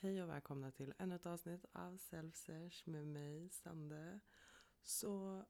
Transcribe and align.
Hej 0.00 0.22
och 0.22 0.28
välkomna 0.28 0.70
till 0.70 0.94
ännu 0.98 1.14
ett 1.14 1.26
avsnitt 1.26 1.64
av 1.72 1.96
SelfSesh 1.96 2.88
med 2.88 3.06
mig, 3.06 3.48
Sande. 3.48 4.20
Så 4.82 5.44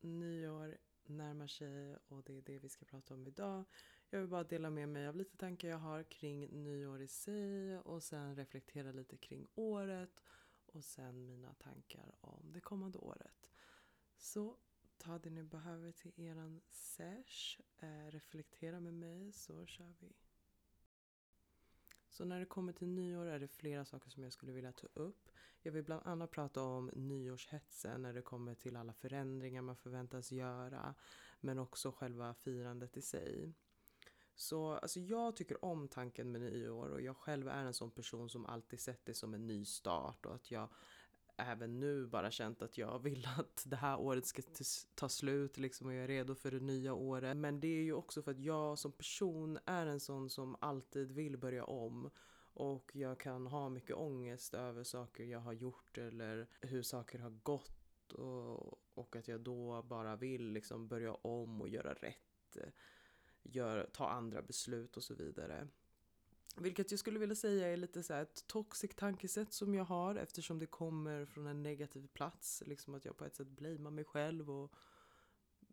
nyår 0.00 0.78
närmar 1.04 1.46
sig 1.46 1.96
och 2.08 2.22
det 2.22 2.38
är 2.38 2.42
det 2.42 2.58
vi 2.58 2.68
ska 2.68 2.84
prata 2.84 3.14
om 3.14 3.26
idag. 3.26 3.64
Jag 4.10 4.20
vill 4.20 4.28
bara 4.28 4.44
dela 4.44 4.70
med 4.70 4.88
mig 4.88 5.08
av 5.08 5.16
lite 5.16 5.36
tankar 5.36 5.68
jag 5.68 5.78
har 5.78 6.02
kring 6.02 6.62
nyår 6.62 7.02
i 7.02 7.08
sig 7.08 7.78
och 7.78 8.02
sen 8.02 8.36
reflektera 8.36 8.92
lite 8.92 9.16
kring 9.16 9.48
året 9.54 10.20
och 10.66 10.84
sen 10.84 11.26
mina 11.26 11.54
tankar 11.54 12.14
om 12.20 12.52
det 12.52 12.60
kommande 12.60 12.98
året. 12.98 13.50
Så 14.16 14.58
ta 14.98 15.18
det 15.18 15.30
ni 15.30 15.42
behöver 15.42 15.92
till 15.92 16.12
eran 16.16 16.60
sesh, 16.70 17.60
eh, 17.78 18.10
reflektera 18.10 18.80
med 18.80 18.94
mig 18.94 19.32
så 19.32 19.66
kör 19.66 19.94
vi. 20.00 20.23
Så 22.14 22.24
när 22.24 22.40
det 22.40 22.46
kommer 22.46 22.72
till 22.72 22.88
nyår 22.88 23.26
är 23.26 23.38
det 23.38 23.48
flera 23.48 23.84
saker 23.84 24.10
som 24.10 24.22
jag 24.22 24.32
skulle 24.32 24.52
vilja 24.52 24.72
ta 24.72 24.86
upp. 24.94 25.30
Jag 25.62 25.72
vill 25.72 25.84
bland 25.84 26.02
annat 26.06 26.30
prata 26.30 26.62
om 26.62 26.90
nyårshetsen 26.94 28.02
när 28.02 28.12
det 28.12 28.22
kommer 28.22 28.54
till 28.54 28.76
alla 28.76 28.92
förändringar 28.92 29.62
man 29.62 29.76
förväntas 29.76 30.32
göra. 30.32 30.94
Men 31.40 31.58
också 31.58 31.92
själva 31.92 32.34
firandet 32.34 32.96
i 32.96 33.02
sig. 33.02 33.54
Så 34.34 34.72
alltså 34.72 35.00
jag 35.00 35.36
tycker 35.36 35.64
om 35.64 35.88
tanken 35.88 36.32
med 36.32 36.40
nyår 36.40 36.88
och 36.88 37.02
jag 37.02 37.16
själv 37.16 37.48
är 37.48 37.64
en 37.64 37.74
sån 37.74 37.90
person 37.90 38.30
som 38.30 38.46
alltid 38.46 38.80
sett 38.80 39.04
det 39.04 39.14
som 39.14 39.34
en 39.34 39.46
ny 39.46 39.64
start 39.64 40.26
och 40.26 40.34
att 40.34 40.50
jag 40.50 40.68
även 41.36 41.80
nu 41.80 42.06
bara 42.06 42.30
känt 42.30 42.62
att 42.62 42.78
jag 42.78 42.98
vill 42.98 43.28
att 43.38 43.64
det 43.66 43.76
här 43.76 44.00
året 44.00 44.26
ska 44.26 44.42
ta 44.94 45.08
slut 45.08 45.58
liksom 45.58 45.86
och 45.86 45.94
jag 45.94 46.04
är 46.04 46.08
redo 46.08 46.34
för 46.34 46.50
det 46.50 46.60
nya 46.60 46.94
året. 46.94 47.36
Men 47.36 47.60
det 47.60 47.68
är 47.68 47.82
ju 47.82 47.92
också 47.92 48.22
för 48.22 48.30
att 48.30 48.40
jag 48.40 48.78
som 48.78 48.92
person 48.92 49.58
är 49.64 49.86
en 49.86 50.00
sån 50.00 50.30
som 50.30 50.56
alltid 50.60 51.12
vill 51.12 51.38
börja 51.38 51.64
om. 51.64 52.10
Och 52.56 52.90
jag 52.94 53.20
kan 53.20 53.46
ha 53.46 53.68
mycket 53.68 53.96
ångest 53.96 54.54
över 54.54 54.82
saker 54.82 55.24
jag 55.24 55.40
har 55.40 55.52
gjort 55.52 55.98
eller 55.98 56.48
hur 56.60 56.82
saker 56.82 57.18
har 57.18 57.30
gått. 57.30 58.12
Och, 58.12 58.80
och 58.94 59.16
att 59.16 59.28
jag 59.28 59.40
då 59.40 59.82
bara 59.82 60.16
vill 60.16 60.52
liksom 60.52 60.88
börja 60.88 61.14
om 61.14 61.60
och 61.60 61.68
göra 61.68 61.94
rätt. 61.94 62.56
Gör, 63.42 63.90
ta 63.92 64.08
andra 64.08 64.42
beslut 64.42 64.96
och 64.96 65.02
så 65.02 65.14
vidare. 65.14 65.68
Vilket 66.56 66.90
jag 66.90 67.00
skulle 67.00 67.18
vilja 67.18 67.34
säga 67.36 67.68
är 67.68 67.76
lite 67.76 68.02
så 68.02 68.14
ett 68.14 68.46
toxic 68.46 68.90
tankesätt 68.96 69.52
som 69.52 69.74
jag 69.74 69.84
har 69.84 70.14
eftersom 70.14 70.58
det 70.58 70.66
kommer 70.66 71.24
från 71.24 71.46
en 71.46 71.62
negativ 71.62 72.06
plats. 72.06 72.62
Liksom 72.66 72.94
att 72.94 73.04
jag 73.04 73.16
på 73.16 73.24
ett 73.24 73.36
sätt 73.36 73.48
blamear 73.48 73.90
mig 73.90 74.04
själv 74.04 74.50
och 74.50 74.74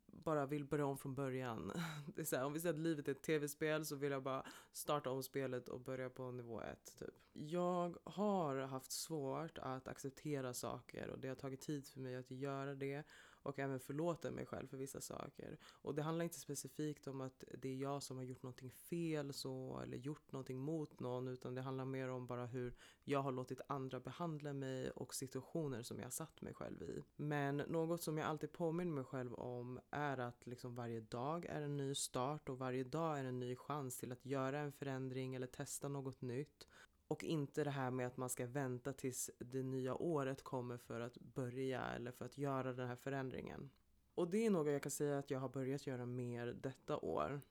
bara 0.06 0.46
vill 0.46 0.66
börja 0.66 0.86
om 0.86 0.98
från 0.98 1.16
början. 1.16 1.72
Det 2.16 2.22
är 2.22 2.26
så 2.26 2.36
här, 2.36 2.46
om 2.46 2.54
vi 2.54 2.60
säger 2.60 2.74
att 2.74 2.80
livet 2.80 3.08
är 3.08 3.12
ett 3.12 3.22
tv-spel 3.22 3.86
så 3.86 3.96
vill 3.96 4.12
jag 4.12 4.24
bara 4.24 4.46
starta 4.72 5.10
om 5.10 5.24
spelet 5.24 5.70
och 5.70 5.80
börja 5.80 6.10
på 6.10 6.32
nivå 6.32 6.62
ett. 6.62 6.98
Typ. 7.00 7.16
Jag 7.34 7.98
har 8.04 8.56
haft 8.56 8.92
svårt 8.92 9.58
att 9.58 9.88
acceptera 9.88 10.54
saker 10.54 11.10
och 11.10 11.20
det 11.20 11.28
har 11.28 11.36
tagit 11.36 11.62
tid 11.62 11.88
för 11.88 12.00
mig 12.00 12.16
att 12.16 12.32
göra 12.32 12.76
det 12.76 13.04
och 13.44 13.60
även 13.60 13.80
förlåta 13.80 14.32
mig 14.32 14.46
själv 14.46 14.68
för 14.68 14.78
vissa 14.78 15.02
saker. 15.02 15.58
Och 15.64 15.96
det 15.96 16.02
handlar 16.02 16.24
inte 16.24 16.40
specifikt 16.40 17.08
om 17.08 17.22
att 17.22 17.44
det 17.58 17.70
är 17.70 17.76
jag 17.76 18.04
som 18.04 18.18
har 18.18 18.24
gjort 18.24 18.44
någonting 18.44 18.72
fel 18.72 19.34
så 19.34 19.80
eller 19.84 19.98
gjort 19.98 20.32
någonting 20.32 20.60
mot 20.60 21.00
någon 21.00 21.28
utan 21.28 21.56
det 21.56 21.62
handlar 21.62 21.86
mer 21.86 22.10
om 22.10 22.28
bara 22.28 22.46
hur 22.46 22.76
jag 23.04 23.22
har 23.22 23.32
låtit 23.32 23.62
andra 23.68 24.00
behandla 24.00 24.54
mig 24.54 24.92
och 24.92 25.16
situationer 25.16 25.84
som 25.84 25.98
jag 25.98 26.06
har 26.06 26.12
satt 26.12 26.42
mig 26.42 26.54
själv 26.54 26.84
i. 26.84 27.04
Men 27.16 27.58
något 27.58 28.04
som 28.04 28.18
jag 28.18 28.28
alltid 28.28 28.52
påminner 28.52 28.92
mig 28.92 29.04
själv 29.04 29.34
om 29.34 29.80
är 29.90 30.18
att 30.18 30.48
liksom 30.48 30.76
varje 30.76 31.02
dag 31.02 31.46
är 31.46 31.62
en 31.62 31.78
ny 31.78 31.96
start 31.96 32.50
och 32.50 32.58
varje 32.58 32.84
dag 32.84 33.20
är 33.20 33.24
en 33.24 33.40
ny 33.40 33.56
chans 33.56 33.98
till 33.98 34.12
att 34.12 34.26
göra 34.26 34.60
en 34.60 34.72
förändring 34.72 35.36
eller 35.36 35.48
testa 35.48 35.88
något 35.88 36.22
nytt. 36.22 36.68
Och 37.12 37.24
inte 37.24 37.64
det 37.64 37.70
här 37.72 37.92
med 37.92 38.08
att 38.08 38.18
man 38.18 38.30
ska 38.30 38.46
vänta 38.46 38.94
tills 38.94 39.32
det 39.40 39.64
nya 39.64 39.96
året 39.96 40.44
kommer 40.44 40.78
för 40.78 41.00
att 41.00 41.18
börja 41.18 41.82
eller 41.82 42.12
för 42.12 42.26
att 42.26 42.38
göra 42.38 42.74
den 42.74 42.88
här 42.88 42.96
förändringen. 42.96 43.70
Och 44.16 44.30
det 44.30 44.46
är 44.46 44.50
något 44.50 44.72
jag 44.72 44.82
kan 44.82 44.92
säga 44.92 45.20
att 45.20 45.32
jag 45.32 45.40
har 45.40 45.50
börjat 45.50 45.88
göra 45.88 46.06
mer 46.06 46.48
detta 46.48 46.98
år. 46.98 47.42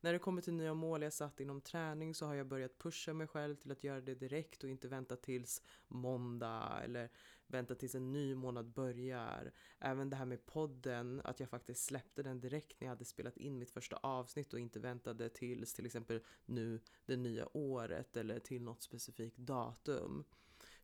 När 0.00 0.12
det 0.12 0.18
kommer 0.18 0.42
till 0.42 0.52
nya 0.52 0.74
mål 0.74 1.02
jag 1.02 1.12
satt 1.12 1.40
inom 1.40 1.60
träning 1.60 2.14
så 2.14 2.26
har 2.26 2.34
jag 2.34 2.46
börjat 2.46 2.78
pusha 2.78 3.12
mig 3.12 3.26
själv 3.26 3.56
till 3.56 3.72
att 3.72 3.84
göra 3.84 4.00
det 4.00 4.14
direkt 4.14 4.64
och 4.64 4.70
inte 4.70 4.88
vänta 4.88 5.16
tills 5.16 5.62
måndag 5.88 6.80
eller 6.84 7.10
vänta 7.50 7.74
tills 7.74 7.94
en 7.94 8.12
ny 8.12 8.34
månad 8.34 8.72
börjar. 8.72 9.52
Även 9.78 10.10
det 10.10 10.16
här 10.16 10.26
med 10.26 10.46
podden, 10.46 11.20
att 11.24 11.40
jag 11.40 11.48
faktiskt 11.48 11.84
släppte 11.84 12.22
den 12.22 12.40
direkt 12.40 12.80
när 12.80 12.86
jag 12.86 12.92
hade 12.92 13.04
spelat 13.04 13.36
in 13.36 13.58
mitt 13.58 13.70
första 13.70 13.96
avsnitt 13.96 14.52
och 14.52 14.60
inte 14.60 14.80
väntade 14.80 15.28
tills 15.28 15.74
till 15.74 15.86
exempel 15.86 16.20
nu 16.46 16.80
det 17.06 17.16
nya 17.16 17.56
året 17.56 18.16
eller 18.16 18.38
till 18.38 18.62
något 18.62 18.82
specifikt 18.82 19.36
datum. 19.36 20.24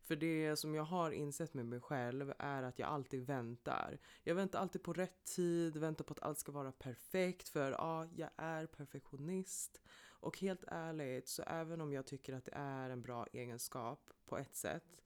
För 0.05 0.15
det 0.15 0.55
som 0.55 0.75
jag 0.75 0.83
har 0.83 1.11
insett 1.11 1.53
med 1.53 1.65
mig 1.65 1.79
själv 1.79 2.33
är 2.39 2.63
att 2.63 2.79
jag 2.79 2.89
alltid 2.89 3.25
väntar. 3.25 3.99
Jag 4.23 4.35
väntar 4.35 4.59
alltid 4.59 4.83
på 4.83 4.93
rätt 4.93 5.23
tid, 5.23 5.77
väntar 5.77 6.03
på 6.03 6.13
att 6.13 6.23
allt 6.23 6.39
ska 6.39 6.51
vara 6.51 6.71
perfekt 6.71 7.49
för 7.49 7.71
ja, 7.71 8.07
jag 8.15 8.29
är 8.37 8.65
perfektionist. 8.65 9.81
Och 10.19 10.39
helt 10.39 10.63
ärligt, 10.67 11.27
så 11.27 11.43
även 11.43 11.81
om 11.81 11.93
jag 11.93 12.05
tycker 12.05 12.33
att 12.33 12.45
det 12.45 12.55
är 12.55 12.89
en 12.89 13.01
bra 13.01 13.27
egenskap 13.33 14.11
på 14.25 14.37
ett 14.37 14.55
sätt 14.55 15.03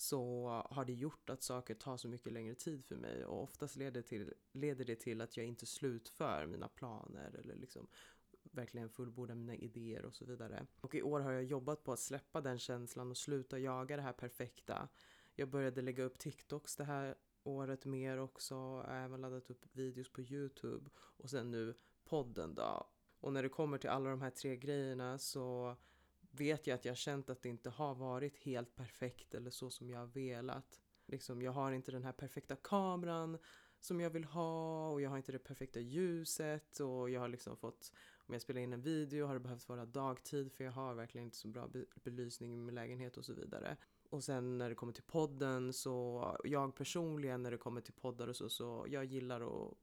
så 0.00 0.48
har 0.70 0.84
det 0.84 0.92
gjort 0.92 1.30
att 1.30 1.42
saker 1.42 1.74
tar 1.74 1.96
så 1.96 2.08
mycket 2.08 2.32
längre 2.32 2.54
tid 2.54 2.84
för 2.84 2.96
mig 2.96 3.24
och 3.24 3.42
oftast 3.42 3.76
leder, 3.76 4.02
till, 4.02 4.32
leder 4.52 4.84
det 4.84 4.96
till 4.96 5.20
att 5.20 5.36
jag 5.36 5.46
inte 5.46 5.66
slutför 5.66 6.46
mina 6.46 6.68
planer 6.68 7.34
eller 7.38 7.54
liksom 7.54 7.88
verkligen 8.42 8.88
fullborda 8.88 9.34
mina 9.34 9.54
idéer 9.54 10.04
och 10.04 10.14
så 10.14 10.24
vidare. 10.24 10.66
Och 10.80 10.94
i 10.94 11.02
år 11.02 11.20
har 11.20 11.32
jag 11.32 11.44
jobbat 11.44 11.84
på 11.84 11.92
att 11.92 11.98
släppa 11.98 12.40
den 12.40 12.58
känslan 12.58 13.10
och 13.10 13.16
sluta 13.16 13.58
jaga 13.58 13.96
det 13.96 14.02
här 14.02 14.12
perfekta. 14.12 14.88
Jag 15.34 15.48
började 15.48 15.82
lägga 15.82 16.04
upp 16.04 16.18
TikToks 16.18 16.76
det 16.76 16.84
här 16.84 17.14
året 17.42 17.84
mer 17.84 18.18
också, 18.18 18.54
jag 18.54 18.94
har 18.94 19.04
även 19.04 19.20
laddat 19.20 19.50
upp 19.50 19.66
videos 19.72 20.12
på 20.12 20.20
Youtube 20.20 20.90
och 20.96 21.30
sen 21.30 21.50
nu 21.50 21.74
podden 22.04 22.54
då. 22.54 22.90
Och 23.20 23.32
när 23.32 23.42
det 23.42 23.48
kommer 23.48 23.78
till 23.78 23.90
alla 23.90 24.10
de 24.10 24.22
här 24.22 24.30
tre 24.30 24.56
grejerna 24.56 25.18
så 25.18 25.76
vet 26.30 26.66
jag 26.66 26.74
att 26.74 26.84
jag 26.84 26.96
känt 26.96 27.30
att 27.30 27.42
det 27.42 27.48
inte 27.48 27.70
har 27.70 27.94
varit 27.94 28.36
helt 28.36 28.76
perfekt 28.76 29.34
eller 29.34 29.50
så 29.50 29.70
som 29.70 29.90
jag 29.90 29.98
har 29.98 30.06
velat. 30.06 30.80
Liksom, 31.06 31.42
jag 31.42 31.52
har 31.52 31.72
inte 31.72 31.92
den 31.92 32.04
här 32.04 32.12
perfekta 32.12 32.56
kameran 32.56 33.38
som 33.80 34.00
jag 34.00 34.10
vill 34.10 34.24
ha 34.24 34.90
och 34.90 35.00
jag 35.00 35.10
har 35.10 35.16
inte 35.16 35.32
det 35.32 35.38
perfekta 35.38 35.80
ljuset 35.80 36.80
och 36.80 37.10
jag 37.10 37.20
har 37.20 37.28
liksom 37.28 37.56
fått, 37.56 37.92
om 38.26 38.34
jag 38.34 38.42
spelar 38.42 38.60
in 38.60 38.72
en 38.72 38.82
video 38.82 39.26
har 39.26 39.34
det 39.34 39.40
behövt 39.40 39.68
vara 39.68 39.86
dagtid 39.86 40.52
för 40.52 40.64
jag 40.64 40.72
har 40.72 40.94
verkligen 40.94 41.24
inte 41.24 41.36
så 41.36 41.48
bra 41.48 41.70
belysning 42.04 42.54
i 42.54 42.56
min 42.56 42.74
lägenhet 42.74 43.16
och 43.16 43.24
så 43.24 43.34
vidare. 43.34 43.76
Och 44.10 44.24
sen 44.24 44.58
när 44.58 44.68
det 44.68 44.74
kommer 44.74 44.92
till 44.92 45.02
podden 45.02 45.72
så, 45.72 46.36
jag 46.44 46.74
personligen 46.74 47.42
när 47.42 47.50
det 47.50 47.58
kommer 47.58 47.80
till 47.80 47.94
poddar 47.94 48.28
och 48.28 48.36
så, 48.36 48.48
så 48.48 48.86
jag 48.88 49.04
gillar 49.04 49.40
att 49.40 49.74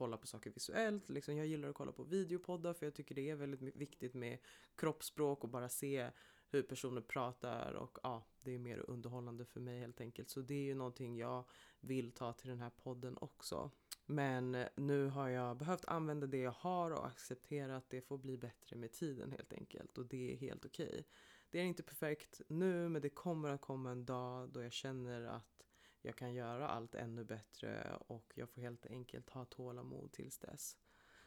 kolla 0.00 0.16
på 0.16 0.26
saker 0.26 0.50
visuellt. 0.50 1.08
Liksom 1.08 1.36
jag 1.36 1.46
gillar 1.46 1.68
att 1.68 1.74
kolla 1.74 1.92
på 1.92 2.04
videopoddar 2.04 2.72
för 2.72 2.86
jag 2.86 2.94
tycker 2.94 3.14
det 3.14 3.30
är 3.30 3.34
väldigt 3.34 3.76
viktigt 3.76 4.14
med 4.14 4.38
kroppsspråk 4.76 5.44
och 5.44 5.50
bara 5.50 5.68
se 5.68 6.10
hur 6.50 6.62
personer 6.62 7.00
pratar 7.00 7.72
och 7.72 7.98
ja, 8.02 8.26
det 8.40 8.54
är 8.54 8.58
mer 8.58 8.90
underhållande 8.90 9.44
för 9.44 9.60
mig 9.60 9.80
helt 9.80 10.00
enkelt. 10.00 10.30
Så 10.30 10.40
det 10.40 10.54
är 10.54 10.62
ju 10.62 10.74
någonting 10.74 11.16
jag 11.16 11.44
vill 11.80 12.12
ta 12.12 12.32
till 12.32 12.48
den 12.48 12.60
här 12.60 12.70
podden 12.70 13.16
också. 13.20 13.70
Men 14.06 14.54
eh, 14.54 14.68
nu 14.76 15.06
har 15.06 15.28
jag 15.28 15.56
behövt 15.56 15.84
använda 15.84 16.26
det 16.26 16.38
jag 16.38 16.54
har 16.58 16.90
och 16.90 17.06
acceptera 17.06 17.76
att 17.76 17.90
det 17.90 18.00
får 18.00 18.18
bli 18.18 18.36
bättre 18.36 18.76
med 18.76 18.92
tiden 18.92 19.32
helt 19.32 19.52
enkelt 19.52 19.98
och 19.98 20.06
det 20.06 20.32
är 20.32 20.36
helt 20.36 20.64
okej. 20.64 20.88
Okay. 20.88 21.02
Det 21.50 21.58
är 21.58 21.64
inte 21.64 21.82
perfekt 21.82 22.40
nu 22.48 22.88
men 22.88 23.02
det 23.02 23.10
kommer 23.10 23.48
att 23.48 23.60
komma 23.60 23.90
en 23.90 24.04
dag 24.04 24.48
då 24.48 24.62
jag 24.62 24.72
känner 24.72 25.22
att 25.22 25.60
jag 26.02 26.16
kan 26.16 26.34
göra 26.34 26.68
allt 26.68 26.94
ännu 26.94 27.24
bättre 27.24 27.96
och 28.06 28.32
jag 28.34 28.50
får 28.50 28.60
helt 28.60 28.86
enkelt 28.86 29.30
ha 29.30 29.44
tålamod 29.44 30.12
tills 30.12 30.38
dess. 30.38 30.76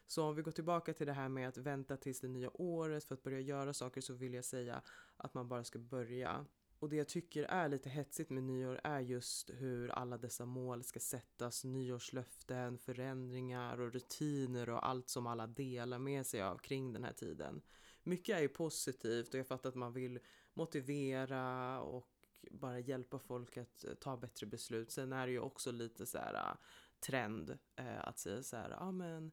Så 0.08 0.24
om 0.24 0.36
vi 0.36 0.42
går 0.42 0.52
tillbaka 0.52 0.94
till 0.94 1.08
det 1.08 1.14
här 1.14 1.30
med 1.30 1.48
att 1.48 1.58
vänta 1.58 1.98
tills 1.98 2.20
det 2.20 2.28
nya 2.28 2.62
året 2.62 3.04
för 3.04 3.16
att 3.16 3.24
börja 3.24 3.40
göra 3.40 3.74
saker 3.74 4.02
så 4.02 4.14
vill 4.14 4.34
jag 4.34 4.46
säga 4.46 4.82
att 5.18 5.34
man 5.34 5.48
bara 5.48 5.64
ska 5.64 5.80
börja. 5.80 6.46
Och 6.80 6.90
det 6.90 6.96
jag 6.96 7.08
tycker 7.08 7.44
är 7.44 7.70
lite 7.70 7.90
hetsigt 7.90 8.30
med 8.30 8.44
nyår 8.44 8.80
är 8.84 9.00
just 9.00 9.50
hur 9.50 9.90
alla 9.90 10.18
dessa 10.18 10.46
mål 10.46 10.84
ska 10.84 11.00
sättas, 11.00 11.64
nyårslöften, 11.64 12.78
förändringar 12.78 13.80
och 13.80 13.94
rutiner 13.94 14.70
och 14.70 14.88
allt 14.88 15.10
som 15.10 15.28
alla 15.28 15.48
delar 15.48 16.00
med 16.00 16.26
sig 16.26 16.42
av 16.42 16.58
kring 16.58 16.94
den 16.94 17.04
här 17.04 17.14
tiden. 17.14 17.62
Mycket 18.04 18.38
är 18.38 18.42
ju 18.42 18.48
positivt 18.48 19.34
och 19.34 19.40
jag 19.40 19.48
fattar 19.48 19.70
att 19.70 19.76
man 19.76 19.94
vill 19.94 20.20
motivera 20.54 21.82
och 21.82 22.08
bara 22.52 22.80
hjälpa 22.80 23.20
folk 23.20 23.58
att 23.58 23.86
eh, 23.86 23.94
ta 23.94 24.18
bättre 24.18 24.48
beslut. 24.48 24.92
Sen 24.92 25.14
är 25.14 25.26
det 25.26 25.32
ju 25.32 25.40
också 25.40 25.72
lite 25.72 26.06
så 26.06 26.18
här 26.18 26.34
ah, 26.34 26.58
trend 27.00 27.58
eh, 27.76 28.08
att 28.08 28.20
säga 28.20 28.44
så 28.44 28.56
här, 28.56 28.70
ja 28.70 28.92
men 28.92 29.32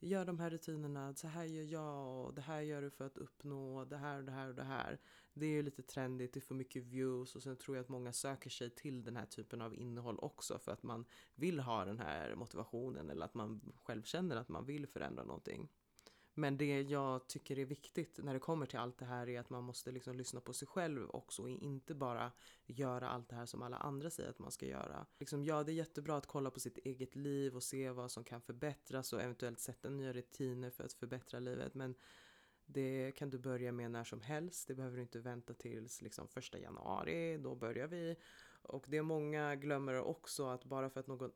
gör 0.00 0.24
de 0.24 0.38
här 0.38 0.50
rutinerna, 0.50 1.14
så 1.14 1.28
här 1.28 1.44
gör 1.44 1.62
jag 1.62 2.26
och 2.26 2.34
det 2.34 2.40
här 2.40 2.60
gör 2.60 2.82
du 2.82 2.90
för 2.90 3.06
att 3.06 3.16
uppnå 3.16 3.84
det 3.84 3.96
här 3.96 4.18
och 4.18 4.24
det 4.24 4.32
här 4.32 4.48
och 4.48 4.54
det 4.54 4.64
här. 4.64 5.00
Det 5.34 5.46
är 5.46 5.50
ju 5.50 5.62
lite 5.62 5.82
trendigt, 5.82 6.34
det 6.34 6.40
får 6.40 6.54
mycket 6.54 6.82
views 6.82 7.36
och 7.36 7.42
sen 7.42 7.56
tror 7.56 7.76
jag 7.76 7.82
att 7.82 7.88
många 7.88 8.12
söker 8.12 8.50
sig 8.50 8.70
till 8.70 9.04
den 9.04 9.16
här 9.16 9.26
typen 9.26 9.62
av 9.62 9.74
innehåll 9.74 10.18
också 10.18 10.58
för 10.58 10.72
att 10.72 10.82
man 10.82 11.04
vill 11.34 11.60
ha 11.60 11.84
den 11.84 11.98
här 11.98 12.34
motivationen 12.34 13.10
eller 13.10 13.24
att 13.24 13.34
man 13.34 13.72
själv 13.76 14.02
känner 14.02 14.36
att 14.36 14.48
man 14.48 14.66
vill 14.66 14.86
förändra 14.86 15.24
någonting. 15.24 15.68
Men 16.34 16.56
det 16.56 16.82
jag 16.82 17.28
tycker 17.28 17.58
är 17.58 17.64
viktigt 17.64 18.18
när 18.22 18.34
det 18.34 18.40
kommer 18.40 18.66
till 18.66 18.78
allt 18.78 18.98
det 18.98 19.04
här 19.04 19.28
är 19.28 19.40
att 19.40 19.50
man 19.50 19.64
måste 19.64 19.92
liksom 19.92 20.16
lyssna 20.16 20.40
på 20.40 20.52
sig 20.52 20.68
själv 20.68 21.10
också 21.10 21.42
och 21.42 21.48
inte 21.50 21.94
bara 21.94 22.32
göra 22.66 23.08
allt 23.08 23.28
det 23.28 23.36
här 23.36 23.46
som 23.46 23.62
alla 23.62 23.76
andra 23.76 24.10
säger 24.10 24.30
att 24.30 24.38
man 24.38 24.50
ska 24.50 24.66
göra. 24.66 25.06
Liksom, 25.18 25.44
ja, 25.44 25.62
det 25.62 25.72
är 25.72 25.74
jättebra 25.74 26.16
att 26.16 26.26
kolla 26.26 26.50
på 26.50 26.60
sitt 26.60 26.78
eget 26.78 27.16
liv 27.16 27.56
och 27.56 27.62
se 27.62 27.90
vad 27.90 28.10
som 28.10 28.24
kan 28.24 28.40
förbättras 28.40 29.12
och 29.12 29.22
eventuellt 29.22 29.60
sätta 29.60 29.90
nya 29.90 30.12
rutiner 30.12 30.70
för 30.70 30.84
att 30.84 30.92
förbättra 30.92 31.38
livet. 31.38 31.74
Men 31.74 31.94
det 32.66 33.12
kan 33.16 33.30
du 33.30 33.38
börja 33.38 33.72
med 33.72 33.90
när 33.90 34.04
som 34.04 34.20
helst. 34.20 34.68
Det 34.68 34.74
behöver 34.74 34.96
du 34.96 35.02
inte 35.02 35.18
vänta 35.18 35.54
tills 35.54 36.02
liksom 36.02 36.28
första 36.28 36.58
januari. 36.58 37.38
Då 37.38 37.54
börjar 37.54 37.86
vi. 37.86 38.16
Och 38.62 38.84
det 38.88 39.02
många 39.02 39.56
glömmer 39.56 40.00
också 40.00 40.46
att 40.46 40.64
bara 40.64 40.90
för 40.90 41.00
att 41.00 41.06
någon 41.06 41.32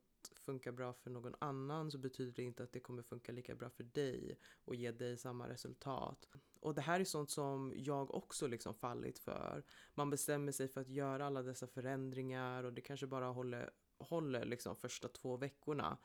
funkar 0.46 0.72
bra 0.72 0.92
för 0.92 1.10
någon 1.10 1.34
annan 1.38 1.90
så 1.90 1.98
betyder 1.98 2.32
det 2.32 2.42
inte 2.42 2.62
att 2.62 2.72
det 2.72 2.80
kommer 2.80 3.02
funka 3.02 3.32
lika 3.32 3.54
bra 3.54 3.70
för 3.70 3.84
dig 3.84 4.38
och 4.64 4.74
ge 4.74 4.92
dig 4.92 5.16
samma 5.16 5.48
resultat. 5.48 6.28
Och 6.60 6.74
det 6.74 6.80
här 6.80 7.00
är 7.00 7.04
sånt 7.04 7.30
som 7.30 7.72
jag 7.76 8.14
också 8.14 8.46
liksom 8.46 8.74
fallit 8.74 9.18
för. 9.18 9.64
Man 9.94 10.10
bestämmer 10.10 10.52
sig 10.52 10.68
för 10.68 10.80
att 10.80 10.88
göra 10.88 11.26
alla 11.26 11.42
dessa 11.42 11.66
förändringar 11.66 12.64
och 12.64 12.72
det 12.72 12.80
kanske 12.80 13.06
bara 13.06 13.26
håller, 13.26 13.70
håller 13.98 14.44
liksom 14.44 14.76
första 14.76 15.08
två 15.08 15.36
veckorna 15.36 15.98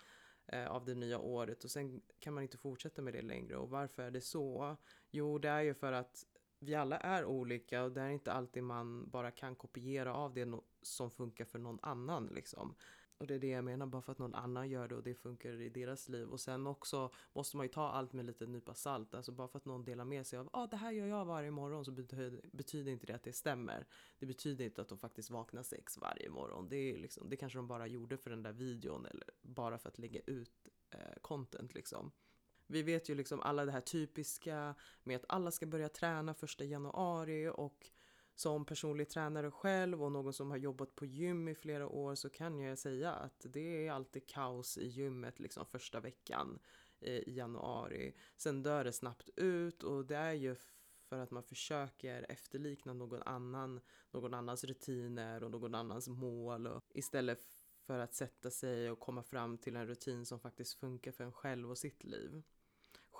eh, 0.48 0.68
av 0.68 0.86
det 0.86 0.96
nya 0.96 1.20
året 1.20 1.64
och 1.64 1.72
sen 1.72 2.02
kan 2.20 2.34
man 2.34 2.44
inte 2.44 2.58
fortsätta 2.58 3.02
med 3.02 3.14
det 3.14 3.22
längre. 3.22 3.58
Och 3.58 3.70
varför 3.70 4.04
är 4.04 4.12
det 4.12 4.22
så? 4.22 4.78
Jo, 5.12 5.38
det 5.38 5.50
är 5.50 5.62
ju 5.62 5.74
för 5.74 5.92
att 5.92 6.26
vi 6.60 6.76
alla 6.76 6.98
är 6.98 7.26
olika 7.26 7.84
och 7.84 7.92
det 7.92 8.02
är 8.02 8.10
inte 8.10 8.32
alltid 8.32 8.64
man 8.64 9.10
bara 9.10 9.32
kan 9.32 9.56
kopiera 9.56 10.14
av 10.14 10.34
det 10.34 10.54
som 10.82 11.12
funkar 11.12 11.46
för 11.46 11.60
någon 11.60 11.80
annan 11.82 12.28
liksom. 12.28 12.76
Och 13.21 13.27
det 13.27 13.35
är 13.35 13.39
det 13.39 13.47
jag 13.47 13.63
menar, 13.63 13.85
bara 13.85 14.01
för 14.01 14.12
att 14.12 14.18
någon 14.18 14.35
annan 14.35 14.69
gör 14.69 14.88
det 14.88 14.95
och 14.95 15.03
det 15.03 15.15
funkar 15.15 15.62
i 15.62 15.69
deras 15.69 16.09
liv. 16.09 16.29
Och 16.29 16.39
sen 16.39 16.68
också 16.68 17.12
måste 17.33 17.57
man 17.57 17.65
ju 17.65 17.68
ta 17.71 17.89
allt 17.89 18.13
med 18.13 18.25
lite 18.25 18.45
nypa 18.45 18.73
salt. 18.73 19.13
Alltså 19.13 19.31
bara 19.31 19.47
för 19.47 19.57
att 19.57 19.65
någon 19.65 19.85
delar 19.85 20.06
med 20.06 20.27
sig 20.27 20.39
av 20.39 20.50
ah, 20.53 20.68
det 20.68 20.77
här 20.77 20.91
gör 20.91 21.07
jag 21.07 21.25
varje 21.25 21.51
morgon 21.51 21.85
så 21.85 21.91
betyder, 21.91 22.41
betyder 22.53 22.91
inte 22.91 23.06
det 23.06 23.15
att 23.15 23.23
det 23.23 23.33
stämmer. 23.33 23.88
Det 24.19 24.25
betyder 24.25 24.65
inte 24.65 24.81
att 24.81 24.89
de 24.89 24.97
faktiskt 24.97 25.29
vaknar 25.29 25.63
sex 25.63 25.97
varje 25.97 26.29
morgon. 26.29 26.69
Det, 26.69 26.75
är 26.75 26.97
liksom, 26.97 27.29
det 27.29 27.35
kanske 27.35 27.59
de 27.59 27.68
bara 27.68 27.88
gjorde 27.88 28.18
för 28.18 28.29
den 28.29 28.44
där 28.44 28.53
videon 28.53 29.06
eller 29.06 29.29
bara 29.41 29.77
för 29.77 29.89
att 29.89 30.00
lägga 30.00 30.21
ut 30.25 30.68
eh, 30.89 31.21
content 31.21 31.73
liksom. 31.73 32.12
Vi 32.68 32.83
vet 32.83 33.09
ju 33.09 33.15
liksom 33.15 33.41
alla 33.41 33.65
det 33.65 33.71
här 33.71 33.81
typiska 33.81 34.75
med 35.03 35.15
att 35.15 35.25
alla 35.29 35.51
ska 35.51 35.65
börja 35.65 35.89
träna 35.89 36.33
första 36.33 36.63
januari 36.63 37.50
och 37.53 37.91
som 38.42 38.66
personlig 38.66 39.10
tränare 39.10 39.52
själv 39.52 40.04
och 40.04 40.12
någon 40.12 40.34
som 40.34 40.50
har 40.50 40.58
jobbat 40.58 40.96
på 40.96 41.06
gym 41.06 41.48
i 41.48 41.56
flera 41.56 41.88
år 41.88 42.16
så 42.16 42.30
kan 42.30 42.60
jag 42.60 42.78
säga 42.78 43.12
att 43.12 43.46
det 43.50 43.88
är 43.88 43.92
alltid 43.92 44.28
kaos 44.28 44.78
i 44.78 44.88
gymmet 44.88 45.40
liksom 45.40 45.66
första 45.66 46.00
veckan 46.00 46.60
eh, 47.00 47.14
i 47.14 47.34
januari. 47.36 48.16
Sen 48.38 48.64
dör 48.64 48.84
det 48.84 48.94
snabbt 48.94 49.30
ut 49.36 49.84
och 49.84 50.06
det 50.06 50.16
är 50.16 50.34
ju 50.34 50.56
för 51.10 51.20
att 51.20 51.32
man 51.32 51.44
försöker 51.44 52.32
efterlikna 52.32 52.94
någon 52.94 53.22
annan, 53.22 53.80
någon 54.12 54.34
annans 54.34 54.64
rutiner 54.64 55.44
och 55.44 55.52
någon 55.52 55.76
annans 55.76 56.08
mål 56.08 56.68
och 56.68 56.84
istället 56.94 57.40
för 57.86 58.00
att 58.00 58.14
sätta 58.14 58.52
sig 58.52 58.92
och 58.92 59.00
komma 59.00 59.24
fram 59.24 59.58
till 59.58 59.76
en 59.76 59.88
rutin 59.88 60.26
som 60.26 60.40
faktiskt 60.40 60.74
funkar 60.74 61.12
för 61.12 61.24
en 61.24 61.32
själv 61.32 61.70
och 61.70 61.78
sitt 61.78 62.04
liv. 62.04 62.44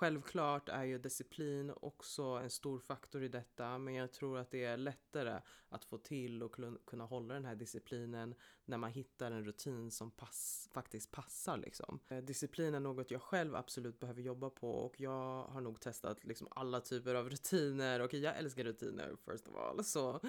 Självklart 0.02 0.68
är 0.68 0.84
ju 0.84 0.98
disciplin 0.98 1.72
också 1.76 2.22
en 2.22 2.50
stor 2.50 2.78
faktor 2.78 3.22
i 3.22 3.28
detta 3.28 3.78
men 3.78 3.94
jag 3.94 4.12
tror 4.12 4.38
att 4.38 4.50
det 4.50 4.64
är 4.64 4.76
lättare 4.76 5.40
att 5.68 5.84
få 5.84 5.98
till 5.98 6.42
och 6.42 6.56
kunna 6.86 7.04
hålla 7.04 7.34
den 7.34 7.44
här 7.44 7.54
disciplinen 7.54 8.34
när 8.64 8.78
man 8.78 8.90
hittar 8.90 9.30
en 9.30 9.44
rutin 9.44 9.90
som 9.90 10.10
pass, 10.10 10.68
faktiskt 10.72 11.10
passar. 11.10 11.56
Liksom. 11.56 12.00
Eh, 12.08 12.18
disciplin 12.18 12.74
är 12.74 12.80
något 12.80 13.10
jag 13.10 13.22
själv 13.22 13.56
absolut 13.56 14.00
behöver 14.00 14.22
jobba 14.22 14.50
på 14.50 14.70
och 14.70 15.00
jag 15.00 15.44
har 15.44 15.60
nog 15.60 15.80
testat 15.80 16.24
liksom 16.24 16.48
alla 16.50 16.80
typer 16.80 17.14
av 17.14 17.30
rutiner 17.30 18.00
och 18.00 18.14
jag 18.14 18.38
älskar 18.38 18.64
rutiner 18.64 19.16
first 19.24 19.48
of 19.48 19.56
all. 19.56 19.84
Så 19.84 20.20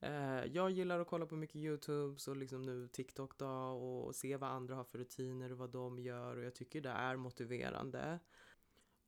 eh, 0.00 0.44
jag 0.44 0.70
gillar 0.70 1.00
att 1.00 1.08
kolla 1.08 1.26
på 1.26 1.36
mycket 1.36 1.56
YouTube 1.56 2.16
och 2.28 2.36
liksom 2.36 2.62
nu 2.62 2.88
TikTok 2.88 3.38
då 3.38 3.48
och 3.48 4.14
se 4.14 4.36
vad 4.36 4.50
andra 4.50 4.74
har 4.74 4.84
för 4.84 4.98
rutiner 4.98 5.52
och 5.52 5.58
vad 5.58 5.70
de 5.70 5.98
gör 5.98 6.36
och 6.36 6.44
jag 6.44 6.54
tycker 6.54 6.80
det 6.80 6.90
är 6.90 7.16
motiverande. 7.16 8.20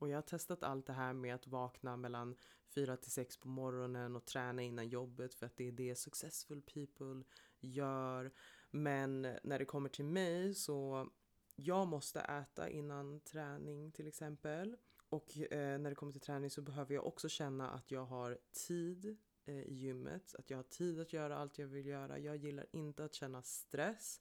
Och 0.02 0.08
jag 0.08 0.16
har 0.16 0.22
testat 0.22 0.62
allt 0.62 0.86
det 0.86 0.92
här 0.92 1.12
med 1.12 1.34
att 1.34 1.46
vakna 1.46 1.96
mellan 1.96 2.36
4 2.74 2.96
till 2.96 3.10
6 3.10 3.36
på 3.36 3.48
morgonen 3.48 4.16
och 4.16 4.24
träna 4.24 4.62
innan 4.62 4.88
jobbet 4.88 5.34
för 5.34 5.46
att 5.46 5.56
det 5.56 5.68
är 5.68 5.72
det 5.72 5.94
successful 5.94 6.62
people 6.62 7.24
gör. 7.60 8.32
Men 8.70 9.22
när 9.22 9.58
det 9.58 9.64
kommer 9.64 9.88
till 9.88 10.04
mig 10.04 10.54
så 10.54 11.08
jag 11.56 11.88
måste 11.88 12.20
äta 12.20 12.68
innan 12.68 13.20
träning 13.20 13.92
till 13.92 14.06
exempel. 14.06 14.76
Och 15.08 15.38
eh, 15.38 15.78
när 15.78 15.90
det 15.90 15.96
kommer 15.96 16.12
till 16.12 16.20
träning 16.20 16.50
så 16.50 16.62
behöver 16.62 16.94
jag 16.94 17.06
också 17.06 17.28
känna 17.28 17.70
att 17.70 17.90
jag 17.90 18.04
har 18.04 18.38
tid 18.68 19.16
eh, 19.44 19.54
i 19.54 19.74
gymmet. 19.74 20.34
Att 20.34 20.50
jag 20.50 20.58
har 20.58 20.62
tid 20.62 21.00
att 21.00 21.12
göra 21.12 21.36
allt 21.36 21.58
jag 21.58 21.66
vill 21.66 21.86
göra. 21.86 22.18
Jag 22.18 22.36
gillar 22.36 22.66
inte 22.72 23.04
att 23.04 23.14
känna 23.14 23.42
stress. 23.42 24.20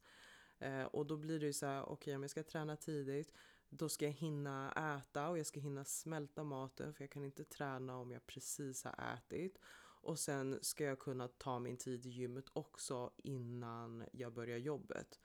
Eh, 0.59 0.83
och 0.83 1.05
då 1.05 1.17
blir 1.17 1.39
det 1.39 1.45
ju 1.45 1.53
så 1.53 1.65
här, 1.65 1.81
okej 1.81 1.93
okay, 1.93 2.15
om 2.15 2.21
jag 2.21 2.31
ska 2.31 2.43
träna 2.43 2.75
tidigt 2.75 3.33
då 3.71 3.89
ska 3.89 4.05
jag 4.05 4.11
hinna 4.11 4.71
äta 4.71 5.29
och 5.29 5.39
jag 5.39 5.45
ska 5.45 5.59
hinna 5.59 5.85
smälta 5.85 6.43
maten 6.43 6.93
för 6.93 7.03
jag 7.03 7.11
kan 7.11 7.23
inte 7.23 7.43
träna 7.43 7.97
om 7.97 8.11
jag 8.11 8.27
precis 8.27 8.83
har 8.83 9.13
ätit. 9.13 9.59
Och 10.03 10.19
sen 10.19 10.59
ska 10.61 10.83
jag 10.83 10.99
kunna 10.99 11.27
ta 11.27 11.59
min 11.59 11.77
tid 11.77 12.05
i 12.05 12.09
gymmet 12.09 12.45
också 12.53 13.11
innan 13.17 14.03
jag 14.11 14.33
börjar 14.33 14.57
jobbet. 14.57 15.19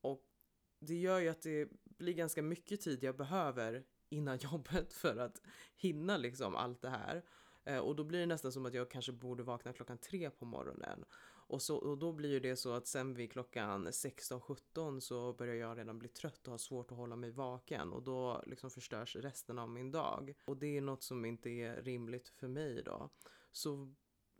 Och 0.00 0.22
det 0.78 0.94
gör 0.94 1.18
ju 1.18 1.28
att 1.28 1.42
det 1.42 1.68
blir 1.84 2.14
ganska 2.14 2.42
mycket 2.42 2.80
tid 2.80 3.02
jag 3.04 3.16
behöver 3.16 3.84
innan 4.08 4.38
jobbet 4.42 4.92
för 4.92 5.16
att 5.16 5.42
hinna 5.76 6.16
liksom 6.16 6.56
allt 6.56 6.82
det 6.82 6.90
här. 6.90 7.24
Eh, 7.64 7.78
och 7.78 7.96
då 7.96 8.04
blir 8.04 8.20
det 8.20 8.26
nästan 8.26 8.52
som 8.52 8.66
att 8.66 8.74
jag 8.74 8.90
kanske 8.90 9.12
borde 9.12 9.42
vakna 9.42 9.72
klockan 9.72 9.98
tre 9.98 10.30
på 10.30 10.44
morgonen. 10.44 11.04
Och, 11.46 11.62
så, 11.62 11.76
och 11.76 11.98
då 11.98 12.12
blir 12.12 12.40
det 12.40 12.56
så 12.56 12.72
att 12.72 12.86
sen 12.86 13.14
vid 13.14 13.32
klockan 13.32 13.88
16-17 13.88 15.00
så 15.00 15.32
börjar 15.32 15.54
jag 15.54 15.78
redan 15.78 15.98
bli 15.98 16.08
trött 16.08 16.46
och 16.46 16.50
har 16.50 16.58
svårt 16.58 16.90
att 16.90 16.96
hålla 16.96 17.16
mig 17.16 17.30
vaken 17.30 17.92
och 17.92 18.02
då 18.02 18.42
liksom 18.46 18.70
förstörs 18.70 19.16
resten 19.16 19.58
av 19.58 19.68
min 19.68 19.90
dag. 19.90 20.34
Och 20.44 20.56
det 20.56 20.76
är 20.76 20.80
något 20.80 21.02
som 21.02 21.24
inte 21.24 21.50
är 21.50 21.82
rimligt 21.82 22.28
för 22.28 22.48
mig 22.48 22.82
då. 22.82 23.10
Så 23.52 23.94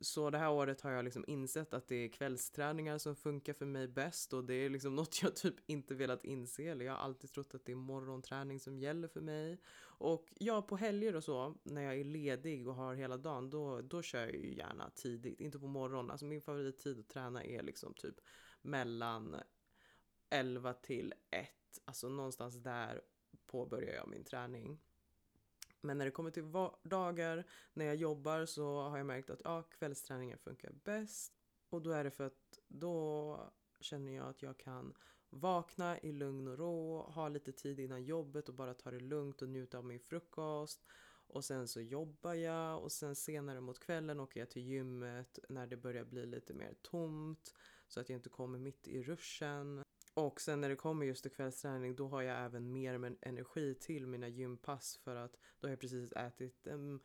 så 0.05 0.31
det 0.31 0.39
här 0.39 0.51
året 0.51 0.81
har 0.81 0.91
jag 0.91 1.05
liksom 1.05 1.25
insett 1.27 1.75
att 1.75 1.89
det 1.89 1.97
är 1.97 2.09
kvällsträningar 2.09 2.99
som 2.99 3.17
funkar 3.17 3.53
för 3.53 3.67
mig 3.67 3.89
bäst 3.89 4.33
och 4.33 4.45
det 4.45 4.55
är 4.55 4.71
liksom 4.71 4.95
något 4.97 5.23
jag 5.23 5.37
typ 5.37 5.55
inte 5.67 5.95
velat 5.95 6.25
inse. 6.25 6.63
Eller 6.63 6.85
jag 6.85 6.93
har 6.93 7.01
alltid 7.01 7.33
trott 7.33 7.55
att 7.55 7.65
det 7.65 7.73
är 7.73 7.77
morgonträning 7.77 8.61
som 8.61 8.79
gäller 8.79 9.09
för 9.09 9.21
mig. 9.21 9.61
Och 9.97 10.33
ja, 10.39 10.63
på 10.63 10.77
helger 10.77 11.17
och 11.17 11.25
så, 11.25 11.55
när 11.63 11.83
jag 11.83 11.97
är 12.01 12.05
ledig 12.05 12.69
och 12.69 12.75
har 12.75 12.95
hela 12.95 13.17
dagen, 13.17 13.51
då, 13.51 13.81
då 13.81 14.03
kör 14.03 14.21
jag 14.21 14.35
ju 14.35 14.55
gärna 14.55 14.91
tidigt. 14.91 15.41
Inte 15.41 15.59
på 15.59 15.67
morgonen. 15.67 16.11
Alltså 16.11 16.27
min 16.27 16.41
favorittid 16.41 17.01
att 17.01 17.09
träna 17.09 17.45
är 17.45 17.63
liksom 17.63 17.95
typ 17.95 18.15
mellan 18.63 19.37
11 20.31 20.73
till 20.73 21.15
1. 21.31 21.49
Alltså 21.85 22.09
någonstans 22.09 22.55
där 22.55 23.03
påbörjar 23.47 23.95
jag 23.95 24.09
min 24.09 24.25
träning. 24.25 24.81
Men 25.85 25.99
när 25.99 26.05
det 26.05 26.11
kommer 26.11 26.31
till 26.31 26.43
vardagar, 26.43 27.45
när 27.73 27.85
jag 27.85 27.97
jobbar 27.97 28.47
så 28.47 28.81
har 28.81 28.97
jag 28.97 29.07
märkt 29.07 29.31
att 29.31 29.41
ja, 29.45 29.63
kvällsträningen 29.63 30.39
funkar 30.39 30.73
bäst. 30.85 31.33
Och 31.69 31.83
då 31.83 31.91
är 31.91 32.05
det 32.05 32.11
för 32.11 32.25
att 32.25 32.59
då 32.69 33.39
känner 33.81 34.13
jag 34.13 34.29
att 34.29 34.43
jag 34.43 34.57
kan 34.59 34.95
vakna 35.31 35.99
i 35.99 36.13
lugn 36.13 36.49
och 36.49 36.59
ro, 36.59 37.03
ha 37.03 37.29
lite 37.29 37.53
tid 37.53 37.81
innan 37.81 38.05
jobbet 38.05 38.49
och 38.49 38.55
bara 38.55 38.75
ta 38.75 38.91
det 38.91 39.01
lugnt 39.01 39.43
och 39.43 39.49
njuta 39.49 39.79
av 39.79 39.85
min 39.85 40.01
frukost. 40.01 40.85
Och 41.27 41.45
sen 41.45 41.69
så 41.69 41.81
jobbar 41.81 42.35
jag 42.35 42.83
och 42.83 42.93
sen 42.93 43.15
senare 43.15 43.61
mot 43.61 43.81
kvällen 43.81 44.21
åker 44.21 44.41
jag 44.41 44.51
till 44.51 44.63
gymmet 44.63 45.39
när 45.49 45.67
det 45.67 45.77
börjar 45.77 46.05
bli 46.05 46.27
lite 46.27 46.55
mer 46.55 46.75
tomt 46.83 47.55
så 47.89 48.01
att 48.01 48.09
jag 48.09 48.19
inte 48.19 48.29
kommer 48.29 48.59
mitt 48.59 48.89
i 48.89 49.03
ruschen. 49.03 49.85
Och 50.15 50.41
sen 50.41 50.61
när 50.61 50.69
det 50.69 50.77
kommer 50.77 51.07
just 51.07 51.23
till 51.23 51.33
kvällsträning 51.33 51.97
då 51.97 52.09
har 52.09 52.23
jag 52.23 52.45
även 52.45 52.73
mer 52.73 53.17
energi 53.21 53.75
till 53.75 54.07
mina 54.07 54.29
gympass 54.29 54.97
för 54.97 55.17
att 55.17 55.37
då 55.61 55.67
har 55.67 55.71
jag 55.71 55.81
precis 55.81 56.13
ätit 56.13 56.67
en 56.67 57.01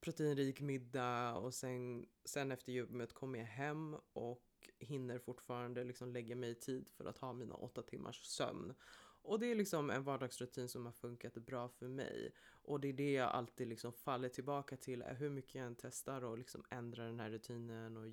proteinrik 0.00 0.60
middag 0.60 1.34
och 1.34 1.54
sen, 1.54 2.06
sen 2.24 2.52
efter 2.52 2.72
gymmet 2.72 3.12
kommer 3.12 3.38
jag 3.38 3.46
hem 3.46 3.96
och 4.12 4.70
hinner 4.78 5.18
fortfarande 5.18 5.84
liksom 5.84 6.12
lägga 6.12 6.36
mig 6.36 6.50
i 6.50 6.54
tid 6.54 6.88
för 6.88 7.04
att 7.04 7.18
ha 7.18 7.32
mina 7.32 7.54
åtta 7.54 7.82
timmars 7.82 8.24
sömn. 8.24 8.74
Och 9.22 9.40
det 9.40 9.46
är 9.46 9.54
liksom 9.54 9.90
en 9.90 10.04
vardagsrutin 10.04 10.68
som 10.68 10.86
har 10.86 10.92
funkat 10.92 11.34
bra 11.34 11.68
för 11.68 11.88
mig. 11.88 12.34
Och 12.62 12.80
det 12.80 12.88
är 12.88 12.92
det 12.92 13.12
jag 13.12 13.30
alltid 13.30 13.68
liksom 13.68 13.92
faller 13.92 14.28
tillbaka 14.28 14.76
till, 14.76 15.02
hur 15.02 15.30
mycket 15.30 15.54
jag 15.54 15.66
än 15.66 15.76
testar 15.76 16.24
och 16.24 16.38
liksom 16.38 16.64
ändrar 16.70 17.06
den 17.06 17.20
här 17.20 17.30
rutinen 17.30 17.96
och 17.96 18.06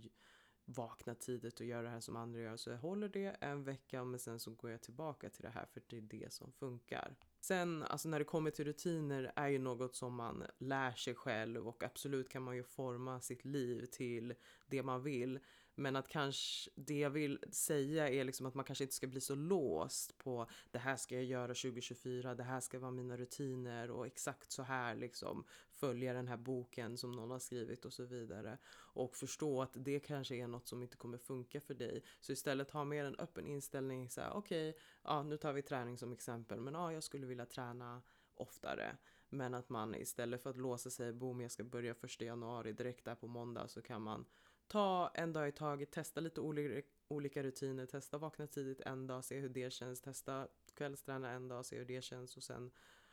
vakna 0.76 1.16
tidigt 1.16 1.60
och 1.60 1.66
göra 1.66 1.82
det 1.82 1.90
här 1.90 2.00
som 2.00 2.16
andra 2.16 2.40
gör. 2.40 2.58
Så 2.58 2.70
jag 2.70 2.78
håller 2.78 3.10
det 3.10 3.36
en 3.40 3.64
vecka 3.64 4.04
men 4.04 4.20
sen 4.20 4.40
så 4.40 4.52
går 4.52 4.72
jag 4.72 4.82
tillbaka 4.82 5.30
till 5.30 5.42
det 5.42 5.50
här 5.50 5.66
för 5.66 5.82
det 5.88 5.98
är 5.98 6.02
det 6.02 6.34
som 6.34 6.52
funkar. 6.52 7.16
Sen, 7.40 7.84
alltså 7.84 8.10
när 8.10 8.20
det 8.20 8.26
kommer 8.26 8.52
till 8.52 8.66
rutiner 8.66 9.32
är 9.36 9.48
ju 9.48 9.60
något 9.60 9.96
som 9.96 10.16
man 10.16 10.44
lär 10.58 10.92
sig 10.92 11.16
själv 11.16 11.68
och 11.68 11.84
absolut 11.84 12.30
kan 12.30 12.44
man 12.44 12.56
ju 12.56 12.64
forma 12.64 13.22
sitt 13.22 13.46
liv 13.46 13.86
till 13.86 14.34
det 14.68 14.84
man 14.84 15.04
vill. 15.04 15.40
Men 15.80 15.96
att 15.96 16.08
kanske 16.08 16.72
det 16.76 17.00
jag 17.00 17.10
vill 17.10 17.40
säga 17.52 18.10
är 18.10 18.24
liksom 18.24 18.46
att 18.46 18.56
man 18.56 18.66
kanske 18.66 18.84
inte 18.84 18.96
ska 18.96 19.08
bli 19.08 19.22
så 19.22 19.36
låst 19.36 20.18
på 20.18 20.50
det 20.72 20.80
här 20.80 20.96
ska 20.96 21.16
jag 21.16 21.24
göra 21.24 21.48
2024, 21.48 22.36
det 22.36 22.44
här 22.44 22.60
ska 22.60 22.80
vara 22.80 22.92
mina 22.92 23.18
rutiner 23.18 23.92
och 23.92 24.08
exakt 24.08 24.52
så 24.52 24.64
här 24.64 24.96
liksom 24.96 25.46
följa 25.72 26.14
den 26.14 26.28
här 26.28 26.38
boken 26.38 26.98
som 26.98 27.12
någon 27.12 27.32
har 27.32 27.40
skrivit 27.40 27.86
och 27.86 27.94
så 27.94 28.06
vidare. 28.06 28.58
Och 28.76 29.16
förstå 29.16 29.62
att 29.62 29.74
det 29.74 30.00
kanske 30.00 30.36
är 30.36 30.48
något 30.48 30.68
som 30.68 30.84
inte 30.84 30.98
kommer 30.98 31.18
funka 31.18 31.62
för 31.62 31.74
dig. 31.74 32.04
Så 32.20 32.32
istället 32.32 32.72
ha 32.72 32.84
mer 32.84 33.06
en 33.06 33.20
öppen 33.20 33.48
inställning 33.48 34.10
så 34.10 34.22
här 34.22 34.32
okej, 34.34 34.70
okay, 34.70 34.82
ja 35.04 35.24
nu 35.24 35.38
tar 35.38 35.54
vi 35.54 35.62
träning 35.62 35.98
som 35.98 36.14
exempel 36.14 36.60
men 36.60 36.74
ja 36.74 36.94
jag 36.94 37.04
skulle 37.04 37.28
vilja 37.28 37.46
träna 37.46 38.02
oftare. 38.36 38.98
Men 39.30 39.54
att 39.54 39.70
man 39.70 39.96
istället 39.96 40.44
för 40.44 40.50
att 40.50 40.58
låsa 40.58 40.90
sig, 40.90 41.14
boom 41.14 41.42
jag 41.42 41.52
ska 41.52 41.64
börja 41.64 41.94
första 41.94 42.26
januari 42.26 42.74
direkt 42.74 43.06
där 43.06 43.16
på 43.16 43.28
måndag 43.28 43.68
så 43.68 43.82
kan 43.82 44.02
man 44.02 44.26
ta 44.70 45.12
en 45.14 45.34
dag 45.34 45.48
i 45.48 45.52
taget, 45.52 45.92
testa 45.92 46.22
lite 46.22 46.42
olika, 46.42 46.88
olika 47.08 47.44
rutiner, 47.44 47.86
testa 47.86 48.18
vakna 48.18 48.48
tidigt 48.48 48.82
en 48.82 49.08
dag, 49.08 49.24
se 49.24 49.40
hur 49.40 49.50
det 49.50 49.74
känns, 49.74 50.02
testa 50.02 50.48
kvällsträna 50.74 51.32
en 51.32 51.48
dag, 51.48 51.66
se 51.66 51.78
hur 51.78 51.86
det 51.86 52.04
känns 52.04 52.38
och 52.38 52.44
sen 52.44 52.72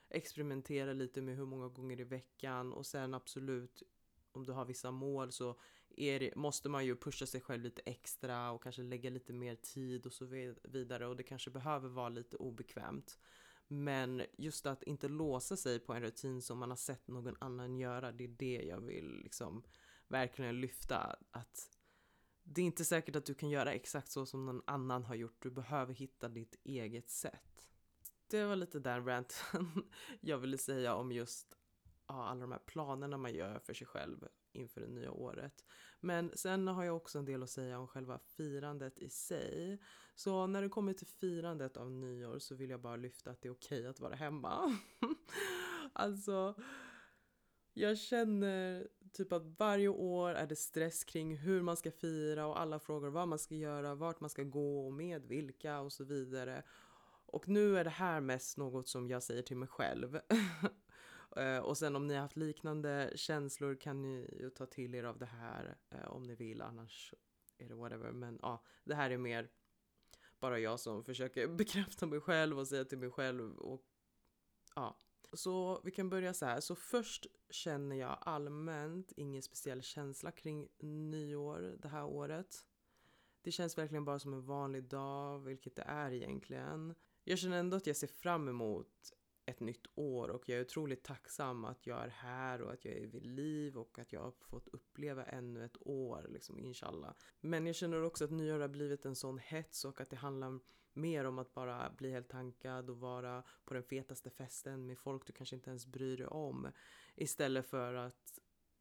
experimentera 0.09 0.93
lite 0.93 1.23
med 1.23 1.37
hur 1.37 1.47
många 1.47 1.69
gånger 1.69 2.01
i 2.01 2.05
veckan 2.05 2.73
och 2.73 2.87
sen 2.87 3.15
absolut 3.15 3.83
om 4.33 4.47
du 4.47 4.53
har 4.53 4.65
vissa 4.65 4.91
mål 4.91 5.33
så 5.33 5.57
det, 5.97 6.37
måste 6.37 6.69
man 6.69 6.87
ju 6.87 6.97
pusha 6.97 7.27
sig 7.27 7.41
själv 7.41 7.63
lite 7.63 7.83
extra 7.85 8.51
och 8.51 8.63
kanske 8.63 8.83
lägga 8.83 9.11
lite 9.11 9.33
mer 9.33 9.55
tid 9.55 10.07
och 10.07 10.13
så 10.13 10.25
vidare 10.63 11.07
och 11.07 11.17
det 11.17 11.23
kanske 11.23 11.51
behöver 11.51 11.89
vara 11.89 12.09
lite 12.09 12.37
obekvämt. 12.37 13.19
Men 13.69 14.23
just 14.37 14.67
att 14.67 14.83
inte 14.83 15.09
låsa 15.09 15.57
sig 15.57 15.79
på 15.79 15.93
en 15.95 16.03
rutin 16.03 16.43
som 16.43 16.59
man 16.59 16.71
har 16.71 16.77
sett 16.77 17.09
någon 17.09 17.37
annan 17.39 17.79
göra, 17.79 18.13
det 18.13 18.25
är 18.25 18.29
det 18.29 18.63
jag 18.69 18.81
vill 18.81 19.21
liksom 19.23 19.63
verkligen 20.09 20.61
lyfta. 20.61 21.17
Att 21.31 21.71
det 22.43 22.61
är 22.61 22.67
inte 22.67 22.85
säkert 22.85 23.17
att 23.17 23.27
du 23.27 23.35
kan 23.35 23.51
göra 23.51 23.73
exakt 23.73 24.11
så 24.11 24.27
som 24.27 24.47
någon 24.47 24.63
annan 24.67 25.05
har 25.05 25.15
gjort. 25.15 25.43
Du 25.43 25.51
behöver 25.51 25.95
hitta 25.95 26.29
ditt 26.29 26.61
eget 26.65 27.11
sätt. 27.11 27.69
Det 28.27 28.45
var 28.45 28.57
lite 28.57 28.79
den 28.79 29.07
ranten 29.07 29.67
jag 30.21 30.39
ville 30.39 30.59
säga 30.59 30.95
om 30.95 31.13
just 31.13 31.57
ja, 32.07 32.27
alla 32.27 32.41
de 32.41 32.53
här 32.53 32.59
planerna 32.59 33.17
man 33.17 33.35
gör 33.35 33.59
för 33.59 33.75
sig 33.75 33.87
själv 33.87 34.29
inför 34.53 34.81
det 34.81 34.89
nya 34.89 35.11
året. 35.11 35.65
Men 36.01 36.33
sen 36.35 36.69
har 36.69 36.85
jag 36.85 36.97
också 36.97 37.19
en 37.19 37.25
del 37.25 37.43
att 37.43 37.51
säga 37.51 37.79
om 37.79 37.89
själva 37.89 38.19
firandet 38.19 38.99
i 38.99 39.11
sig. 39.11 39.81
Så 40.15 40.47
när 40.47 40.63
det 40.63 40.69
kommer 40.69 40.93
till 40.93 41.07
firandet 41.07 41.77
av 41.77 41.91
nyår 41.91 42.39
så 42.39 42.55
vill 42.55 42.71
jag 42.71 42.81
bara 42.81 42.97
lyfta 42.97 43.31
att 43.31 43.43
det 43.43 43.49
är 43.49 43.53
okej 43.53 43.87
att 43.87 44.01
vara 44.01 44.15
hemma. 44.15 44.79
alltså, 45.93 46.55
jag 47.77 47.99
känner 47.99 48.89
typ 49.13 49.33
att 49.33 49.47
varje 49.59 49.89
år 49.89 50.31
är 50.31 50.47
det 50.47 50.57
stress 50.57 51.05
kring 51.05 51.37
hur 51.37 51.63
man 51.63 51.77
ska 51.77 51.91
fira 51.91 52.47
och 52.47 52.61
alla 52.61 52.79
frågar 52.79 53.11
vad 53.11 53.29
man 53.29 53.39
ska 53.39 53.55
göra, 53.55 53.95
vart 53.95 54.21
man 54.21 54.31
ska 54.31 54.43
gå 54.43 54.87
och 54.87 54.93
med 54.93 55.27
vilka 55.27 55.81
och 55.81 55.93
så 55.93 56.05
vidare. 56.05 56.63
Och 57.27 57.49
nu 57.49 57.79
är 57.79 57.85
det 57.85 57.91
här 57.91 58.21
mest 58.21 58.57
något 58.57 58.89
som 58.89 59.11
jag 59.11 59.23
säger 59.23 59.43
till 59.43 59.57
mig 59.57 59.69
själv. 59.69 60.21
Eh, 61.37 61.59
och 61.59 61.79
sen 61.79 61.97
om 61.97 62.07
ni 62.07 62.15
har 62.15 62.21
haft 62.21 62.37
liknande 62.37 63.13
känslor 63.15 63.75
kan 63.75 64.03
ni 64.03 64.37
ju 64.41 64.51
ta 64.51 64.67
till 64.67 64.95
er 64.95 65.05
av 65.05 65.19
det 65.19 65.27
här 65.27 65.77
eh, 65.91 66.07
om 66.07 66.23
ni 66.23 66.35
vill, 66.35 66.63
annars 66.63 67.15
är 67.59 67.69
det 67.69 67.75
whatever. 67.75 68.13
Men 68.13 68.39
ja, 68.43 68.65
det 68.85 68.95
här 68.95 69.11
är 69.11 69.19
mer 69.19 69.49
bara 70.41 70.59
jag 70.59 70.81
som 70.81 71.05
försöker 71.05 71.49
bekräfta 71.57 72.07
mig 72.07 72.21
själv 72.21 72.59
och 72.59 72.69
säga 72.69 72.85
till 72.85 72.99
mig 72.99 73.11
själv 73.11 73.59
och 73.59 73.83
ja. 74.75 74.97
Så 75.33 75.81
vi 75.85 75.91
kan 75.91 76.11
börja 76.11 76.35
så 76.35 76.47
här. 76.47 76.61
Så 76.61 76.75
först 76.75 77.27
känner 77.51 77.97
jag 77.97 78.19
allmänt 78.21 79.13
ingen 79.17 79.43
speciell 79.43 79.83
känsla 79.83 80.33
kring 80.33 80.69
nyår 80.79 81.77
det 81.83 81.89
här 81.89 82.05
året. 82.05 82.67
Det 83.43 83.53
känns 83.53 83.79
verkligen 83.79 84.05
bara 84.05 84.19
som 84.19 84.33
en 84.33 84.47
vanlig 84.47 84.85
dag, 84.85 85.39
vilket 85.39 85.77
det 85.77 85.83
är 85.83 86.13
egentligen. 86.13 86.95
Jag 87.25 87.39
känner 87.39 87.59
ändå 87.59 87.77
att 87.77 87.87
jag 87.87 87.97
ser 87.97 88.07
fram 88.07 88.49
emot 88.49 89.13
ett 89.47 89.61
nytt 89.61 89.87
år 89.95 90.29
och 90.29 90.49
jag 90.49 90.59
är 90.59 90.63
otroligt 90.63 91.05
tacksam 91.05 91.65
att 91.65 91.87
jag 91.87 92.05
är 92.05 92.09
här 92.09 92.63
och 92.63 92.73
att 92.73 92.85
jag 92.85 92.95
är 92.95 93.07
vid 93.07 93.27
liv 93.27 93.79
och 93.79 93.99
att 93.99 94.13
jag 94.13 94.21
har 94.21 94.31
fått 94.31 94.69
uppleva 94.69 95.25
ännu 95.25 95.65
ett 95.65 95.77
år, 95.81 96.27
liksom 96.29 96.59
inshallah. 96.59 97.15
Men 97.41 97.67
jag 97.67 97.77
känner 97.77 98.03
också 98.03 98.25
att 98.25 98.31
nyår 98.31 98.61
har 98.61 98.69
blivit 98.69 99.05
en 99.05 99.17
sån 99.17 99.39
hets 99.39 99.85
och 99.85 100.01
att 100.01 100.11
det 100.11 100.17
handlar 100.17 100.61
mer 100.97 101.25
om 101.25 101.39
att 101.39 101.55
bara 101.55 101.91
bli 101.91 102.11
helt 102.11 102.29
tankad 102.29 102.91
och 102.91 103.01
vara 103.01 103.43
på 103.65 103.75
den 103.75 103.83
fetaste 103.83 104.31
festen 104.31 104.87
med 104.87 104.99
folk 104.99 105.27
du 105.27 105.33
kanske 105.33 105.57
inte 105.57 105.71
ens 105.71 105.87
bryr 105.87 106.17
dig 106.17 106.27
om. 106.27 106.69
Istället 107.15 107.67
för 107.67 107.95
att 107.95 108.39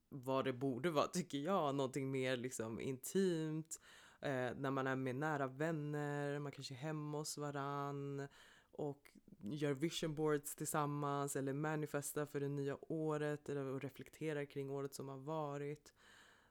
vad 0.09 0.45
det 0.45 0.53
borde 0.53 0.89
vara, 0.89 1.07
tycker 1.07 1.37
jag, 1.37 1.75
någonting 1.75 2.11
mer 2.11 2.37
liksom 2.37 2.79
intimt. 2.79 3.79
Eh, 4.21 4.51
när 4.55 4.71
man 4.71 4.87
är 4.87 4.95
med 4.95 5.15
nära 5.15 5.47
vänner, 5.47 6.39
man 6.39 6.51
kanske 6.51 6.73
är 6.73 6.77
hemma 6.77 7.17
hos 7.17 7.37
varann 7.37 8.27
och 8.71 9.11
gör 9.39 9.73
vision 9.73 10.15
boards 10.15 10.55
tillsammans 10.55 11.35
eller 11.35 11.53
manifestar 11.53 12.25
för 12.25 12.39
det 12.39 12.47
nya 12.47 12.77
året 12.81 13.49
eller 13.49 13.79
reflekterar 13.79 14.45
kring 14.45 14.69
året 14.69 14.93
som 14.93 15.09
har 15.09 15.17
varit. 15.17 15.93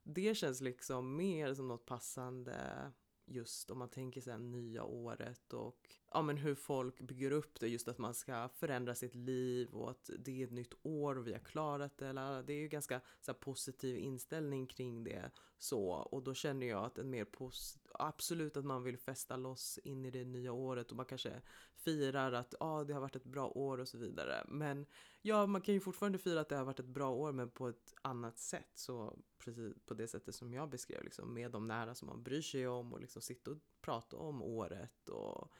Det 0.02 0.34
känns 0.34 0.60
liksom 0.60 1.16
mer 1.16 1.54
som 1.54 1.68
något 1.68 1.86
passande 1.86 2.92
just 3.26 3.70
om 3.70 3.78
man 3.78 3.88
tänker 3.88 4.20
sen 4.20 4.50
nya 4.50 4.84
året 4.84 5.52
och 5.52 5.96
ja, 6.14 6.22
men 6.22 6.36
hur 6.36 6.54
folk 6.54 7.00
bygger 7.00 7.30
upp 7.30 7.60
det, 7.60 7.68
just 7.68 7.88
att 7.88 7.98
man 7.98 8.14
ska 8.14 8.48
förändra 8.48 8.94
sitt 8.94 9.14
liv 9.14 9.68
och 9.74 9.90
att 9.90 10.10
det 10.18 10.40
är 10.40 10.44
ett 10.44 10.52
nytt 10.52 10.74
år 10.82 11.18
och 11.18 11.26
vi 11.26 11.32
har 11.32 11.40
klarat 11.40 11.98
det. 11.98 12.08
Eller, 12.08 12.42
det 12.42 12.52
är 12.52 12.58
ju 12.58 12.68
ganska 12.68 13.00
så 13.20 13.32
här, 13.32 13.38
positiv 13.38 13.98
inställning 13.98 14.66
kring 14.66 15.04
det 15.04 15.30
så 15.58 15.88
och 15.88 16.22
då 16.22 16.34
känner 16.34 16.66
jag 16.66 16.84
att 16.84 16.98
en 16.98 17.10
mer 17.10 17.24
positiv, 17.24 17.90
absolut 17.92 18.56
att 18.56 18.64
man 18.64 18.82
vill 18.82 18.98
fästa 18.98 19.36
loss 19.36 19.78
in 19.78 20.04
i 20.04 20.10
det 20.10 20.24
nya 20.24 20.52
året 20.52 20.90
och 20.90 20.96
man 20.96 21.06
kanske 21.06 21.42
firar 21.74 22.32
att 22.32 22.54
ah, 22.60 22.84
det 22.84 22.94
har 22.94 23.00
varit 23.00 23.16
ett 23.16 23.24
bra 23.24 23.48
år 23.48 23.78
och 23.78 23.88
så 23.88 23.98
vidare. 23.98 24.44
Men 24.48 24.86
ja, 25.22 25.46
man 25.46 25.60
kan 25.60 25.74
ju 25.74 25.80
fortfarande 25.80 26.18
fira 26.18 26.40
att 26.40 26.48
det 26.48 26.56
har 26.56 26.64
varit 26.64 26.80
ett 26.80 26.86
bra 26.86 27.10
år 27.10 27.32
men 27.32 27.50
på 27.50 27.68
ett 27.68 27.94
annat 28.02 28.38
sätt. 28.38 28.70
Så 28.74 29.18
precis 29.38 29.74
på 29.86 29.94
det 29.94 30.08
sättet 30.08 30.34
som 30.34 30.52
jag 30.52 30.70
beskrev, 30.70 31.04
liksom, 31.04 31.34
med 31.34 31.50
de 31.50 31.66
nära 31.66 31.94
som 31.94 32.08
man 32.08 32.22
bryr 32.22 32.42
sig 32.42 32.68
om 32.68 32.92
och 32.92 33.00
liksom 33.00 33.22
sitta 33.22 33.50
och 33.50 33.58
prata 33.80 34.16
om 34.16 34.42
året 34.42 35.08
och 35.08 35.52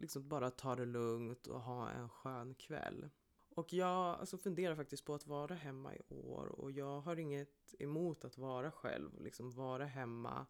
liksom 0.00 0.28
bara 0.28 0.50
ta 0.50 0.76
det 0.76 0.86
lugnt 0.86 1.46
och 1.46 1.60
ha 1.60 1.90
en 1.90 2.08
skön 2.08 2.54
kväll. 2.54 3.10
Och 3.54 3.72
jag 3.72 4.20
alltså, 4.20 4.38
funderar 4.38 4.76
faktiskt 4.76 5.04
på 5.04 5.14
att 5.14 5.26
vara 5.26 5.54
hemma 5.54 5.94
i 5.94 6.00
år 6.08 6.46
och 6.46 6.70
jag 6.70 7.00
har 7.00 7.16
inget 7.16 7.74
emot 7.78 8.24
att 8.24 8.38
vara 8.38 8.70
själv, 8.70 9.20
liksom 9.20 9.50
vara 9.50 9.84
hemma. 9.84 10.46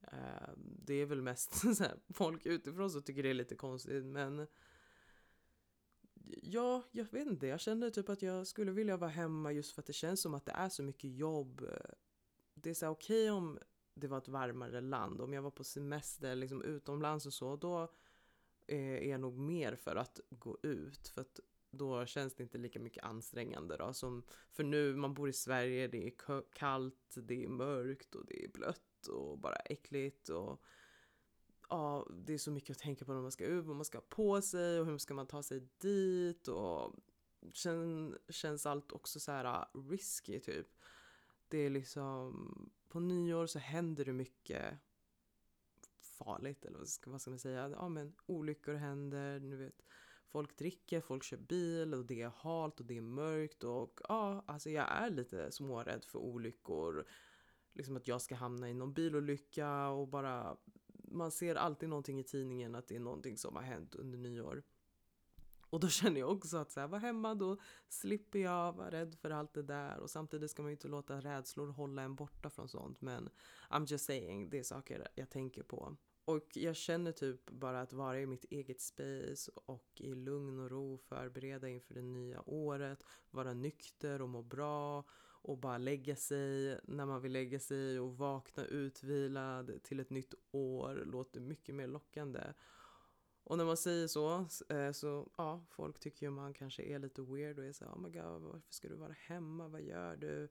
Eh, 0.00 0.50
det 0.56 0.94
är 0.94 1.06
väl 1.06 1.22
mest 1.22 1.62
här, 1.80 1.98
folk 2.08 2.46
utifrån 2.46 2.90
som 2.90 3.02
tycker 3.02 3.22
det 3.22 3.30
är 3.30 3.34
lite 3.34 3.54
konstigt 3.54 4.04
men 4.04 4.46
Ja, 6.42 6.82
jag 6.92 7.12
vet 7.12 7.26
inte. 7.26 7.46
Jag 7.46 7.60
känner 7.60 7.90
typ 7.90 8.08
att 8.08 8.22
jag 8.22 8.46
skulle 8.46 8.72
vilja 8.72 8.96
vara 8.96 9.10
hemma 9.10 9.52
just 9.52 9.72
för 9.72 9.82
att 9.82 9.86
det 9.86 9.92
känns 9.92 10.20
som 10.20 10.34
att 10.34 10.46
det 10.46 10.52
är 10.52 10.68
så 10.68 10.82
mycket 10.82 11.10
jobb. 11.10 11.66
Det 12.54 12.70
är 12.70 12.74
så 12.74 12.88
okej 12.88 13.30
okay 13.30 13.30
om 13.30 13.58
det 13.94 14.08
var 14.08 14.18
ett 14.18 14.28
varmare 14.28 14.80
land. 14.80 15.20
Om 15.20 15.32
jag 15.32 15.42
var 15.42 15.50
på 15.50 15.64
semester 15.64 16.34
liksom 16.34 16.62
utomlands 16.62 17.26
och 17.26 17.32
så, 17.32 17.56
då 17.56 17.92
Eh, 18.66 18.78
är 18.78 19.10
jag 19.10 19.20
nog 19.20 19.38
mer 19.38 19.76
för 19.76 19.96
att 19.96 20.20
gå 20.30 20.58
ut. 20.62 21.08
För 21.08 21.20
att 21.20 21.40
då 21.70 22.06
känns 22.06 22.34
det 22.34 22.42
inte 22.42 22.58
lika 22.58 22.80
mycket 22.80 23.04
ansträngande 23.04 23.76
då. 23.76 23.92
Som 23.92 24.22
för 24.50 24.64
nu, 24.64 24.96
man 24.96 25.14
bor 25.14 25.28
i 25.28 25.32
Sverige, 25.32 25.88
det 25.88 26.06
är 26.06 26.42
kallt, 26.52 27.14
det 27.14 27.44
är 27.44 27.48
mörkt 27.48 28.14
och 28.14 28.26
det 28.26 28.44
är 28.44 28.48
blött 28.48 29.06
och 29.08 29.38
bara 29.38 29.56
äckligt. 29.56 30.28
Och 30.28 30.62
ja, 31.68 32.08
det 32.10 32.34
är 32.34 32.38
så 32.38 32.50
mycket 32.50 32.76
att 32.76 32.82
tänka 32.82 33.04
på 33.04 33.12
när 33.12 33.22
man 33.22 33.32
ska 33.32 33.44
ut, 33.44 33.64
vad 33.64 33.76
man 33.76 33.84
ska 33.84 33.98
ha 33.98 34.06
på 34.08 34.42
sig 34.42 34.80
och 34.80 34.86
hur 34.86 34.98
ska 34.98 35.14
man 35.14 35.26
ta 35.26 35.42
sig 35.42 35.68
dit 35.78 36.48
och 36.48 36.94
sen 37.54 38.18
känns 38.28 38.66
allt 38.66 38.92
också 38.92 39.20
så 39.20 39.32
här 39.32 39.66
risky 39.90 40.40
typ. 40.40 40.66
Det 41.48 41.58
är 41.58 41.70
liksom, 41.70 42.70
på 42.88 43.00
nyår 43.00 43.46
så 43.46 43.58
händer 43.58 44.04
det 44.04 44.12
mycket 44.12 44.78
farligt 46.14 46.64
eller 46.64 46.78
vad 46.78 46.88
ska, 46.88 47.10
vad 47.10 47.20
ska 47.20 47.30
man 47.30 47.38
säga? 47.38 47.70
Ja 47.70 47.88
men 47.88 48.14
olyckor 48.26 48.74
händer, 48.74 49.40
nu 49.40 49.56
vet 49.56 49.82
folk 50.34 50.56
dricker, 50.56 51.00
folk 51.00 51.24
kör 51.24 51.36
bil 51.36 51.94
och 51.94 52.04
det 52.04 52.22
är 52.22 52.32
halt 52.36 52.80
och 52.80 52.86
det 52.86 52.96
är 52.96 53.00
mörkt 53.00 53.64
och 53.64 54.00
ja, 54.08 54.44
alltså 54.46 54.70
jag 54.70 54.92
är 54.92 55.10
lite 55.10 55.52
smårädd 55.52 56.04
för 56.04 56.18
olyckor. 56.18 57.04
Liksom 57.72 57.96
att 57.96 58.08
jag 58.08 58.22
ska 58.22 58.34
hamna 58.34 58.70
i 58.70 58.74
någon 58.74 58.92
bilolycka 58.92 59.88
och 59.88 60.08
bara 60.08 60.56
man 61.14 61.30
ser 61.30 61.54
alltid 61.54 61.88
någonting 61.88 62.20
i 62.20 62.24
tidningen 62.24 62.74
att 62.74 62.86
det 62.86 62.96
är 62.96 63.00
någonting 63.00 63.36
som 63.36 63.56
har 63.56 63.62
hänt 63.62 63.94
under 63.94 64.18
nyår. 64.18 64.62
Och 65.74 65.80
då 65.80 65.88
känner 66.00 66.20
jag 66.20 66.30
också 66.30 66.56
att 66.56 66.70
så 66.70 66.80
här, 66.80 66.88
var 66.88 66.98
hemma 66.98 67.34
då 67.34 67.56
slipper 67.88 68.38
jag 68.38 68.72
vara 68.72 68.90
rädd 68.90 69.14
för 69.14 69.30
allt 69.30 69.54
det 69.54 69.62
där 69.62 69.98
och 69.98 70.10
samtidigt 70.10 70.50
ska 70.50 70.62
man 70.62 70.70
ju 70.70 70.74
inte 70.74 70.88
låta 70.88 71.20
rädslor 71.20 71.68
hålla 71.68 72.02
en 72.02 72.14
borta 72.14 72.50
från 72.50 72.68
sånt 72.68 73.00
men 73.00 73.28
I'm 73.70 73.86
just 73.86 74.04
saying, 74.04 74.50
det 74.50 74.58
är 74.58 74.62
saker 74.62 75.08
jag 75.14 75.30
tänker 75.30 75.62
på. 75.62 75.96
Och 76.24 76.48
jag 76.54 76.76
känner 76.76 77.12
typ 77.12 77.50
bara 77.50 77.80
att 77.80 77.92
vara 77.92 78.20
i 78.20 78.26
mitt 78.26 78.44
eget 78.44 78.80
space 78.80 79.50
och 79.54 79.90
i 79.94 80.14
lugn 80.14 80.60
och 80.60 80.70
ro 80.70 80.98
förbereda 80.98 81.68
inför 81.68 81.94
det 81.94 82.02
nya 82.02 82.42
året, 82.50 83.04
vara 83.30 83.54
nykter 83.54 84.22
och 84.22 84.28
må 84.28 84.42
bra 84.42 85.04
och 85.22 85.58
bara 85.58 85.78
lägga 85.78 86.16
sig 86.16 86.80
när 86.84 87.06
man 87.06 87.22
vill 87.22 87.32
lägga 87.32 87.58
sig 87.58 88.00
och 88.00 88.16
vakna 88.16 88.64
utvilad 88.64 89.82
till 89.82 90.00
ett 90.00 90.10
nytt 90.10 90.34
år 90.50 91.02
låter 91.06 91.40
mycket 91.40 91.74
mer 91.74 91.86
lockande. 91.86 92.40
Och 93.44 93.58
när 93.58 93.64
man 93.64 93.76
säger 93.76 94.06
så, 94.06 94.46
eh, 94.68 94.92
så 94.92 95.28
ja, 95.36 95.64
folk 95.70 95.98
tycker 95.98 96.26
ju 96.26 96.30
man 96.30 96.54
kanske 96.54 96.82
är 96.82 96.98
lite 96.98 97.22
weird 97.22 97.58
och 97.58 97.64
är 97.64 97.72
så 97.72 97.84
oh 97.84 97.98
my 97.98 98.10
god, 98.10 98.42
varför 98.42 98.72
ska 98.72 98.88
du 98.88 98.94
vara 98.94 99.12
hemma, 99.12 99.68
vad 99.68 99.82
gör 99.82 100.16
du? 100.16 100.48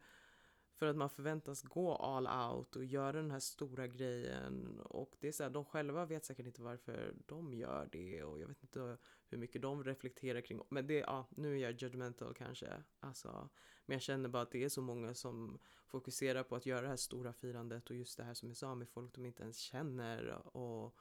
För 0.75 0.85
att 0.87 0.95
man 0.95 1.09
förväntas 1.09 1.61
gå 1.61 1.95
all 1.95 2.27
out 2.27 2.75
och 2.75 2.85
göra 2.85 3.11
den 3.11 3.31
här 3.31 3.39
stora 3.39 3.87
grejen. 3.87 4.79
Och 4.79 5.15
det 5.19 5.27
är 5.27 5.31
så 5.31 5.43
här, 5.43 5.49
de 5.49 5.65
själva 5.65 6.05
vet 6.05 6.25
säkert 6.25 6.45
inte 6.45 6.61
varför 6.61 7.15
de 7.25 7.53
gör 7.53 7.89
det. 7.91 8.23
Och 8.23 8.39
jag 8.39 8.47
vet 8.47 8.63
inte 8.63 8.97
hur 9.27 9.37
mycket 9.37 9.61
de 9.61 9.83
reflekterar 9.83 10.41
kring. 10.41 10.61
Men 10.69 10.87
det, 10.87 10.97
ja, 10.99 11.27
nu 11.29 11.53
är 11.53 11.61
jag 11.61 11.81
judgmental 11.81 12.33
kanske. 12.33 12.83
Alltså, 12.99 13.49
men 13.85 13.95
jag 13.95 14.01
känner 14.01 14.29
bara 14.29 14.43
att 14.43 14.51
det 14.51 14.63
är 14.63 14.69
så 14.69 14.81
många 14.81 15.13
som 15.13 15.59
fokuserar 15.85 16.43
på 16.43 16.55
att 16.55 16.65
göra 16.65 16.81
det 16.81 16.87
här 16.87 16.95
stora 16.95 17.33
firandet. 17.33 17.89
Och 17.89 17.95
just 17.95 18.17
det 18.17 18.23
här 18.23 18.33
som 18.33 18.47
jag 18.47 18.57
sa 18.57 18.75
med 18.75 18.89
folk 18.89 19.15
de 19.15 19.25
inte 19.25 19.43
ens 19.43 19.57
känner. 19.57 20.47
Och 20.57 20.97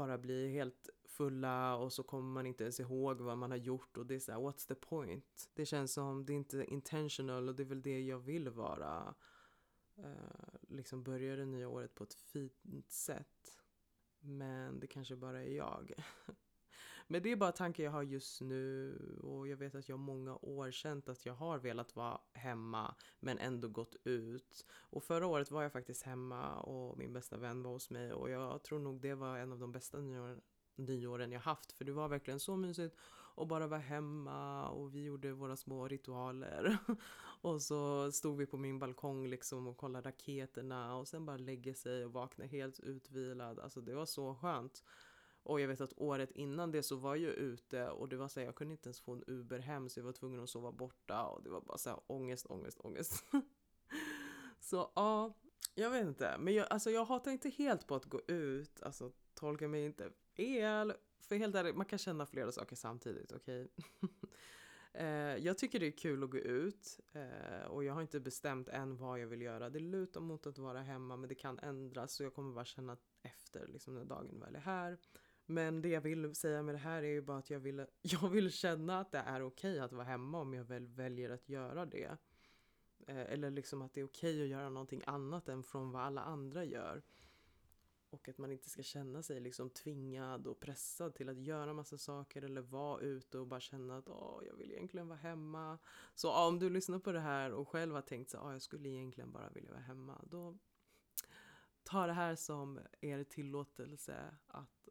bara 0.00 0.18
blir 0.18 0.48
helt 0.48 0.88
fulla 1.04 1.76
och 1.76 1.92
så 1.92 2.02
kommer 2.02 2.32
man 2.32 2.46
inte 2.46 2.64
ens 2.64 2.80
ihåg 2.80 3.20
vad 3.20 3.38
man 3.38 3.50
har 3.50 3.58
gjort 3.58 3.96
och 3.96 4.06
det 4.06 4.14
är 4.14 4.18
så 4.18 4.32
här, 4.32 4.38
what's 4.38 4.68
the 4.68 4.74
point? 4.74 5.50
Det 5.54 5.66
känns 5.66 5.92
som 5.92 6.26
det 6.26 6.32
är 6.32 6.34
inte 6.34 6.64
intentional 6.64 7.48
och 7.48 7.54
det 7.54 7.62
är 7.62 7.64
väl 7.64 7.82
det 7.82 8.00
jag 8.00 8.18
vill 8.18 8.48
vara. 8.48 9.14
Uh, 9.98 10.54
liksom 10.68 11.02
börja 11.02 11.36
det 11.36 11.44
nya 11.44 11.68
året 11.68 11.94
på 11.94 12.04
ett 12.04 12.14
fint 12.14 12.90
sätt. 12.90 13.62
Men 14.20 14.80
det 14.80 14.86
kanske 14.86 15.16
bara 15.16 15.42
är 15.42 15.56
jag. 15.56 15.92
Men 17.12 17.22
det 17.22 17.32
är 17.32 17.36
bara 17.36 17.52
tankar 17.52 17.84
jag 17.84 17.90
har 17.90 18.02
just 18.02 18.40
nu 18.40 18.96
och 19.22 19.48
jag 19.48 19.56
vet 19.56 19.74
att 19.74 19.88
jag 19.88 19.98
många 19.98 20.36
år 20.36 20.70
känt 20.70 21.08
att 21.08 21.26
jag 21.26 21.34
har 21.34 21.58
velat 21.58 21.96
vara 21.96 22.20
hemma 22.32 22.94
men 23.20 23.38
ändå 23.38 23.68
gått 23.68 23.96
ut. 24.04 24.66
Och 24.72 25.02
förra 25.02 25.26
året 25.26 25.50
var 25.50 25.62
jag 25.62 25.72
faktiskt 25.72 26.02
hemma 26.02 26.60
och 26.60 26.98
min 26.98 27.12
bästa 27.12 27.36
vän 27.36 27.62
var 27.62 27.72
hos 27.72 27.90
mig 27.90 28.12
och 28.12 28.30
jag 28.30 28.62
tror 28.62 28.78
nog 28.78 29.00
det 29.00 29.14
var 29.14 29.38
en 29.38 29.52
av 29.52 29.58
de 29.58 29.72
bästa 29.72 30.00
nyår, 30.00 30.40
nyåren 30.76 31.32
jag 31.32 31.40
haft 31.40 31.72
för 31.72 31.84
det 31.84 31.92
var 31.92 32.08
verkligen 32.08 32.40
så 32.40 32.56
mysigt 32.56 32.96
och 33.34 33.46
bara 33.46 33.66
vara 33.66 33.80
hemma 33.80 34.68
och 34.68 34.94
vi 34.94 35.04
gjorde 35.04 35.32
våra 35.32 35.56
små 35.56 35.88
ritualer. 35.88 36.78
och 37.40 37.62
så 37.62 38.12
stod 38.12 38.36
vi 38.36 38.46
på 38.46 38.56
min 38.56 38.78
balkong 38.78 39.26
liksom 39.26 39.66
och 39.66 39.76
kollade 39.76 40.08
raketerna 40.08 40.96
och 40.96 41.08
sen 41.08 41.26
bara 41.26 41.36
lägga 41.36 41.74
sig 41.74 42.04
och 42.04 42.12
vakna 42.12 42.44
helt 42.44 42.80
utvilad. 42.80 43.58
Alltså 43.58 43.80
det 43.80 43.94
var 43.94 44.06
så 44.06 44.34
skönt. 44.34 44.84
Och 45.42 45.60
jag 45.60 45.68
vet 45.68 45.80
att 45.80 45.92
året 45.96 46.30
innan 46.30 46.70
det 46.70 46.82
så 46.82 46.96
var 46.96 47.16
jag 47.16 47.34
ute 47.34 47.88
och 47.88 48.08
det 48.08 48.16
var 48.16 48.28
så 48.28 48.40
här, 48.40 48.46
jag 48.46 48.54
kunde 48.54 48.72
inte 48.72 48.88
ens 48.88 49.00
få 49.00 49.12
en 49.12 49.24
Uber 49.26 49.58
hem 49.58 49.88
så 49.88 50.00
jag 50.00 50.04
var 50.04 50.12
tvungen 50.12 50.40
att 50.40 50.50
sova 50.50 50.72
borta 50.72 51.22
och 51.22 51.42
det 51.42 51.50
var 51.50 51.60
bara 51.60 51.78
så 51.78 51.90
här 51.90 52.00
ångest, 52.06 52.46
ångest, 52.46 52.78
ångest. 52.80 53.24
så 54.60 54.92
ja, 54.94 55.34
jag 55.74 55.90
vet 55.90 56.06
inte. 56.06 56.36
Men 56.38 56.54
jag, 56.54 56.66
alltså 56.70 56.90
jag 56.90 57.04
hatar 57.04 57.30
inte 57.30 57.48
helt 57.48 57.86
på 57.86 57.94
att 57.94 58.04
gå 58.04 58.20
ut, 58.26 58.82
alltså 58.82 59.12
tolka 59.34 59.68
mig 59.68 59.84
inte 59.84 60.10
fel. 60.36 60.92
För 61.20 61.36
helt 61.36 61.54
ärligt, 61.54 61.76
man 61.76 61.86
kan 61.86 61.98
känna 61.98 62.26
flera 62.26 62.52
saker 62.52 62.76
samtidigt, 62.76 63.32
okej? 63.32 63.68
Okay? 64.00 64.10
Eh, 64.92 65.36
jag 65.36 65.58
tycker 65.58 65.80
det 65.80 65.86
är 65.86 65.96
kul 65.96 66.24
att 66.24 66.30
gå 66.30 66.38
ut 66.38 67.00
eh, 67.12 67.66
och 67.66 67.84
jag 67.84 67.94
har 67.94 68.00
inte 68.02 68.20
bestämt 68.20 68.68
än 68.68 68.96
vad 68.96 69.20
jag 69.20 69.26
vill 69.26 69.42
göra. 69.42 69.70
Det 69.70 69.78
lutar 69.78 70.20
mot 70.20 70.46
att 70.46 70.58
vara 70.58 70.80
hemma 70.80 71.16
men 71.16 71.28
det 71.28 71.34
kan 71.34 71.58
ändras 71.58 72.12
så 72.12 72.22
jag 72.22 72.34
kommer 72.34 72.54
bara 72.54 72.64
känna 72.64 72.96
efter 73.22 73.66
liksom 73.66 73.94
när 73.94 74.04
dagen 74.04 74.40
väl 74.40 74.56
är 74.56 74.60
här. 74.60 74.98
Men 75.50 75.82
det 75.82 75.88
jag 75.88 76.00
vill 76.00 76.34
säga 76.34 76.62
med 76.62 76.74
det 76.74 76.78
här 76.78 77.02
är 77.02 77.08
ju 77.08 77.20
bara 77.20 77.38
att 77.38 77.50
jag 77.50 77.60
vill, 77.60 77.86
jag 78.02 78.28
vill 78.28 78.52
känna 78.52 79.00
att 79.00 79.12
det 79.12 79.18
är 79.18 79.42
okej 79.42 79.78
att 79.78 79.92
vara 79.92 80.04
hemma 80.04 80.40
om 80.40 80.54
jag 80.54 80.64
väl 80.64 80.86
väljer 80.86 81.30
att 81.30 81.48
göra 81.48 81.86
det. 81.86 82.16
Eh, 83.06 83.32
eller 83.32 83.50
liksom 83.50 83.82
att 83.82 83.94
det 83.94 84.00
är 84.00 84.04
okej 84.04 84.42
att 84.42 84.48
göra 84.48 84.68
någonting 84.68 85.02
annat 85.06 85.48
än 85.48 85.62
från 85.62 85.92
vad 85.92 86.02
alla 86.02 86.20
andra 86.20 86.64
gör. 86.64 87.02
Och 88.10 88.28
att 88.28 88.38
man 88.38 88.52
inte 88.52 88.70
ska 88.70 88.82
känna 88.82 89.22
sig 89.22 89.40
liksom 89.40 89.70
tvingad 89.70 90.46
och 90.46 90.60
pressad 90.60 91.14
till 91.14 91.28
att 91.28 91.38
göra 91.38 91.72
massa 91.72 91.98
saker 91.98 92.42
eller 92.42 92.60
vara 92.60 93.00
ute 93.00 93.38
och 93.38 93.46
bara 93.46 93.60
känna 93.60 93.96
att 93.96 94.08
åh, 94.08 94.42
jag 94.46 94.56
vill 94.56 94.72
egentligen 94.72 95.08
vara 95.08 95.18
hemma. 95.18 95.78
Så 96.14 96.32
om 96.32 96.58
du 96.58 96.70
lyssnar 96.70 96.98
på 96.98 97.12
det 97.12 97.20
här 97.20 97.52
och 97.52 97.68
själv 97.68 97.94
har 97.94 98.02
tänkt 98.02 98.30
så 98.30 98.38
att 98.38 98.52
jag 98.52 98.62
skulle 98.62 98.88
egentligen 98.88 99.32
bara 99.32 99.50
vilja 99.50 99.70
vara 99.70 99.80
hemma. 99.80 100.24
Då 100.30 100.58
ta 101.82 102.06
det 102.06 102.12
här 102.12 102.34
som 102.34 102.80
er 103.00 103.24
tillåtelse 103.24 104.36
att 104.46 104.88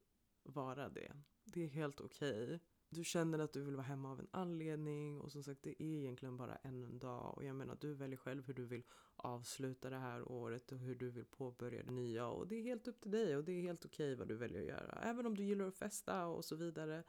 vara 0.49 0.89
det. 0.89 1.11
Det 1.45 1.63
är 1.63 1.67
helt 1.67 2.01
okej. 2.01 2.43
Okay. 2.43 2.59
Du 2.91 3.03
känner 3.03 3.39
att 3.39 3.53
du 3.53 3.63
vill 3.63 3.75
vara 3.75 3.85
hemma 3.85 4.11
av 4.11 4.19
en 4.19 4.27
anledning 4.31 5.21
och 5.21 5.31
som 5.31 5.43
sagt 5.43 5.63
det 5.63 5.83
är 5.83 5.97
egentligen 5.97 6.37
bara 6.37 6.55
en 6.55 6.99
dag 6.99 7.37
och 7.37 7.43
jag 7.43 7.55
menar 7.55 7.77
du 7.81 7.93
väljer 7.93 8.17
själv 8.17 8.45
hur 8.45 8.53
du 8.53 8.65
vill 8.65 8.83
avsluta 9.15 9.89
det 9.89 9.97
här 9.97 10.31
året 10.31 10.71
och 10.71 10.77
hur 10.77 10.95
du 10.95 11.09
vill 11.09 11.25
påbörja 11.25 11.83
det 11.83 11.91
nya 11.91 12.27
och 12.27 12.47
det 12.47 12.55
är 12.55 12.63
helt 12.63 12.87
upp 12.87 13.01
till 13.01 13.11
dig 13.11 13.37
och 13.37 13.43
det 13.43 13.51
är 13.51 13.61
helt 13.61 13.85
okej 13.85 14.13
okay 14.13 14.15
vad 14.15 14.27
du 14.27 14.35
väljer 14.35 14.61
att 14.61 14.67
göra. 14.67 15.01
Även 15.03 15.25
om 15.25 15.37
du 15.37 15.43
gillar 15.43 15.67
att 15.67 15.75
festa 15.75 16.25
och 16.25 16.45
så 16.45 16.55
vidare. 16.55 17.03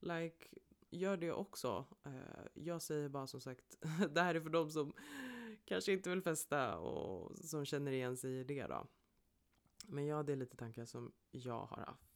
Like, 0.00 0.48
gör 0.90 1.16
det 1.16 1.32
också. 1.32 1.86
Eh, 2.04 2.46
jag 2.54 2.82
säger 2.82 3.08
bara 3.08 3.26
som 3.26 3.40
sagt, 3.40 3.76
det 4.10 4.20
här 4.20 4.34
är 4.34 4.40
för 4.40 4.50
de 4.50 4.70
som 4.70 4.92
kanske 5.64 5.92
inte 5.92 6.10
vill 6.10 6.22
festa 6.22 6.78
och 6.78 7.36
som 7.36 7.64
känner 7.64 7.92
igen 7.92 8.16
sig 8.16 8.40
i 8.40 8.44
det 8.44 8.66
då. 8.66 8.86
Men 9.86 10.06
ja, 10.06 10.22
det 10.22 10.32
är 10.32 10.36
lite 10.36 10.56
tankar 10.56 10.84
som 10.84 11.12
jag 11.30 11.64
har 11.64 11.84
haft 11.84 12.09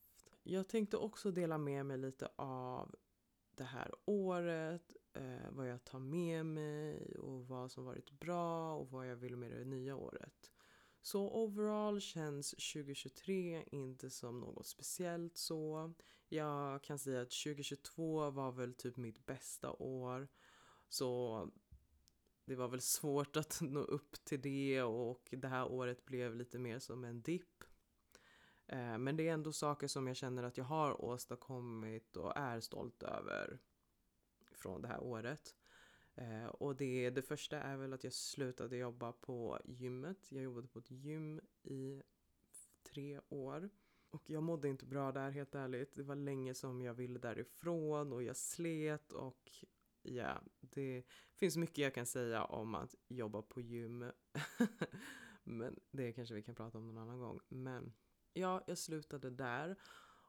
jag 0.44 0.68
tänkte 0.68 0.96
också 0.96 1.30
dela 1.30 1.58
med 1.58 1.86
mig 1.86 1.98
lite 1.98 2.28
av 2.36 2.94
det 3.56 3.64
här 3.64 3.94
året, 4.04 4.96
eh, 5.12 5.50
vad 5.50 5.68
jag 5.68 5.84
tar 5.84 5.98
med 5.98 6.46
mig 6.46 7.18
och 7.18 7.48
vad 7.48 7.72
som 7.72 7.84
varit 7.84 8.10
bra 8.10 8.74
och 8.74 8.90
vad 8.90 9.10
jag 9.10 9.16
vill 9.16 9.36
med 9.36 9.50
det 9.50 9.64
nya 9.64 9.96
året. 9.96 10.52
Så 11.02 11.30
overall 11.30 12.00
känns 12.00 12.50
2023 12.50 13.64
inte 13.72 14.10
som 14.10 14.40
något 14.40 14.66
speciellt 14.66 15.36
så. 15.36 15.94
Jag 16.28 16.82
kan 16.82 16.98
säga 16.98 17.20
att 17.20 17.30
2022 17.30 18.30
var 18.30 18.52
väl 18.52 18.74
typ 18.74 18.96
mitt 18.96 19.26
bästa 19.26 19.72
år. 19.72 20.28
Så 20.88 21.48
det 22.44 22.54
var 22.54 22.68
väl 22.68 22.80
svårt 22.80 23.36
att 23.36 23.58
nå 23.60 23.80
upp 23.80 24.24
till 24.24 24.40
det 24.40 24.82
och 24.82 25.34
det 25.36 25.48
här 25.48 25.72
året 25.72 26.04
blev 26.04 26.36
lite 26.36 26.58
mer 26.58 26.78
som 26.78 27.04
en 27.04 27.22
dipp. 27.22 27.64
Eh, 28.74 28.98
men 28.98 29.16
det 29.16 29.28
är 29.28 29.32
ändå 29.32 29.52
saker 29.52 29.88
som 29.88 30.06
jag 30.06 30.16
känner 30.16 30.42
att 30.42 30.56
jag 30.56 30.64
har 30.64 31.04
åstadkommit 31.04 32.16
och 32.16 32.36
är 32.36 32.60
stolt 32.60 33.02
över 33.02 33.58
från 34.52 34.82
det 34.82 34.88
här 34.88 35.02
året. 35.02 35.54
Eh, 36.14 36.46
och 36.46 36.76
det, 36.76 37.10
det 37.10 37.22
första 37.22 37.60
är 37.60 37.76
väl 37.76 37.92
att 37.92 38.04
jag 38.04 38.12
slutade 38.12 38.76
jobba 38.76 39.12
på 39.12 39.58
gymmet. 39.64 40.32
Jag 40.32 40.42
jobbade 40.42 40.68
på 40.68 40.78
ett 40.78 40.90
gym 40.90 41.40
i 41.62 42.02
tre 42.82 43.20
år. 43.28 43.70
Och 44.10 44.30
jag 44.30 44.42
mådde 44.42 44.68
inte 44.68 44.86
bra 44.86 45.12
där 45.12 45.30
helt 45.30 45.54
ärligt. 45.54 45.94
Det 45.94 46.02
var 46.02 46.16
länge 46.16 46.54
som 46.54 46.82
jag 46.82 46.94
ville 46.94 47.18
därifrån 47.18 48.12
och 48.12 48.22
jag 48.22 48.36
slet 48.36 49.12
och 49.12 49.50
ja, 50.02 50.42
det 50.60 51.02
finns 51.34 51.56
mycket 51.56 51.78
jag 51.78 51.94
kan 51.94 52.06
säga 52.06 52.44
om 52.44 52.74
att 52.74 52.94
jobba 53.08 53.42
på 53.42 53.60
gym. 53.60 54.04
Men 55.44 55.80
det 55.90 56.12
kanske 56.12 56.34
vi 56.34 56.42
kan 56.42 56.54
prata 56.54 56.78
om 56.78 56.86
någon 56.86 56.98
annan 56.98 57.18
gång. 57.18 57.40
Men 57.48 57.92
ja, 58.34 58.64
jag 58.66 58.78
slutade 58.78 59.30
där 59.30 59.76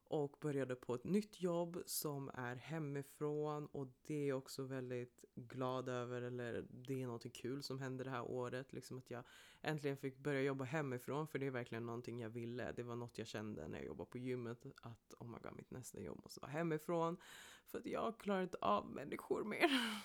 och 0.08 0.38
började 0.42 0.76
på 0.76 0.96
ett 0.96 1.04
nytt 1.04 1.42
jobb 1.42 1.84
som 1.86 2.32
är 2.34 2.56
hemifrån 2.56 3.66
och 3.66 3.88
det 4.08 4.14
är 4.14 4.28
jag 4.28 4.38
också 4.38 4.64
väldigt 4.64 5.26
glad 5.36 5.90
över 5.90 6.22
eller 6.22 6.66
det 6.70 7.04
är 7.04 7.08
något 7.08 7.34
kul 7.34 7.64
som 7.64 7.80
hände 7.80 8.04
det 8.04 8.10
här 8.10 8.24
året. 8.24 8.74
Liksom 8.74 8.98
att 8.98 9.12
jag 9.12 9.24
äntligen 9.62 9.98
fick 9.98 10.18
börja 10.18 10.42
jobba 10.42 10.64
hemifrån 10.64 11.28
för 11.28 11.40
det 11.40 11.46
är 11.46 11.52
verkligen 11.52 11.86
någonting 11.86 12.20
jag 12.20 12.30
ville. 12.30 12.72
Det 12.72 12.84
var 12.84 12.96
något 12.96 13.18
jag 13.18 13.28
kände 13.28 13.68
när 13.68 13.78
jag 13.78 13.86
jobbade 13.86 14.10
på 14.10 14.18
gymmet 14.18 14.66
att 14.82 15.14
oh 15.20 15.28
my 15.28 15.38
god 15.44 15.56
mitt 15.56 15.72
nästa 15.72 16.00
jobb 16.00 16.20
måste 16.24 16.40
vara 16.40 16.52
hemifrån 16.52 17.18
för 17.66 17.78
att 17.78 17.86
jag 17.86 18.20
klarar 18.20 18.44
inte 18.44 18.58
av 18.62 18.90
människor 18.90 19.44
mer. 19.44 19.70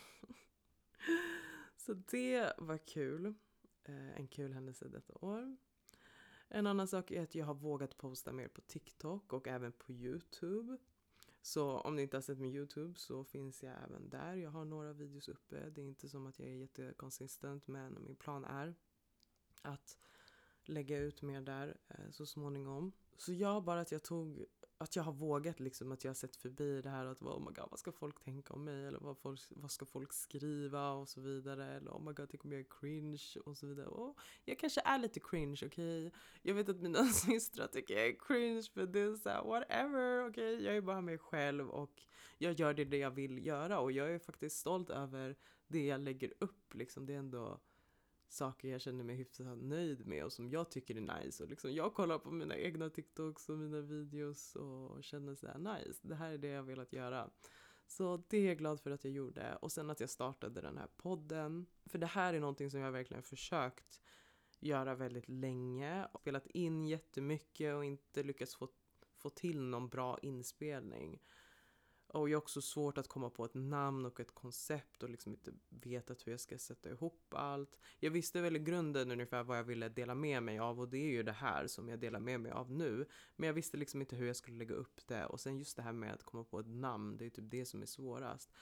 Så 1.76 1.94
det 1.94 2.52
var 2.58 2.78
kul. 2.78 3.34
Eh, 3.84 4.16
en 4.16 4.28
kul 4.28 4.52
händelse 4.52 4.88
detta 4.88 5.14
år. 5.14 5.56
En 6.52 6.66
annan 6.66 6.88
sak 6.88 7.10
är 7.10 7.22
att 7.22 7.34
jag 7.34 7.46
har 7.46 7.54
vågat 7.54 7.96
posta 7.96 8.32
mer 8.32 8.48
på 8.48 8.60
TikTok 8.60 9.32
och 9.32 9.48
även 9.48 9.72
på 9.72 9.92
YouTube. 9.92 10.76
Så 11.42 11.78
om 11.78 11.96
ni 11.96 12.02
inte 12.02 12.16
har 12.16 12.22
sett 12.22 12.38
min 12.38 12.54
YouTube 12.54 12.98
så 12.98 13.24
finns 13.24 13.62
jag 13.62 13.74
även 13.84 14.10
där. 14.10 14.34
Jag 14.34 14.50
har 14.50 14.64
några 14.64 14.92
videos 14.92 15.28
uppe. 15.28 15.70
Det 15.70 15.80
är 15.80 15.86
inte 15.86 16.08
som 16.08 16.26
att 16.26 16.38
jag 16.38 16.48
är 16.48 16.54
jättekonsistent 16.54 17.66
men 17.66 18.02
min 18.04 18.16
plan 18.16 18.44
är 18.44 18.74
att 19.62 19.98
lägga 20.64 20.98
ut 20.98 21.22
mer 21.22 21.40
där 21.40 21.76
eh, 21.88 22.10
så 22.10 22.26
småningom. 22.26 22.92
Så 23.16 23.32
ja, 23.32 23.60
bara 23.60 23.80
att 23.80 23.92
jag 23.92 24.02
tog 24.02 24.46
att 24.80 24.96
jag 24.96 25.02
har 25.02 25.12
vågat 25.12 25.60
liksom, 25.60 25.92
att 25.92 26.04
jag 26.04 26.08
har 26.08 26.14
sett 26.14 26.36
förbi 26.36 26.82
det 26.82 26.90
här 26.90 27.06
att 27.06 27.22
oh 27.22 27.38
my 27.38 27.52
God, 27.54 27.68
vad 27.70 27.78
ska 27.78 27.92
folk 27.92 28.20
tänka 28.20 28.54
om 28.54 28.64
mig 28.64 28.86
eller 28.86 28.98
vad, 28.98 29.18
folk, 29.18 29.40
vad 29.50 29.70
ska 29.70 29.86
folk 29.86 30.12
skriva 30.12 30.90
och 30.92 31.08
så 31.08 31.20
vidare 31.20 31.74
eller 31.76 31.90
oh 31.90 32.02
my 32.02 32.12
God, 32.12 32.28
tänk 32.30 32.44
om 32.44 32.52
jag 32.52 32.60
är 32.60 32.66
cringe 32.80 33.40
och 33.44 33.56
så 33.56 33.66
vidare. 33.66 33.86
Och 33.86 34.18
jag 34.44 34.58
kanske 34.58 34.80
är 34.84 34.98
lite 34.98 35.20
cringe, 35.20 35.60
okej? 35.66 36.06
Okay? 36.06 36.20
Jag 36.42 36.54
vet 36.54 36.68
att 36.68 36.80
mina 36.80 37.04
systrar 37.12 37.66
tycker 37.66 37.94
jag 37.94 38.06
är 38.06 38.16
cringe 38.18 38.62
för 38.74 38.86
det 38.86 39.00
är 39.00 39.14
såhär 39.14 39.44
whatever, 39.44 40.28
okej? 40.28 40.54
Okay? 40.54 40.66
Jag 40.66 40.76
är 40.76 40.80
bara 40.80 41.00
mig 41.00 41.18
själv 41.18 41.70
och 41.70 42.02
jag 42.38 42.52
gör 42.52 42.74
det, 42.74 42.84
det 42.84 42.98
jag 42.98 43.10
vill 43.10 43.46
göra 43.46 43.80
och 43.80 43.92
jag 43.92 44.10
är 44.10 44.18
faktiskt 44.18 44.60
stolt 44.60 44.90
över 44.90 45.36
det 45.66 45.86
jag 45.86 46.00
lägger 46.00 46.32
upp 46.38 46.74
liksom. 46.74 47.06
Det 47.06 47.14
är 47.14 47.18
ändå 47.18 47.60
saker 48.32 48.68
jag 48.68 48.80
känner 48.80 49.04
mig 49.04 49.16
hyfsat 49.16 49.58
nöjd 49.58 50.06
med 50.06 50.24
och 50.24 50.32
som 50.32 50.50
jag 50.50 50.70
tycker 50.70 50.96
är 50.96 51.20
nice. 51.20 51.42
Och 51.42 51.50
liksom 51.50 51.72
jag 51.72 51.94
kollar 51.94 52.18
på 52.18 52.30
mina 52.30 52.56
egna 52.56 52.90
TikToks 52.90 53.48
och 53.48 53.58
mina 53.58 53.80
videos 53.80 54.56
och 54.56 55.04
känner 55.04 55.34
så 55.34 55.46
här 55.46 55.58
nice, 55.58 56.00
det 56.02 56.14
här 56.14 56.32
är 56.32 56.38
det 56.38 56.48
jag 56.48 56.62
velat 56.62 56.92
göra. 56.92 57.30
Så 57.86 58.22
det 58.28 58.38
är 58.38 58.46
jag 58.46 58.58
glad 58.58 58.80
för 58.80 58.90
att 58.90 59.04
jag 59.04 59.12
gjorde. 59.12 59.56
Och 59.56 59.72
sen 59.72 59.90
att 59.90 60.00
jag 60.00 60.10
startade 60.10 60.60
den 60.60 60.78
här 60.78 60.88
podden. 60.96 61.66
För 61.86 61.98
det 61.98 62.06
här 62.06 62.34
är 62.34 62.40
någonting 62.40 62.70
som 62.70 62.80
jag 62.80 62.92
verkligen 62.92 63.22
försökt 63.22 64.00
göra 64.60 64.94
väldigt 64.94 65.28
länge. 65.28 66.08
Spelat 66.20 66.46
in 66.46 66.86
jättemycket 66.86 67.74
och 67.74 67.84
inte 67.84 68.22
lyckats 68.22 68.54
få, 68.54 68.68
få 69.16 69.30
till 69.30 69.60
någon 69.60 69.88
bra 69.88 70.18
inspelning. 70.22 71.22
Och 72.12 72.28
jag 72.28 72.36
har 72.36 72.42
också 72.42 72.60
svårt 72.60 72.98
att 72.98 73.08
komma 73.08 73.30
på 73.30 73.44
ett 73.44 73.54
namn 73.54 74.06
och 74.06 74.20
ett 74.20 74.34
koncept 74.34 75.02
och 75.02 75.10
liksom 75.10 75.32
inte 75.32 75.52
vetat 75.68 76.26
hur 76.26 76.32
jag 76.32 76.40
ska 76.40 76.58
sätta 76.58 76.90
ihop 76.90 77.34
allt. 77.34 77.78
Jag 77.98 78.10
visste 78.10 78.40
väl 78.40 78.56
i 78.56 78.58
grunden 78.58 79.10
ungefär 79.10 79.42
vad 79.42 79.58
jag 79.58 79.64
ville 79.64 79.88
dela 79.88 80.14
med 80.14 80.42
mig 80.42 80.58
av 80.58 80.80
och 80.80 80.88
det 80.88 80.98
är 80.98 81.10
ju 81.10 81.22
det 81.22 81.32
här 81.32 81.66
som 81.66 81.88
jag 81.88 81.98
delar 81.98 82.20
med 82.20 82.40
mig 82.40 82.52
av 82.52 82.70
nu. 82.70 83.06
Men 83.36 83.46
jag 83.46 83.54
visste 83.54 83.76
liksom 83.76 84.00
inte 84.00 84.16
hur 84.16 84.26
jag 84.26 84.36
skulle 84.36 84.56
lägga 84.56 84.74
upp 84.74 85.06
det 85.06 85.26
och 85.26 85.40
sen 85.40 85.58
just 85.58 85.76
det 85.76 85.82
här 85.82 85.92
med 85.92 86.14
att 86.14 86.24
komma 86.24 86.44
på 86.44 86.60
ett 86.60 86.68
namn, 86.68 87.16
det 87.16 87.26
är 87.26 87.30
typ 87.30 87.50
det 87.50 87.64
som 87.66 87.82
är 87.82 87.86
svårast. 87.86 88.52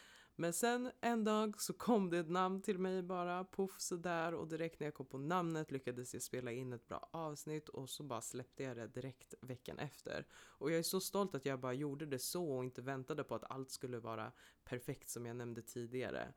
Men 0.40 0.52
sen 0.52 0.90
en 1.00 1.24
dag 1.24 1.60
så 1.60 1.72
kom 1.72 2.10
det 2.10 2.18
ett 2.18 2.30
namn 2.30 2.62
till 2.62 2.78
mig 2.78 3.02
bara, 3.02 3.44
poff 3.44 3.80
sådär 3.80 4.34
och 4.34 4.48
direkt 4.48 4.80
när 4.80 4.86
jag 4.86 4.94
kom 4.94 5.06
på 5.06 5.18
namnet 5.18 5.70
lyckades 5.70 6.14
jag 6.14 6.22
spela 6.22 6.52
in 6.52 6.72
ett 6.72 6.88
bra 6.88 7.08
avsnitt 7.12 7.68
och 7.68 7.90
så 7.90 8.02
bara 8.02 8.20
släppte 8.20 8.62
jag 8.62 8.76
det 8.76 8.86
direkt 8.86 9.34
veckan 9.40 9.78
efter. 9.78 10.26
Och 10.32 10.70
jag 10.70 10.78
är 10.78 10.82
så 10.82 11.00
stolt 11.00 11.34
att 11.34 11.46
jag 11.46 11.60
bara 11.60 11.72
gjorde 11.72 12.06
det 12.06 12.18
så 12.18 12.56
och 12.56 12.64
inte 12.64 12.82
väntade 12.82 13.24
på 13.24 13.34
att 13.34 13.50
allt 13.50 13.70
skulle 13.70 13.98
vara 13.98 14.32
perfekt 14.64 15.08
som 15.08 15.26
jag 15.26 15.36
nämnde 15.36 15.62
tidigare. 15.62 16.32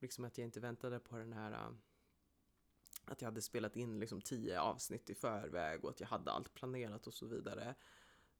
Liksom 0.00 0.24
att 0.24 0.38
jag 0.38 0.44
inte 0.44 0.60
väntade 0.60 0.98
på 0.98 1.16
den 1.16 1.32
här 1.32 1.52
äh, 1.52 1.72
att 3.04 3.22
jag 3.22 3.26
hade 3.26 3.42
spelat 3.42 3.76
in 3.76 4.00
liksom 4.00 4.20
tio 4.20 4.60
avsnitt 4.60 5.10
i 5.10 5.14
förväg 5.14 5.84
och 5.84 5.90
att 5.90 6.00
jag 6.00 6.08
hade 6.08 6.30
allt 6.30 6.54
planerat 6.54 7.06
och 7.06 7.14
så 7.14 7.26
vidare. 7.26 7.74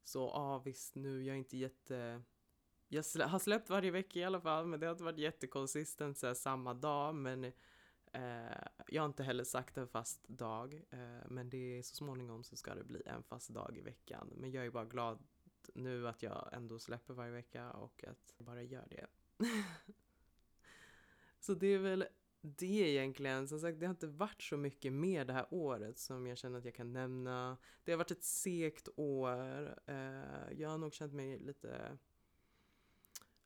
Så 0.03 0.19
ja, 0.19 0.59
visst 0.59 0.95
nu, 0.95 1.23
jag 1.23 1.33
är 1.33 1.37
inte 1.37 1.57
jätte 1.57 2.21
jag 2.93 3.05
slä, 3.05 3.25
har 3.25 3.39
släppt 3.39 3.69
varje 3.69 3.91
vecka 3.91 4.19
i 4.19 4.23
alla 4.23 4.41
fall, 4.41 4.65
men 4.65 4.79
det 4.79 4.85
har 4.85 4.91
inte 4.91 5.03
varit 5.03 5.17
jättekonsistent 5.17 6.17
så 6.17 6.27
här, 6.27 6.33
samma 6.33 6.73
dag. 6.73 7.15
Men 7.15 7.43
eh, 8.11 8.67
jag 8.87 9.01
har 9.01 9.05
inte 9.05 9.23
heller 9.23 9.43
sagt 9.43 9.77
en 9.77 9.87
fast 9.87 10.27
dag, 10.27 10.73
eh, 10.89 11.29
men 11.29 11.49
det 11.49 11.77
är 11.77 11.81
så 11.81 11.95
småningom 11.95 12.43
så 12.43 12.55
ska 12.55 12.75
det 12.75 12.83
bli 12.83 13.01
en 13.05 13.23
fast 13.23 13.49
dag 13.49 13.77
i 13.77 13.81
veckan. 13.81 14.33
Men 14.35 14.51
jag 14.51 14.65
är 14.65 14.69
bara 14.69 14.85
glad 14.85 15.23
nu 15.73 16.07
att 16.07 16.23
jag 16.23 16.49
ändå 16.51 16.79
släpper 16.79 17.13
varje 17.13 17.31
vecka 17.31 17.71
och 17.71 18.03
att 18.07 18.33
jag 18.37 18.45
bara 18.45 18.63
gör 18.63 18.87
det. 18.89 19.07
så 21.39 21.53
det 21.53 21.67
är 21.67 21.79
väl 21.79 22.05
det 22.41 22.91
egentligen. 22.91 23.47
Som 23.47 23.59
sagt, 23.59 23.79
det 23.79 23.85
har 23.85 23.93
inte 23.93 24.07
varit 24.07 24.41
så 24.41 24.57
mycket 24.57 24.93
mer 24.93 25.25
det 25.25 25.33
här 25.33 25.47
året 25.49 25.97
som 25.99 26.27
jag 26.27 26.37
känner 26.37 26.59
att 26.59 26.65
jag 26.65 26.75
kan 26.75 26.93
nämna. 26.93 27.57
Det 27.83 27.91
har 27.91 27.97
varit 27.97 28.11
ett 28.11 28.23
segt 28.23 28.89
år. 28.95 29.79
Eh, 29.85 30.51
jag 30.51 30.69
har 30.69 30.77
nog 30.77 30.93
känt 30.93 31.13
mig 31.13 31.39
lite 31.39 31.97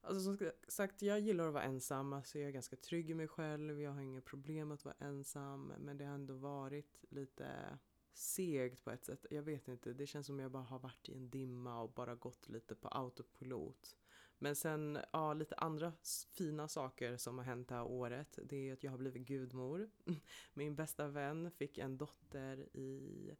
Alltså 0.07 0.23
som 0.23 0.51
sagt, 0.67 1.01
jag 1.01 1.19
gillar 1.19 1.47
att 1.47 1.53
vara 1.53 1.63
ensam. 1.63 2.13
Alltså 2.13 2.39
jag 2.39 2.47
är 2.47 2.51
ganska 2.51 2.75
trygg 2.75 3.09
i 3.09 3.13
mig 3.13 3.27
själv. 3.27 3.81
Jag 3.81 3.91
har 3.91 4.01
inga 4.01 4.21
problem 4.21 4.71
att 4.71 4.85
vara 4.85 4.95
ensam. 4.99 5.73
Men 5.79 5.97
det 5.97 6.05
har 6.05 6.13
ändå 6.13 6.33
varit 6.33 7.05
lite 7.09 7.77
segt 8.13 8.83
på 8.83 8.91
ett 8.91 9.05
sätt. 9.05 9.25
Jag 9.29 9.41
vet 9.41 9.67
inte. 9.67 9.93
Det 9.93 10.07
känns 10.07 10.27
som 10.27 10.39
jag 10.39 10.51
bara 10.51 10.63
har 10.63 10.79
varit 10.79 11.09
i 11.09 11.15
en 11.15 11.29
dimma 11.29 11.81
och 11.81 11.93
bara 11.93 12.15
gått 12.15 12.49
lite 12.49 12.75
på 12.75 12.87
autopilot. 12.87 13.95
Men 14.37 14.55
sen, 14.55 14.99
ja, 15.11 15.33
lite 15.33 15.55
andra 15.55 15.93
fina 16.31 16.67
saker 16.67 17.17
som 17.17 17.37
har 17.37 17.45
hänt 17.45 17.67
det 17.67 17.75
här 17.75 17.83
året. 17.83 18.39
Det 18.43 18.69
är 18.69 18.73
att 18.73 18.83
jag 18.83 18.91
har 18.91 18.97
blivit 18.97 19.27
gudmor. 19.27 19.89
Min 20.53 20.75
bästa 20.75 21.07
vän 21.07 21.51
fick 21.51 21.77
en 21.77 21.97
dotter 21.97 22.57
i 22.77 23.31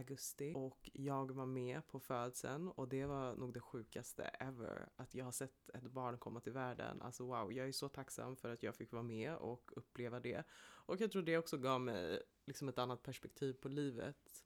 augusti 0.00 0.52
och 0.56 0.90
jag 0.92 1.30
var 1.30 1.46
med 1.46 1.88
på 1.88 2.00
födseln 2.00 2.68
och 2.68 2.88
det 2.88 3.06
var 3.06 3.34
nog 3.34 3.54
det 3.54 3.60
sjukaste 3.60 4.22
ever. 4.22 4.88
Att 4.96 5.14
jag 5.14 5.24
har 5.24 5.32
sett 5.32 5.68
ett 5.74 5.90
barn 5.90 6.18
komma 6.18 6.40
till 6.40 6.52
världen. 6.52 7.02
Alltså 7.02 7.24
wow, 7.24 7.52
jag 7.52 7.68
är 7.68 7.72
så 7.72 7.88
tacksam 7.88 8.36
för 8.36 8.52
att 8.52 8.62
jag 8.62 8.76
fick 8.76 8.92
vara 8.92 9.02
med 9.02 9.36
och 9.36 9.72
uppleva 9.76 10.20
det. 10.20 10.44
Och 10.60 11.00
jag 11.00 11.12
tror 11.12 11.22
det 11.22 11.38
också 11.38 11.58
gav 11.58 11.80
mig 11.80 12.22
liksom 12.44 12.68
ett 12.68 12.78
annat 12.78 13.02
perspektiv 13.02 13.52
på 13.52 13.68
livet 13.68 14.44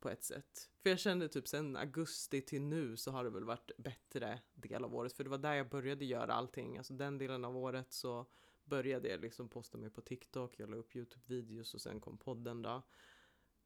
på 0.00 0.08
ett 0.08 0.24
sätt. 0.24 0.70
För 0.82 0.90
jag 0.90 0.98
kände 0.98 1.28
typ 1.28 1.48
sen 1.48 1.76
augusti 1.76 2.40
till 2.40 2.62
nu 2.62 2.96
så 2.96 3.10
har 3.10 3.24
det 3.24 3.30
väl 3.30 3.44
varit 3.44 3.70
bättre 3.78 4.40
del 4.54 4.84
av 4.84 4.94
året. 4.94 5.12
För 5.12 5.24
det 5.24 5.30
var 5.30 5.38
där 5.38 5.54
jag 5.54 5.68
började 5.68 6.04
göra 6.04 6.32
allting. 6.32 6.78
Alltså 6.78 6.94
den 6.94 7.18
delen 7.18 7.44
av 7.44 7.56
året 7.56 7.92
så 7.92 8.26
började 8.64 9.08
jag 9.08 9.20
liksom 9.20 9.48
posta 9.48 9.78
mig 9.78 9.90
på 9.90 10.00
TikTok, 10.00 10.54
jag 10.58 10.70
la 10.70 10.76
upp 10.76 10.94
YouTube-videos 10.94 11.74
och 11.74 11.80
sen 11.80 12.00
kom 12.00 12.18
podden 12.18 12.62
då. 12.62 12.82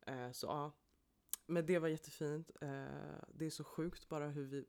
Eh, 0.07 0.31
så 0.33 0.47
ja, 0.47 0.73
men 1.46 1.66
det 1.66 1.78
var 1.78 1.88
jättefint. 1.88 2.50
Eh, 2.61 2.68
det 3.28 3.46
är 3.46 3.50
så 3.50 3.64
sjukt 3.64 4.09
bara 4.09 4.28
hur 4.28 4.44
vi, 4.44 4.64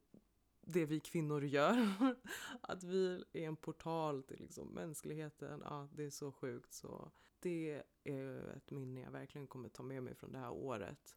det 0.62 0.86
vi 0.86 1.00
kvinnor 1.00 1.44
gör. 1.44 1.94
att 2.62 2.84
vi 2.84 3.24
är 3.34 3.48
en 3.48 3.56
portal 3.56 4.24
till 4.24 4.40
liksom 4.40 4.68
mänskligheten. 4.68 5.62
Ja, 5.66 5.90
det 5.94 6.04
är 6.04 6.10
så 6.10 6.32
sjukt. 6.32 6.74
Så 6.74 7.12
det 7.40 7.84
är 8.04 8.56
ett 8.58 8.72
minne 8.72 9.02
jag 9.02 9.12
verkligen 9.12 9.48
kommer 9.48 9.70
ta 9.70 9.84
med 9.84 10.04
mig 10.04 10.16
från 10.16 10.32
det 10.32 10.40
här 10.40 10.52
året. 10.52 11.16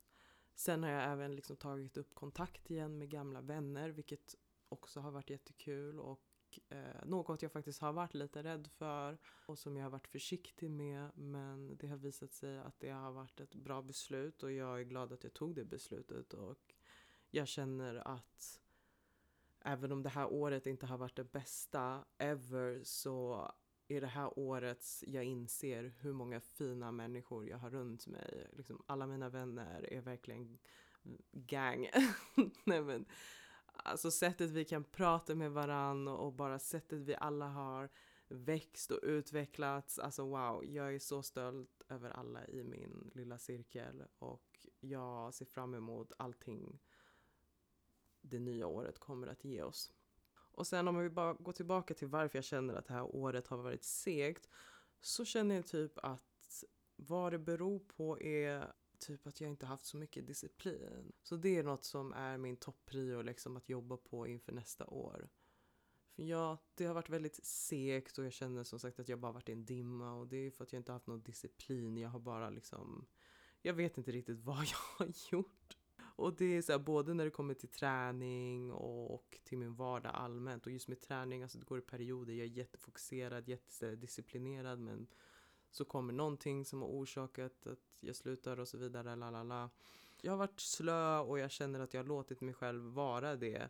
Sen 0.54 0.82
har 0.82 0.90
jag 0.90 1.12
även 1.12 1.34
liksom 1.34 1.56
tagit 1.56 1.96
upp 1.96 2.14
kontakt 2.14 2.70
igen 2.70 2.98
med 2.98 3.10
gamla 3.10 3.40
vänner, 3.40 3.88
vilket 3.88 4.34
också 4.68 5.00
har 5.00 5.10
varit 5.10 5.30
jättekul. 5.30 6.00
Och 6.00 6.29
eh, 6.68 7.04
något 7.04 7.42
jag 7.42 7.52
faktiskt 7.52 7.80
har 7.80 7.92
varit 7.92 8.14
lite 8.14 8.42
rädd 8.42 8.66
för 8.66 9.18
och 9.46 9.58
som 9.58 9.76
jag 9.76 9.84
har 9.84 9.90
varit 9.90 10.08
försiktig 10.08 10.70
med 10.70 11.10
men 11.14 11.76
det 11.76 11.86
har 11.86 11.96
visat 11.96 12.32
sig 12.32 12.58
att 12.58 12.80
det 12.80 12.90
har 12.90 13.12
varit 13.12 13.40
ett 13.40 13.54
bra 13.54 13.82
beslut 13.82 14.42
och 14.42 14.52
jag 14.52 14.80
är 14.80 14.84
glad 14.84 15.12
att 15.12 15.24
jag 15.24 15.34
tog 15.34 15.54
det 15.54 15.64
beslutet 15.64 16.34
och 16.34 16.74
jag 17.30 17.48
känner 17.48 17.94
att 17.94 18.60
även 19.60 19.92
om 19.92 20.02
det 20.02 20.08
här 20.08 20.32
året 20.32 20.66
inte 20.66 20.86
har 20.86 20.98
varit 20.98 21.16
det 21.16 21.32
bästa 21.32 22.04
ever 22.18 22.80
så 22.84 23.50
är 23.88 24.00
det 24.00 24.06
här 24.06 24.38
året 24.38 24.86
jag 25.06 25.24
inser 25.24 25.92
hur 25.98 26.12
många 26.12 26.40
fina 26.40 26.92
människor 26.92 27.48
jag 27.48 27.58
har 27.58 27.70
runt 27.70 28.06
mig. 28.06 28.46
Liksom 28.52 28.82
alla 28.86 29.06
mina 29.06 29.28
vänner 29.28 29.92
är 29.92 30.00
verkligen 30.00 30.58
gang. 31.32 31.90
Nej, 32.64 32.82
men, 32.82 33.04
Alltså 33.84 34.10
sättet 34.10 34.50
vi 34.50 34.64
kan 34.64 34.84
prata 34.84 35.34
med 35.34 35.52
varann 35.52 36.08
och 36.08 36.32
bara 36.32 36.58
sättet 36.58 36.98
vi 36.98 37.14
alla 37.14 37.48
har 37.48 37.90
växt 38.28 38.90
och 38.90 39.00
utvecklats. 39.02 39.98
Alltså 39.98 40.24
wow, 40.24 40.64
jag 40.64 40.94
är 40.94 40.98
så 40.98 41.22
stolt 41.22 41.82
över 41.88 42.10
alla 42.10 42.46
i 42.46 42.64
min 42.64 43.10
lilla 43.14 43.38
cirkel 43.38 44.04
och 44.18 44.66
jag 44.80 45.34
ser 45.34 45.44
fram 45.44 45.74
emot 45.74 46.12
allting 46.16 46.80
det 48.20 48.38
nya 48.38 48.66
året 48.66 48.98
kommer 48.98 49.26
att 49.26 49.44
ge 49.44 49.62
oss. 49.62 49.92
Och 50.32 50.66
sen 50.66 50.88
om 50.88 50.98
vi 50.98 51.10
bara 51.10 51.32
går 51.32 51.52
tillbaka 51.52 51.94
till 51.94 52.08
varför 52.08 52.38
jag 52.38 52.44
känner 52.44 52.74
att 52.74 52.86
det 52.86 52.94
här 52.94 53.16
året 53.16 53.46
har 53.46 53.56
varit 53.56 53.84
segt 53.84 54.48
så 55.00 55.24
känner 55.24 55.54
jag 55.54 55.66
typ 55.66 55.98
att 55.98 56.64
vad 56.96 57.32
det 57.32 57.38
beror 57.38 57.78
på 57.78 58.20
är 58.20 58.72
typ 59.00 59.26
att 59.26 59.40
jag 59.40 59.50
inte 59.50 59.66
haft 59.66 59.86
så 59.86 59.96
mycket 59.96 60.26
disciplin. 60.26 61.12
Så 61.22 61.36
det 61.36 61.56
är 61.56 61.62
något 61.62 61.84
som 61.84 62.12
är 62.12 62.38
min 62.38 62.56
topprio 62.56 63.22
liksom 63.22 63.56
att 63.56 63.68
jobba 63.68 63.96
på 63.96 64.26
inför 64.26 64.52
nästa 64.52 64.86
år. 64.86 65.28
För 66.10 66.22
ja, 66.22 66.58
det 66.74 66.84
har 66.84 66.94
varit 66.94 67.08
väldigt 67.08 67.44
segt 67.44 68.18
och 68.18 68.24
jag 68.24 68.32
känner 68.32 68.64
som 68.64 68.78
sagt 68.78 69.00
att 69.00 69.08
jag 69.08 69.18
bara 69.18 69.32
varit 69.32 69.48
i 69.48 69.52
en 69.52 69.64
dimma 69.64 70.12
och 70.12 70.26
det 70.26 70.36
är 70.36 70.50
för 70.50 70.64
att 70.64 70.72
jag 70.72 70.80
inte 70.80 70.92
haft 70.92 71.06
någon 71.06 71.22
disciplin. 71.22 71.96
Jag 71.96 72.08
har 72.08 72.20
bara 72.20 72.50
liksom, 72.50 73.06
jag 73.62 73.74
vet 73.74 73.98
inte 73.98 74.12
riktigt 74.12 74.38
vad 74.44 74.64
jag 74.64 75.06
har 75.06 75.12
gjort. 75.32 75.76
Och 76.16 76.36
det 76.36 76.44
är 76.44 76.62
så 76.62 76.72
här, 76.72 76.78
både 76.78 77.14
när 77.14 77.24
det 77.24 77.30
kommer 77.30 77.54
till 77.54 77.68
träning 77.68 78.72
och 78.72 79.40
till 79.44 79.58
min 79.58 79.74
vardag 79.74 80.14
allmänt. 80.14 80.66
Och 80.66 80.72
just 80.72 80.88
med 80.88 81.00
träning, 81.00 81.42
alltså 81.42 81.58
det 81.58 81.64
går 81.64 81.78
i 81.78 81.82
perioder. 81.82 82.34
Jag 82.34 82.46
är 82.46 82.50
jättefokuserad, 82.50 83.48
jättedisciplinerad 83.48 84.78
men 84.78 85.06
så 85.70 85.84
kommer 85.84 86.12
någonting 86.12 86.64
som 86.64 86.82
har 86.82 86.88
orsakat 86.88 87.66
att 87.66 87.78
jag 88.00 88.16
slutar 88.16 88.60
och 88.60 88.68
så 88.68 88.78
vidare. 88.78 89.16
Lalala. 89.16 89.70
Jag 90.22 90.32
har 90.32 90.38
varit 90.38 90.60
slö 90.60 91.18
och 91.18 91.38
jag 91.38 91.50
känner 91.50 91.80
att 91.80 91.94
jag 91.94 92.02
har 92.02 92.08
låtit 92.08 92.40
mig 92.40 92.54
själv 92.54 92.82
vara 92.82 93.36
det. 93.36 93.68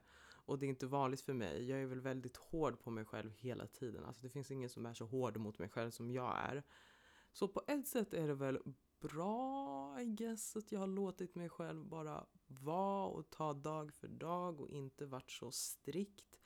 Och 0.50 0.58
det 0.58 0.66
är 0.66 0.68
inte 0.68 0.86
vanligt 0.86 1.20
för 1.20 1.34
mig. 1.34 1.68
Jag 1.68 1.82
är 1.82 1.86
väl 1.86 2.00
väldigt 2.00 2.36
hård 2.36 2.80
på 2.80 2.90
mig 2.90 3.04
själv 3.04 3.30
hela 3.30 3.66
tiden. 3.66 4.04
Alltså 4.04 4.22
det 4.22 4.28
finns 4.28 4.50
ingen 4.50 4.68
som 4.68 4.86
är 4.86 4.94
så 4.94 5.04
hård 5.04 5.36
mot 5.36 5.58
mig 5.58 5.68
själv 5.68 5.90
som 5.90 6.10
jag 6.10 6.38
är. 6.38 6.62
Så 7.32 7.48
på 7.48 7.62
ett 7.66 7.86
sätt 7.86 8.14
är 8.14 8.28
det 8.28 8.34
väl 8.34 8.58
bra, 9.00 10.00
I 10.00 10.04
guess, 10.04 10.56
att 10.56 10.72
jag 10.72 10.80
har 10.80 10.86
låtit 10.86 11.34
mig 11.34 11.48
själv 11.48 11.84
bara 11.84 12.26
vara 12.46 13.06
och 13.06 13.30
ta 13.30 13.52
dag 13.52 13.92
för 13.92 14.08
dag 14.08 14.60
och 14.60 14.70
inte 14.70 15.06
varit 15.06 15.30
så 15.30 15.50
strikt. 15.50 16.40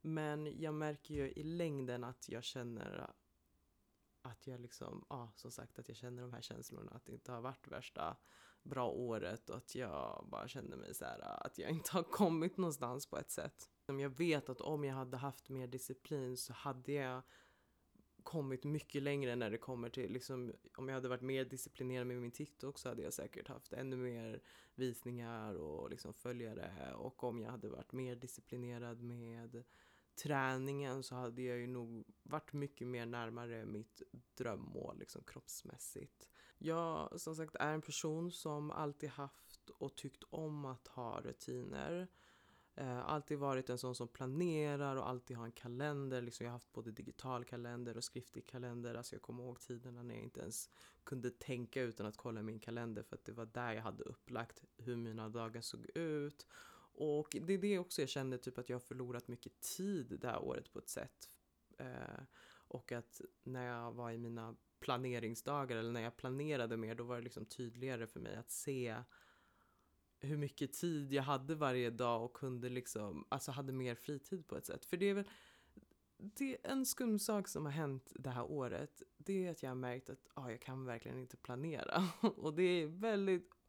Men 0.00 0.60
jag 0.60 0.74
märker 0.74 1.14
ju 1.14 1.30
i 1.30 1.42
längden 1.42 2.04
att 2.04 2.28
jag 2.28 2.44
känner 2.44 3.10
att 4.22 4.46
jag 4.46 4.60
liksom, 4.60 5.04
ja 5.08 5.32
som 5.36 5.50
sagt 5.50 5.78
att 5.78 5.88
jag 5.88 5.96
känner 5.96 6.22
de 6.22 6.32
här 6.32 6.40
känslorna 6.40 6.90
att 6.90 7.06
det 7.06 7.12
inte 7.12 7.32
har 7.32 7.40
varit 7.40 7.68
värsta 7.68 8.16
bra 8.62 8.90
året 8.90 9.50
och 9.50 9.56
att 9.56 9.74
jag 9.74 10.26
bara 10.30 10.48
känner 10.48 10.76
mig 10.76 10.94
så 10.94 11.04
här 11.04 11.46
att 11.46 11.58
jag 11.58 11.70
inte 11.70 11.90
har 11.92 12.02
kommit 12.02 12.56
någonstans 12.56 13.06
på 13.06 13.18
ett 13.18 13.30
sätt. 13.30 13.70
Jag 13.86 14.18
vet 14.18 14.48
att 14.48 14.60
om 14.60 14.84
jag 14.84 14.94
hade 14.94 15.16
haft 15.16 15.48
mer 15.48 15.66
disciplin 15.66 16.36
så 16.36 16.52
hade 16.52 16.92
jag 16.92 17.22
kommit 18.22 18.64
mycket 18.64 19.02
längre 19.02 19.36
när 19.36 19.50
det 19.50 19.58
kommer 19.58 19.88
till, 19.88 20.12
liksom, 20.12 20.52
om 20.76 20.88
jag 20.88 20.94
hade 20.94 21.08
varit 21.08 21.22
mer 21.22 21.44
disciplinerad 21.44 22.06
med 22.06 22.16
min 22.16 22.30
TikTok 22.30 22.78
så 22.78 22.88
hade 22.88 23.02
jag 23.02 23.12
säkert 23.12 23.48
haft 23.48 23.72
ännu 23.72 23.96
mer 23.96 24.42
visningar 24.74 25.54
och 25.54 25.90
liksom 25.90 26.12
följare. 26.14 26.94
Och 26.94 27.24
om 27.24 27.40
jag 27.40 27.50
hade 27.50 27.68
varit 27.68 27.92
mer 27.92 28.16
disciplinerad 28.16 29.02
med 29.02 29.64
träningen 30.14 31.02
så 31.02 31.14
hade 31.14 31.42
jag 31.42 31.58
ju 31.58 31.66
nog 31.66 32.04
varit 32.22 32.52
mycket 32.52 32.86
mer 32.86 33.06
närmare 33.06 33.64
mitt 33.66 34.02
drömmål 34.34 34.98
liksom 34.98 35.22
kroppsmässigt. 35.22 36.28
Jag 36.58 37.20
som 37.20 37.36
sagt 37.36 37.54
är 37.54 37.72
en 37.74 37.82
person 37.82 38.32
som 38.32 38.70
alltid 38.70 39.10
haft 39.10 39.70
och 39.70 39.96
tyckt 39.96 40.24
om 40.30 40.64
att 40.64 40.86
ha 40.86 41.20
rutiner. 41.20 42.08
Eh, 42.74 43.06
alltid 43.06 43.38
varit 43.38 43.70
en 43.70 43.78
sån 43.78 43.94
som 43.94 44.08
planerar 44.08 44.96
och 44.96 45.08
alltid 45.08 45.36
har 45.36 45.44
en 45.44 45.52
kalender. 45.52 46.22
Liksom 46.22 46.44
jag 46.44 46.50
har 46.50 46.56
haft 46.56 46.72
både 46.72 46.92
digital 46.92 47.44
kalender 47.44 47.96
och 47.96 48.04
skriftlig 48.04 48.46
kalender. 48.46 48.94
Alltså 48.94 49.14
jag 49.14 49.22
kommer 49.22 49.44
ihåg 49.44 49.60
tiderna 49.60 50.02
när 50.02 50.14
jag 50.14 50.24
inte 50.24 50.40
ens 50.40 50.70
kunde 51.04 51.30
tänka 51.30 51.82
utan 51.82 52.06
att 52.06 52.16
kolla 52.16 52.42
min 52.42 52.60
kalender 52.60 53.02
för 53.02 53.16
att 53.16 53.24
det 53.24 53.32
var 53.32 53.46
där 53.46 53.72
jag 53.72 53.82
hade 53.82 54.04
upplagt 54.04 54.64
hur 54.76 54.96
mina 54.96 55.28
dagar 55.28 55.60
såg 55.60 55.86
ut. 55.94 56.46
Och 57.00 57.36
det 57.40 57.52
är 57.52 57.58
det 57.58 57.78
också 57.78 58.02
jag 58.02 58.08
kände 58.08 58.38
typ 58.38 58.58
att 58.58 58.68
jag 58.68 58.74
har 58.74 58.80
förlorat 58.80 59.28
mycket 59.28 59.60
tid 59.60 60.18
det 60.20 60.28
här 60.28 60.42
året 60.42 60.72
på 60.72 60.78
ett 60.78 60.88
sätt. 60.88 61.28
Eh, 61.78 62.22
och 62.68 62.92
att 62.92 63.20
när 63.42 63.66
jag 63.66 63.92
var 63.92 64.10
i 64.10 64.18
mina 64.18 64.56
planeringsdagar 64.80 65.76
eller 65.76 65.92
när 65.92 66.00
jag 66.00 66.16
planerade 66.16 66.76
mer 66.76 66.94
då 66.94 67.04
var 67.04 67.16
det 67.16 67.22
liksom 67.22 67.46
tydligare 67.46 68.06
för 68.06 68.20
mig 68.20 68.36
att 68.36 68.50
se 68.50 68.96
hur 70.20 70.36
mycket 70.36 70.72
tid 70.72 71.12
jag 71.12 71.22
hade 71.22 71.54
varje 71.54 71.90
dag 71.90 72.24
och 72.24 72.32
kunde 72.32 72.68
liksom, 72.68 73.26
alltså 73.28 73.50
hade 73.50 73.72
mer 73.72 73.94
fritid 73.94 74.46
på 74.46 74.56
ett 74.56 74.66
sätt. 74.66 74.84
För 74.84 74.96
det 74.96 75.06
är 75.06 75.14
väl, 75.14 75.28
det 76.16 76.54
är 76.54 76.70
en 76.70 76.86
skum 76.86 77.18
sak 77.18 77.48
som 77.48 77.64
har 77.64 77.72
hänt 77.72 78.12
det 78.14 78.30
här 78.30 78.50
året, 78.50 79.02
det 79.16 79.46
är 79.46 79.50
att 79.50 79.62
jag 79.62 79.70
har 79.70 79.74
märkt 79.74 80.10
att 80.10 80.28
ah, 80.34 80.50
jag 80.50 80.60
kan 80.60 80.84
verkligen 80.84 81.18
inte 81.18 81.36
planera. 81.36 82.08
och 82.20 82.54
det 82.54 82.62
är 82.62 82.86
väldigt 82.86 83.59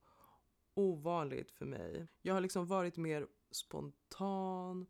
ovanligt 0.81 1.51
för 1.51 1.65
mig. 1.65 2.07
Jag 2.21 2.33
har 2.33 2.41
liksom 2.41 2.65
varit 2.65 2.97
mer 2.97 3.27
spontan 3.51 4.85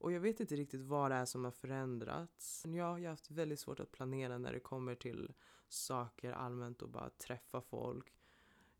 och 0.00 0.12
jag 0.12 0.20
vet 0.20 0.40
inte 0.40 0.56
riktigt 0.56 0.80
vad 0.80 1.10
det 1.10 1.14
är 1.14 1.24
som 1.24 1.44
har 1.44 1.50
förändrats. 1.50 2.64
Ja, 2.66 2.70
jag 2.70 2.86
har 2.86 3.08
haft 3.08 3.30
väldigt 3.30 3.60
svårt 3.60 3.80
att 3.80 3.92
planera 3.92 4.38
när 4.38 4.52
det 4.52 4.60
kommer 4.60 4.94
till 4.94 5.32
saker 5.68 6.32
allmänt 6.32 6.82
och 6.82 6.88
bara 6.88 7.10
träffa 7.10 7.60
folk. 7.60 8.14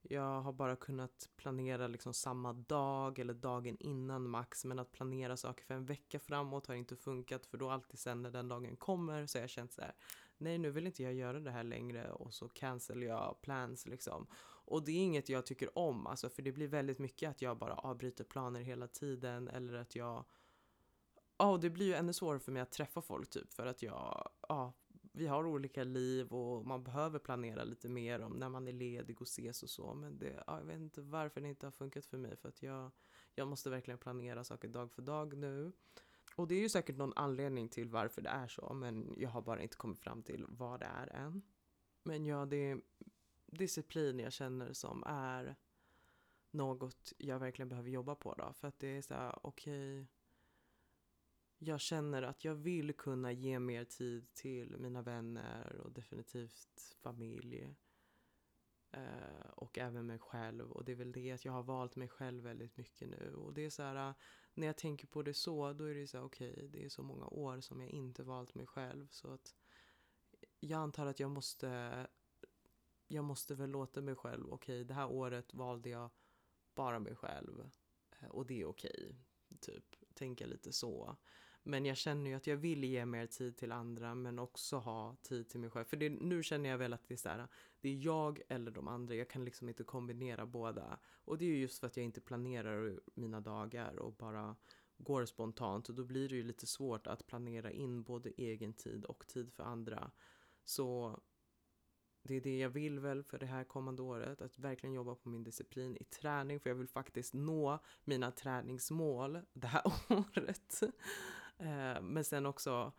Jag 0.02 0.40
har 0.40 0.52
bara 0.52 0.76
kunnat 0.76 1.28
planera 1.36 1.86
liksom 1.86 2.14
samma 2.14 2.52
dag 2.52 3.18
eller 3.18 3.34
dagen 3.34 3.76
innan 3.80 4.28
max 4.28 4.64
men 4.64 4.78
att 4.78 4.92
planera 4.92 5.36
saker 5.36 5.64
för 5.64 5.74
en 5.74 5.84
vecka 5.84 6.18
framåt 6.18 6.66
har 6.66 6.74
inte 6.74 6.96
funkat 6.96 7.46
för 7.46 7.58
då 7.58 7.70
alltid 7.70 7.98
sen 7.98 8.22
när 8.22 8.30
den 8.30 8.48
dagen 8.48 8.76
kommer 8.76 9.26
så 9.26 9.38
har 9.38 9.40
jag 9.40 9.50
känt 9.50 9.72
så 9.72 9.80
här 9.80 9.94
nej 10.38 10.58
nu 10.58 10.70
vill 10.70 10.86
inte 10.86 11.02
jag 11.02 11.14
göra 11.14 11.40
det 11.40 11.50
här 11.50 11.64
längre 11.64 12.12
och 12.12 12.34
så 12.34 12.48
cancel 12.48 13.02
jag 13.02 13.40
plans 13.40 13.86
liksom. 13.86 14.26
Och 14.68 14.85
det 14.85 14.92
är 14.92 15.02
inget 15.04 15.28
jag 15.28 15.46
tycker 15.46 15.78
om 15.78 16.07
alltså 16.07 16.28
för 16.28 16.42
det 16.42 16.52
blir 16.52 16.68
väldigt 16.68 16.98
mycket 16.98 17.31
att 17.31 17.42
jag 17.42 17.59
bara 17.59 17.74
avbryter 17.74 18.24
planer 18.24 18.61
hela 18.61 18.87
tiden 18.87 19.48
eller 19.48 19.74
att 19.74 19.96
jag 19.96 20.24
Ja, 21.40 21.54
oh, 21.54 21.61
det 21.61 21.70
blir 21.70 21.87
ju 21.87 21.94
ännu 21.94 22.12
svårare 22.12 22.40
för 22.40 22.52
mig 22.52 22.62
att 22.62 22.72
träffa 22.72 23.02
folk 23.02 23.31
typ 23.31 23.52
för 23.52 23.66
att 23.66 23.83
jag, 23.83 24.31
ja, 24.48 24.72
vi 25.12 25.26
har 25.26 25.46
olika 25.46 25.85
liv 25.85 26.33
och 26.33 26.66
man 26.66 26.85
behöver 26.85 27.18
planera 27.18 27.64
lite 27.64 27.88
mer 27.88 28.20
om 28.20 28.33
när 28.33 28.48
man 28.48 28.68
är 28.68 28.72
ledig 28.72 29.20
och 29.20 29.26
ses 29.26 29.62
och 29.62 29.70
så. 29.70 29.94
Men 29.94 30.18
det, 30.18 30.42
ja, 30.46 30.59
jag 30.59 30.66
vet 30.66 30.81
inte 30.81 31.00
varför 31.00 31.40
det 31.40 31.48
inte 31.48 31.66
har 31.66 31.70
funkat 31.70 32.07
för 32.07 32.18
mig 32.18 32.37
för 32.37 32.48
att 32.48 32.62
jag, 32.62 32.90
jag 33.35 33.48
måste 33.48 33.70
verkligen 33.70 33.98
planera 33.98 34.44
saker 34.44 34.68
dag 34.68 34.92
för 34.92 35.02
dag 35.02 35.37
nu. 35.37 35.72
Och 36.37 36.48
det 36.48 36.54
är 36.54 36.61
ju 36.61 36.68
säkert 36.68 36.96
någon 36.96 37.12
anledning 37.16 37.68
till 37.68 37.88
varför 37.88 38.22
det 38.22 38.28
är 38.28 38.48
så 38.48 38.74
men 38.74 39.14
jag 39.16 39.31
har 39.31 39.42
bara 39.42 39.62
inte 39.62 39.76
kommit 39.76 39.98
fram 39.98 40.22
till 40.22 40.46
vad 40.48 40.81
det 40.81 40.87
är 40.87 41.07
än. 41.07 41.42
Men 42.02 42.26
ja, 42.26 42.46
det 42.46 42.70
är 42.70 42.81
disciplin 43.52 44.18
jag 44.18 44.32
känner 44.32 44.72
som 44.72 45.02
är 45.06 45.56
något 46.50 47.12
jag 47.18 47.38
verkligen 47.38 47.68
behöver 47.68 47.90
jobba 47.90 48.14
på 48.14 48.34
då. 48.34 48.52
För 48.52 48.68
att 48.68 48.78
det 48.78 48.96
är 48.96 49.02
så 49.02 49.14
här, 49.14 49.46
okej 49.46 50.02
okay, 50.02 50.06
jag 51.58 51.80
känner 51.80 52.22
att 52.22 52.44
jag 52.44 52.54
vill 52.54 52.92
kunna 52.92 53.32
ge 53.32 53.58
mer 53.58 53.84
tid 53.84 54.32
till 54.32 54.76
mina 54.78 55.02
vänner 55.02 55.76
och 55.76 55.92
definitivt 55.92 56.96
familj. 57.02 57.74
Eh, 58.90 59.50
och 59.56 59.78
även 59.78 60.06
mig 60.06 60.18
själv. 60.18 60.72
Och 60.72 60.84
det 60.84 60.92
är 60.92 60.96
väl 60.96 61.12
det 61.12 61.32
att 61.32 61.44
jag 61.44 61.52
har 61.52 61.62
valt 61.62 61.96
mig 61.96 62.08
själv 62.08 62.44
väldigt 62.44 62.76
mycket 62.76 63.08
nu. 63.08 63.34
Och 63.34 63.54
det 63.54 63.64
är 63.64 63.70
så 63.70 63.82
här, 63.82 64.14
när 64.54 64.66
jag 64.66 64.76
tänker 64.76 65.06
på 65.06 65.22
det 65.22 65.34
så, 65.34 65.72
då 65.72 65.84
är 65.84 65.94
det 65.94 66.06
så 66.06 66.18
här, 66.18 66.24
okej, 66.24 66.52
okay, 66.52 66.66
det 66.66 66.84
är 66.84 66.88
så 66.88 67.02
många 67.02 67.26
år 67.26 67.61
som 67.61 67.80
jag 67.80 67.90
inte 67.90 68.22
valt 68.22 68.54
mig 68.54 68.66
själv. 68.66 69.08
Så 69.11 69.32
att 69.32 69.54
jag 70.61 70.80
antar 70.80 71.06
att 71.06 71.20
jag 71.20 71.30
måste, 71.30 72.06
jag 73.08 73.24
måste 73.24 73.54
väl 73.54 73.70
låta 73.70 74.00
mig 74.02 74.14
själv, 74.14 74.52
okej, 74.52 74.76
okay, 74.76 74.84
det 74.84 74.94
här 74.94 75.10
året 75.10 75.54
valde 75.54 75.88
jag 75.88 76.10
bara 76.74 76.98
mig 76.98 77.14
själv. 77.14 77.70
Eh, 78.20 78.28
och 78.28 78.46
det 78.46 78.60
är 78.60 78.64
okej, 78.64 78.90
okay, 78.96 79.58
typ. 79.60 79.84
Tänka 80.14 80.46
lite 80.46 80.72
så. 80.72 81.16
Men 81.62 81.84
jag 81.84 81.96
känner 81.96 82.30
ju 82.30 82.36
att 82.36 82.46
jag 82.46 82.56
vill 82.56 82.84
ge 82.84 83.06
mer 83.06 83.26
tid 83.26 83.56
till 83.56 83.72
andra 83.72 84.14
men 84.14 84.38
också 84.38 84.76
ha 84.76 85.16
tid 85.22 85.48
till 85.48 85.60
mig 85.60 85.70
själv. 85.70 85.84
För 85.84 85.96
det, 85.96 86.08
nu 86.08 86.42
känner 86.42 86.70
jag 86.70 86.78
väl 86.78 86.92
att 86.92 87.08
det 87.08 87.14
är 87.14 87.18
så 87.18 87.28
här, 87.28 87.48
det 87.80 87.88
är 87.88 88.04
jag 88.04 88.40
eller 88.48 88.70
de 88.70 88.88
andra. 88.88 89.14
Jag 89.14 89.30
kan 89.30 89.44
liksom 89.44 89.68
inte 89.68 89.84
kombinera 89.84 90.46
båda. 90.46 90.98
Och 91.24 91.38
det 91.38 91.44
är 91.44 91.48
ju 91.48 91.58
just 91.58 91.78
för 91.78 91.86
att 91.86 91.96
jag 91.96 92.04
inte 92.04 92.20
planerar 92.20 93.00
mina 93.14 93.40
dagar 93.40 93.96
och 93.98 94.12
bara 94.12 94.56
går 94.96 95.26
spontant. 95.26 95.88
Och 95.88 95.94
då 95.94 96.04
blir 96.04 96.28
det 96.28 96.34
ju 96.34 96.42
lite 96.42 96.66
svårt 96.66 97.06
att 97.06 97.26
planera 97.26 97.70
in 97.70 98.02
både 98.02 98.30
egen 98.30 98.72
tid 98.72 99.04
och 99.04 99.26
tid 99.26 99.52
för 99.52 99.62
andra. 99.62 100.10
Så 100.64 101.20
det 102.28 102.36
är 102.36 102.40
det 102.40 102.58
jag 102.58 102.68
vill 102.68 102.98
väl 102.98 103.22
för 103.22 103.38
det 103.38 103.46
här 103.46 103.64
kommande 103.64 104.02
året, 104.02 104.40
att 104.40 104.58
verkligen 104.58 104.94
jobba 104.94 105.14
på 105.14 105.28
min 105.28 105.44
disciplin 105.44 105.96
i 105.96 106.04
träning, 106.04 106.60
för 106.60 106.70
jag 106.70 106.74
vill 106.74 106.88
faktiskt 106.88 107.34
nå 107.34 107.78
mina 108.04 108.30
träningsmål 108.30 109.40
det 109.52 109.66
här 109.66 109.82
året. 110.08 110.82
Eh, 111.58 112.02
men 112.02 112.24
sen 112.24 112.46
också 112.46 112.92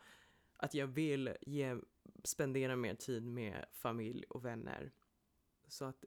att 0.58 0.74
jag 0.74 0.88
vill 0.88 1.36
ge, 1.42 1.78
spendera 2.24 2.76
mer 2.76 2.96
tid 2.96 3.24
med 3.24 3.66
familj 3.72 4.24
och 4.30 4.46
vänner. 4.46 4.92
Så 5.68 5.86
att 5.86 6.06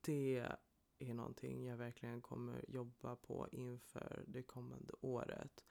det 0.00 0.46
är 0.98 1.14
någonting 1.14 1.66
jag 1.66 1.76
verkligen 1.76 2.20
kommer 2.20 2.64
jobba 2.68 3.16
på 3.16 3.48
inför 3.52 4.24
det 4.26 4.42
kommande 4.42 4.92
året. 5.00 5.64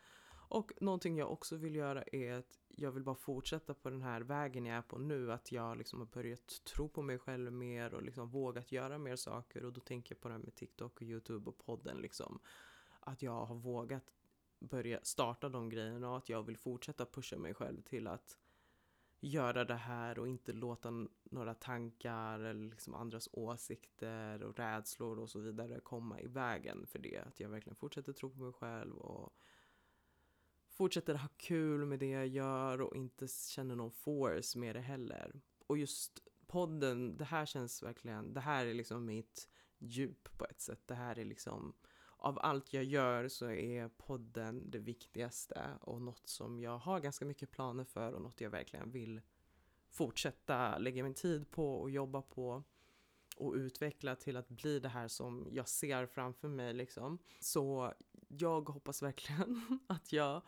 Och 0.53 0.71
någonting 0.81 1.17
jag 1.17 1.31
också 1.31 1.55
vill 1.55 1.75
göra 1.75 2.03
är 2.11 2.33
att 2.33 2.59
jag 2.67 2.91
vill 2.91 3.03
bara 3.03 3.15
fortsätta 3.15 3.73
på 3.73 3.89
den 3.89 4.01
här 4.01 4.21
vägen 4.21 4.65
jag 4.65 4.77
är 4.77 4.81
på 4.81 4.97
nu. 4.97 5.31
Att 5.31 5.51
jag 5.51 5.77
liksom 5.77 5.99
har 5.99 6.05
börjat 6.05 6.63
tro 6.63 6.89
på 6.89 7.01
mig 7.01 7.19
själv 7.19 7.53
mer 7.53 7.93
och 7.93 8.03
liksom 8.03 8.29
vågat 8.29 8.71
göra 8.71 8.97
mer 8.97 9.15
saker. 9.15 9.65
Och 9.65 9.73
då 9.73 9.81
tänker 9.81 10.15
jag 10.15 10.21
på 10.21 10.27
det 10.27 10.33
här 10.33 10.41
med 10.41 10.55
TikTok 10.55 10.95
och 10.95 11.01
YouTube 11.01 11.49
och 11.49 11.57
podden 11.65 11.97
liksom. 11.97 12.39
Att 12.99 13.21
jag 13.21 13.45
har 13.45 13.55
vågat 13.55 14.13
börja 14.59 14.99
starta 15.03 15.49
de 15.49 15.69
grejerna 15.69 16.09
och 16.09 16.17
att 16.17 16.29
jag 16.29 16.43
vill 16.43 16.57
fortsätta 16.57 17.05
pusha 17.05 17.37
mig 17.37 17.53
själv 17.53 17.81
till 17.81 18.07
att 18.07 18.37
göra 19.19 19.65
det 19.65 19.75
här 19.75 20.19
och 20.19 20.27
inte 20.27 20.53
låta 20.53 21.07
några 21.23 21.53
tankar 21.53 22.39
eller 22.39 22.69
liksom 22.69 22.93
andras 22.93 23.29
åsikter 23.31 24.43
och 24.43 24.57
rädslor 24.57 25.19
och 25.19 25.29
så 25.29 25.39
vidare 25.39 25.79
komma 25.79 26.19
i 26.19 26.27
vägen 26.27 26.85
för 26.87 26.99
det. 26.99 27.17
Att 27.17 27.39
jag 27.39 27.49
verkligen 27.49 27.75
fortsätter 27.75 28.13
tro 28.13 28.29
på 28.29 28.39
mig 28.39 28.53
själv 28.53 28.97
och 28.97 29.33
fortsätter 30.73 31.13
ha 31.15 31.29
kul 31.38 31.86
med 31.86 31.99
det 31.99 32.09
jag 32.09 32.27
gör 32.27 32.81
och 32.81 32.95
inte 32.95 33.27
känner 33.27 33.75
någon 33.75 33.91
force 33.91 34.59
med 34.59 34.75
det 34.75 34.81
heller. 34.81 35.41
Och 35.67 35.77
just 35.77 36.19
podden, 36.47 37.17
det 37.17 37.25
här 37.25 37.45
känns 37.45 37.83
verkligen, 37.83 38.33
det 38.33 38.39
här 38.39 38.65
är 38.65 38.73
liksom 38.73 39.05
mitt 39.05 39.49
djup 39.77 40.38
på 40.38 40.45
ett 40.45 40.62
sätt. 40.62 40.81
Det 40.86 40.95
här 40.95 41.19
är 41.19 41.25
liksom 41.25 41.73
av 42.17 42.39
allt 42.41 42.73
jag 42.73 42.83
gör 42.83 43.27
så 43.27 43.49
är 43.49 43.88
podden 43.88 44.71
det 44.71 44.79
viktigaste 44.79 45.77
och 45.81 46.01
något 46.01 46.27
som 46.27 46.59
jag 46.59 46.77
har 46.77 46.99
ganska 46.99 47.25
mycket 47.25 47.51
planer 47.51 47.83
för 47.83 48.13
och 48.13 48.21
något 48.21 48.41
jag 48.41 48.49
verkligen 48.49 48.91
vill 48.91 49.21
fortsätta 49.89 50.77
lägga 50.77 51.03
min 51.03 51.13
tid 51.13 51.51
på 51.51 51.75
och 51.75 51.89
jobba 51.89 52.21
på 52.21 52.63
och 53.38 53.54
utveckla 53.54 54.15
till 54.15 54.38
att 54.38 54.50
bli 54.50 54.80
det 54.80 54.89
här 54.89 55.08
som 55.08 55.48
jag 55.52 55.69
ser 55.69 56.06
framför 56.06 56.48
mig 56.48 56.74
liksom. 56.74 57.19
Så 57.39 57.93
jag 58.28 58.69
hoppas 58.69 59.02
verkligen 59.02 59.80
att 59.88 60.13
jag 60.13 60.41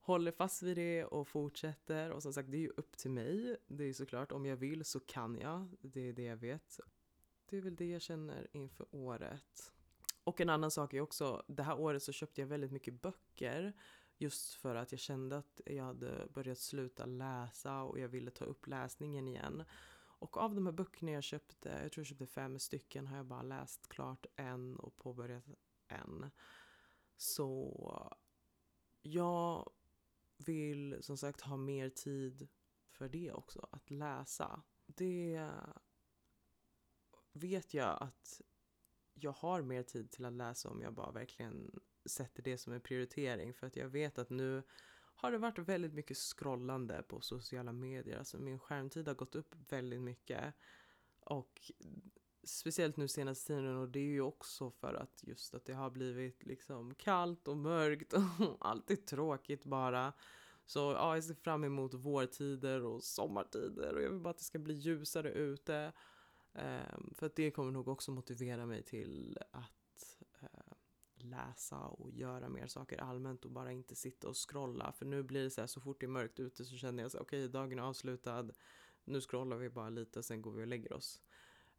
håller 0.00 0.32
fast 0.32 0.62
vid 0.62 0.76
det 0.76 1.04
och 1.04 1.28
fortsätter 1.28 2.10
och 2.10 2.22
som 2.22 2.32
sagt 2.32 2.50
det 2.50 2.56
är 2.56 2.60
ju 2.60 2.72
upp 2.76 2.96
till 2.96 3.10
mig. 3.10 3.56
Det 3.66 3.84
är 3.84 3.86
ju 3.86 3.94
såklart 3.94 4.32
om 4.32 4.46
jag 4.46 4.56
vill 4.56 4.84
så 4.84 5.00
kan 5.00 5.38
jag. 5.38 5.68
Det 5.80 6.08
är 6.08 6.12
det 6.12 6.22
jag 6.22 6.36
vet. 6.36 6.80
Det 7.46 7.56
är 7.56 7.60
väl 7.60 7.76
det 7.76 7.90
jag 7.90 8.02
känner 8.02 8.48
inför 8.52 8.86
året. 8.90 9.72
Och 10.24 10.40
en 10.40 10.50
annan 10.50 10.70
sak 10.70 10.94
är 10.94 11.00
också, 11.00 11.42
det 11.46 11.62
här 11.62 11.80
året 11.80 12.02
så 12.02 12.12
köpte 12.12 12.40
jag 12.40 12.48
väldigt 12.48 12.72
mycket 12.72 13.02
böcker. 13.02 13.72
Just 14.18 14.54
för 14.54 14.74
att 14.74 14.92
jag 14.92 14.98
kände 15.00 15.38
att 15.38 15.60
jag 15.66 15.84
hade 15.84 16.26
börjat 16.34 16.58
sluta 16.58 17.06
läsa 17.06 17.82
och 17.82 17.98
jag 17.98 18.08
ville 18.08 18.30
ta 18.30 18.44
upp 18.44 18.66
läsningen 18.66 19.28
igen. 19.28 19.64
Och 20.20 20.36
av 20.36 20.54
de 20.54 20.66
här 20.66 20.72
böckerna 20.72 21.12
jag 21.12 21.22
köpte, 21.22 21.68
jag 21.68 21.92
tror 21.92 22.02
jag 22.02 22.06
köpte 22.06 22.26
fem 22.26 22.58
stycken, 22.58 23.06
har 23.06 23.16
jag 23.16 23.26
bara 23.26 23.42
läst 23.42 23.88
klart 23.88 24.26
en 24.36 24.76
och 24.76 24.96
påbörjat 24.96 25.44
en. 25.88 26.30
Så 27.16 28.16
jag 29.02 29.70
vill 30.36 30.96
som 31.00 31.16
sagt 31.16 31.40
ha 31.40 31.56
mer 31.56 31.88
tid 31.88 32.48
för 32.90 33.08
det 33.08 33.32
också, 33.32 33.68
att 33.72 33.90
läsa. 33.90 34.62
Det 34.86 35.50
vet 37.32 37.74
jag 37.74 38.02
att 38.02 38.40
jag 39.14 39.32
har 39.32 39.62
mer 39.62 39.82
tid 39.82 40.10
till 40.10 40.24
att 40.24 40.32
läsa 40.32 40.68
om 40.68 40.82
jag 40.82 40.94
bara 40.94 41.12
verkligen 41.12 41.80
sätter 42.04 42.42
det 42.42 42.58
som 42.58 42.72
en 42.72 42.80
prioritering. 42.80 43.54
För 43.54 43.66
att 43.66 43.76
jag 43.76 43.88
vet 43.88 44.18
att 44.18 44.30
nu 44.30 44.62
har 45.20 45.32
det 45.32 45.38
varit 45.38 45.58
väldigt 45.58 45.94
mycket 45.94 46.16
scrollande 46.16 47.02
på 47.02 47.20
sociala 47.20 47.72
medier. 47.72 48.18
Alltså 48.18 48.38
min 48.38 48.58
skärmtid 48.58 49.08
har 49.08 49.14
gått 49.14 49.34
upp 49.34 49.54
väldigt 49.68 50.00
mycket. 50.00 50.54
Och 51.20 51.72
speciellt 52.44 52.96
nu 52.96 53.08
senaste 53.08 53.46
tiden 53.46 53.76
och 53.76 53.88
det 53.88 53.98
är 53.98 54.04
ju 54.04 54.20
också 54.20 54.70
för 54.70 54.94
att 54.94 55.22
just 55.22 55.54
att 55.54 55.64
det 55.64 55.74
har 55.74 55.90
blivit 55.90 56.46
liksom 56.46 56.94
kallt 56.94 57.48
och 57.48 57.56
mörkt 57.56 58.12
och 58.12 58.56
allt 58.60 58.90
är 58.90 58.96
tråkigt 58.96 59.64
bara. 59.64 60.12
Så 60.66 60.78
ja, 60.78 61.14
jag 61.14 61.24
ser 61.24 61.34
fram 61.34 61.64
emot 61.64 61.94
vårtider 61.94 62.84
och 62.84 63.02
sommartider 63.02 63.94
och 63.94 64.02
jag 64.02 64.10
vill 64.10 64.20
bara 64.20 64.30
att 64.30 64.38
det 64.38 64.44
ska 64.44 64.58
bli 64.58 64.74
ljusare 64.74 65.32
ute. 65.32 65.92
Um, 66.52 67.14
för 67.14 67.26
att 67.26 67.36
det 67.36 67.50
kommer 67.50 67.72
nog 67.72 67.88
också 67.88 68.10
motivera 68.10 68.66
mig 68.66 68.82
till 68.82 69.38
att 69.50 69.79
läsa 71.22 71.78
och 71.78 72.10
göra 72.10 72.48
mer 72.48 72.66
saker 72.66 73.00
allmänt 73.00 73.44
och 73.44 73.50
bara 73.50 73.72
inte 73.72 73.94
sitta 73.94 74.28
och 74.28 74.50
scrolla. 74.50 74.92
För 74.92 75.06
nu 75.06 75.22
blir 75.22 75.42
det 75.42 75.50
så 75.50 75.60
här, 75.60 75.68
så 75.68 75.80
fort 75.80 76.00
det 76.00 76.06
är 76.06 76.08
mörkt 76.08 76.40
ute 76.40 76.64
så 76.64 76.76
känner 76.76 77.02
jag 77.02 77.10
så 77.12 77.18
okej, 77.18 77.38
okay, 77.38 77.48
dagen 77.48 77.78
är 77.78 77.82
avslutad. 77.82 78.50
Nu 79.04 79.20
scrollar 79.20 79.56
vi 79.56 79.70
bara 79.70 79.90
lite 79.90 80.18
och 80.18 80.24
sen 80.24 80.42
går 80.42 80.52
vi 80.52 80.62
och 80.62 80.66
lägger 80.66 80.92
oss. 80.92 81.20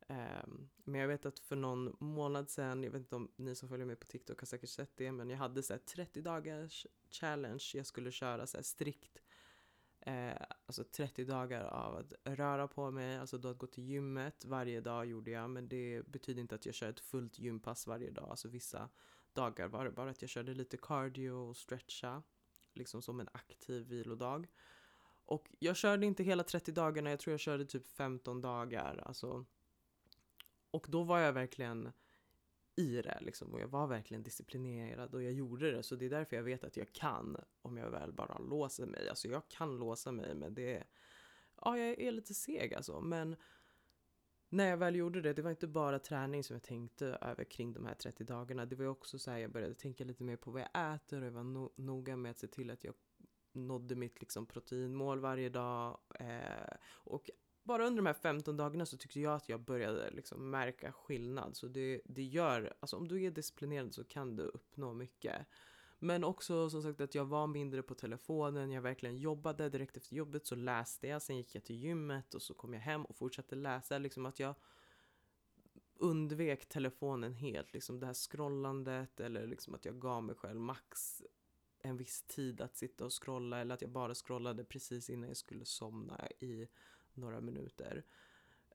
Um, 0.08 0.70
men 0.84 1.02
jag 1.02 1.08
vet 1.08 1.26
att 1.26 1.40
för 1.40 1.56
någon 1.56 1.96
månad 2.00 2.50
sedan, 2.50 2.84
jag 2.84 2.92
vet 2.92 3.00
inte 3.00 3.16
om 3.16 3.32
ni 3.36 3.56
som 3.56 3.70
följer 3.70 3.86
mig 3.86 3.96
på 3.96 4.06
TikTok 4.06 4.40
har 4.40 4.46
säkert 4.46 4.70
sett 4.70 4.98
det, 4.98 5.12
men 5.12 5.30
jag 5.30 5.38
hade 5.38 5.64
så 5.64 5.78
30 5.78 6.22
dagars 6.22 6.88
challenge 7.12 7.72
jag 7.74 7.86
skulle 7.86 8.12
köra 8.12 8.48
så 8.48 8.64
strikt. 8.64 9.22
Eh, 10.00 10.42
alltså 10.66 10.84
30 10.84 11.26
dagar 11.26 11.64
av 11.64 11.96
att 11.96 12.14
röra 12.24 12.68
på 12.68 12.92
mig, 12.92 13.18
alltså 13.18 13.38
då 13.38 13.48
att 13.48 13.58
gå 13.58 13.68
till 13.68 13.84
gymmet 13.84 14.46
varje 14.46 14.82
dag 14.82 15.06
gjorde 15.06 15.32
jag, 15.32 15.50
men 15.50 15.68
det 15.68 16.08
betyder 16.08 16.42
inte 16.42 16.56
att 16.56 16.66
jag 16.66 16.76
kör 16.76 16.90
ett 16.90 17.00
fullt 17.00 17.40
gympass 17.40 17.88
varje 17.88 18.12
dag. 18.12 18.30
Alltså 18.30 18.48
vissa 18.48 18.90
dagar 19.34 19.68
var 19.68 19.86
det 19.86 19.92
bara 19.92 20.10
att 20.10 20.22
jag 20.22 20.30
körde 20.30 20.54
lite 20.54 20.78
cardio 20.78 21.32
och 21.32 21.58
stretcha, 21.58 22.24
liksom 22.74 23.02
som 23.02 23.20
en 23.20 23.30
aktiv 23.32 23.88
vilodag. 23.88 24.48
Och 25.26 25.48
jag 25.60 25.76
körde 25.76 26.06
inte 26.06 26.24
hela 26.24 26.44
30 26.44 26.72
dagarna, 26.72 27.10
jag 27.10 27.20
tror 27.20 27.32
jag 27.32 27.40
körde 27.40 27.66
typ 27.66 27.88
15 27.88 28.42
dagar. 28.42 29.04
Alltså. 29.06 29.46
Och 30.72 30.86
då 30.90 31.04
var 31.04 31.20
jag 31.20 31.34
verkligen 31.34 31.92
i 32.76 33.02
det 33.02 33.18
liksom, 33.22 33.54
och 33.54 33.62
jag 33.62 33.68
var 33.68 33.88
verkligen 33.88 34.24
disciplinerad 34.24 35.16
och 35.16 35.24
jag 35.24 35.34
gjorde 35.34 35.72
det. 35.72 35.84
Så 35.84 35.96
det 35.96 36.06
är 36.06 36.10
därför 36.10 36.36
jag 36.36 36.44
vet 36.44 36.64
att 36.64 36.78
jag 36.78 36.94
kan 36.94 37.38
om 37.62 37.78
jag 37.78 37.92
väl 37.92 38.12
bara 38.14 38.38
låser 38.38 38.86
mig. 38.86 39.10
Alltså 39.10 39.28
jag 39.28 39.48
kan 39.48 39.78
låsa 39.78 40.12
mig 40.12 40.36
men 40.36 40.54
det, 40.54 40.84
ja 41.62 41.78
jag 41.78 42.00
är 42.00 42.12
lite 42.12 42.34
seg 42.34 42.74
alltså. 42.74 43.02
Men 43.02 43.36
när 44.52 44.70
jag 44.70 44.78
väl 44.78 44.96
gjorde 44.96 45.22
det, 45.22 45.34
det 45.34 45.42
var 45.42 45.50
inte 45.50 45.68
bara 45.68 46.00
träning 46.00 46.44
som 46.44 46.54
jag 46.54 46.64
tänkte 46.64 47.06
över 47.06 47.44
kring 47.44 47.74
de 47.74 47.86
här 47.86 47.94
30 47.94 48.24
dagarna. 48.24 48.66
Det 48.66 48.76
var 48.76 48.86
också 48.86 49.20
så 49.20 49.32
här, 49.32 49.38
jag 49.38 49.52
började 49.52 49.74
tänka 49.74 50.04
lite 50.04 50.24
mer 50.24 50.36
på 50.36 50.52
vad 50.52 50.62
jag 50.62 50.94
äter 50.96 51.22
och 51.22 51.28
jag 51.28 51.32
var 51.32 51.44
no 51.44 51.72
noga 51.76 52.16
med 52.16 52.32
att 52.32 52.38
se 52.38 52.48
till 52.48 52.70
att 52.70 52.84
jag 52.84 52.94
nådde 53.54 53.96
mitt 53.96 54.22
liksom, 54.22 54.46
proteinmål 54.46 55.20
varje 55.20 55.50
dag. 55.50 55.98
Eh, 56.20 56.76
och 56.90 57.30
bara 57.64 57.88
under 57.88 57.98
de 57.98 58.06
här 58.06 58.14
15 58.14 58.58
dagarna 58.58 58.86
så 58.86 58.98
tyckte 58.98 59.20
jag 59.20 59.36
att 59.36 59.50
jag 59.50 59.60
började 59.60 60.12
liksom 60.12 60.50
märka 60.50 60.92
skillnad. 60.92 61.56
Så 61.56 61.68
det, 61.68 62.02
det 62.06 62.24
gör, 62.24 62.74
alltså 62.80 62.98
om 62.98 63.08
du 63.08 63.24
är 63.24 63.32
disciplinerad 63.32 63.94
så 63.94 64.04
kan 64.04 64.36
du 64.36 64.44
uppnå 64.44 64.94
mycket. 64.94 65.48
Men 66.04 66.24
också 66.24 66.70
som 66.70 66.84
sagt 66.84 67.02
att 67.02 67.16
jag 67.16 67.26
var 67.26 67.48
mindre 67.48 67.84
på 67.84 67.96
telefonen, 67.96 68.72
jag 68.72 68.82
verkligen 68.82 69.18
jobbade. 69.18 69.70
Direkt 69.70 69.98
efter 69.98 70.16
jobbet 70.16 70.46
så 70.46 70.56
läste 70.56 71.08
jag, 71.08 71.22
sen 71.22 71.38
gick 71.38 71.56
jag 71.56 71.64
till 71.64 71.76
gymmet 71.76 72.34
och 72.34 72.42
så 72.42 72.54
kom 72.54 72.74
jag 72.74 72.82
hem 72.82 73.06
och 73.06 73.16
fortsatte 73.16 73.56
läsa. 73.56 73.98
Liksom 73.98 74.26
att 74.26 74.40
jag 74.40 74.56
undvek 75.96 76.70
telefonen 76.70 77.34
helt, 77.34 77.74
liksom 77.74 78.00
det 78.00 78.06
här 78.06 78.14
scrollandet 78.14 79.20
eller 79.20 79.48
liksom 79.48 79.76
att 79.76 79.86
jag 79.86 80.00
gav 80.00 80.24
mig 80.24 80.36
själv 80.36 80.60
max 80.60 81.22
en 81.80 81.98
viss 81.98 82.24
tid 82.24 82.62
att 82.62 82.78
sitta 82.78 83.06
och 83.06 83.24
scrolla 83.24 83.60
eller 83.60 83.76
att 83.76 83.82
jag 83.82 83.92
bara 83.92 84.16
scrollade 84.16 84.64
precis 84.64 85.10
innan 85.10 85.28
jag 85.28 85.38
skulle 85.38 85.66
somna 85.66 86.28
i 86.40 86.68
några 87.14 87.42
minuter. 87.42 88.04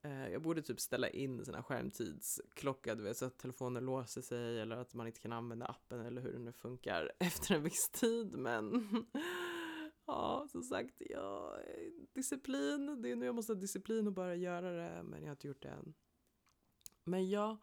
Eh, 0.02 0.28
jag 0.28 0.42
borde 0.42 0.62
typ 0.62 0.80
ställa 0.80 1.08
in 1.08 1.44
sina 1.44 1.62
skärmtidsklocka, 1.62 2.94
du 2.94 3.02
vet, 3.02 3.16
så 3.16 3.24
att 3.24 3.38
telefonen 3.38 3.84
låser 3.84 4.22
sig 4.22 4.60
eller 4.60 4.76
att 4.76 4.94
man 4.94 5.06
inte 5.06 5.20
kan 5.20 5.32
använda 5.32 5.66
appen 5.66 6.00
eller 6.00 6.22
hur 6.22 6.32
det 6.32 6.38
nu 6.38 6.52
funkar 6.52 7.12
efter 7.18 7.54
en 7.54 7.62
viss 7.62 7.88
tid. 7.92 8.36
Men 8.36 8.88
ja, 10.06 10.46
som 10.50 10.62
sagt, 10.62 10.94
ja, 10.98 11.58
disciplin, 12.12 13.02
det 13.02 13.10
är 13.10 13.16
nu 13.16 13.26
jag 13.26 13.34
måste 13.34 13.52
ha 13.52 13.60
disciplin 13.60 14.06
och 14.06 14.12
bara 14.12 14.34
göra 14.34 14.70
det, 14.72 15.02
men 15.02 15.20
jag 15.20 15.28
har 15.28 15.32
inte 15.32 15.48
gjort 15.48 15.62
det 15.62 15.68
än. 15.68 15.94
Men 17.04 17.28
ja, 17.28 17.58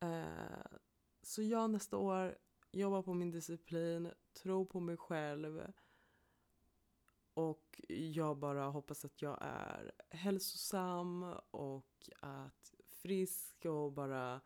eh, 0.00 0.78
så 1.22 1.42
jag 1.42 1.70
nästa 1.70 1.96
år 1.96 2.38
jobbar 2.72 3.02
på 3.02 3.14
min 3.14 3.30
disciplin, 3.30 4.10
tror 4.42 4.64
på 4.64 4.80
mig 4.80 4.96
själv, 4.96 5.62
och 7.34 7.80
jag 7.88 8.36
bara 8.36 8.64
hoppas 8.64 9.04
att 9.04 9.22
jag 9.22 9.38
är 9.40 9.92
hälsosam 10.08 11.22
och 11.50 12.10
att 12.20 12.74
frisk 12.86 13.64
och 13.64 13.92
bara 13.92 14.40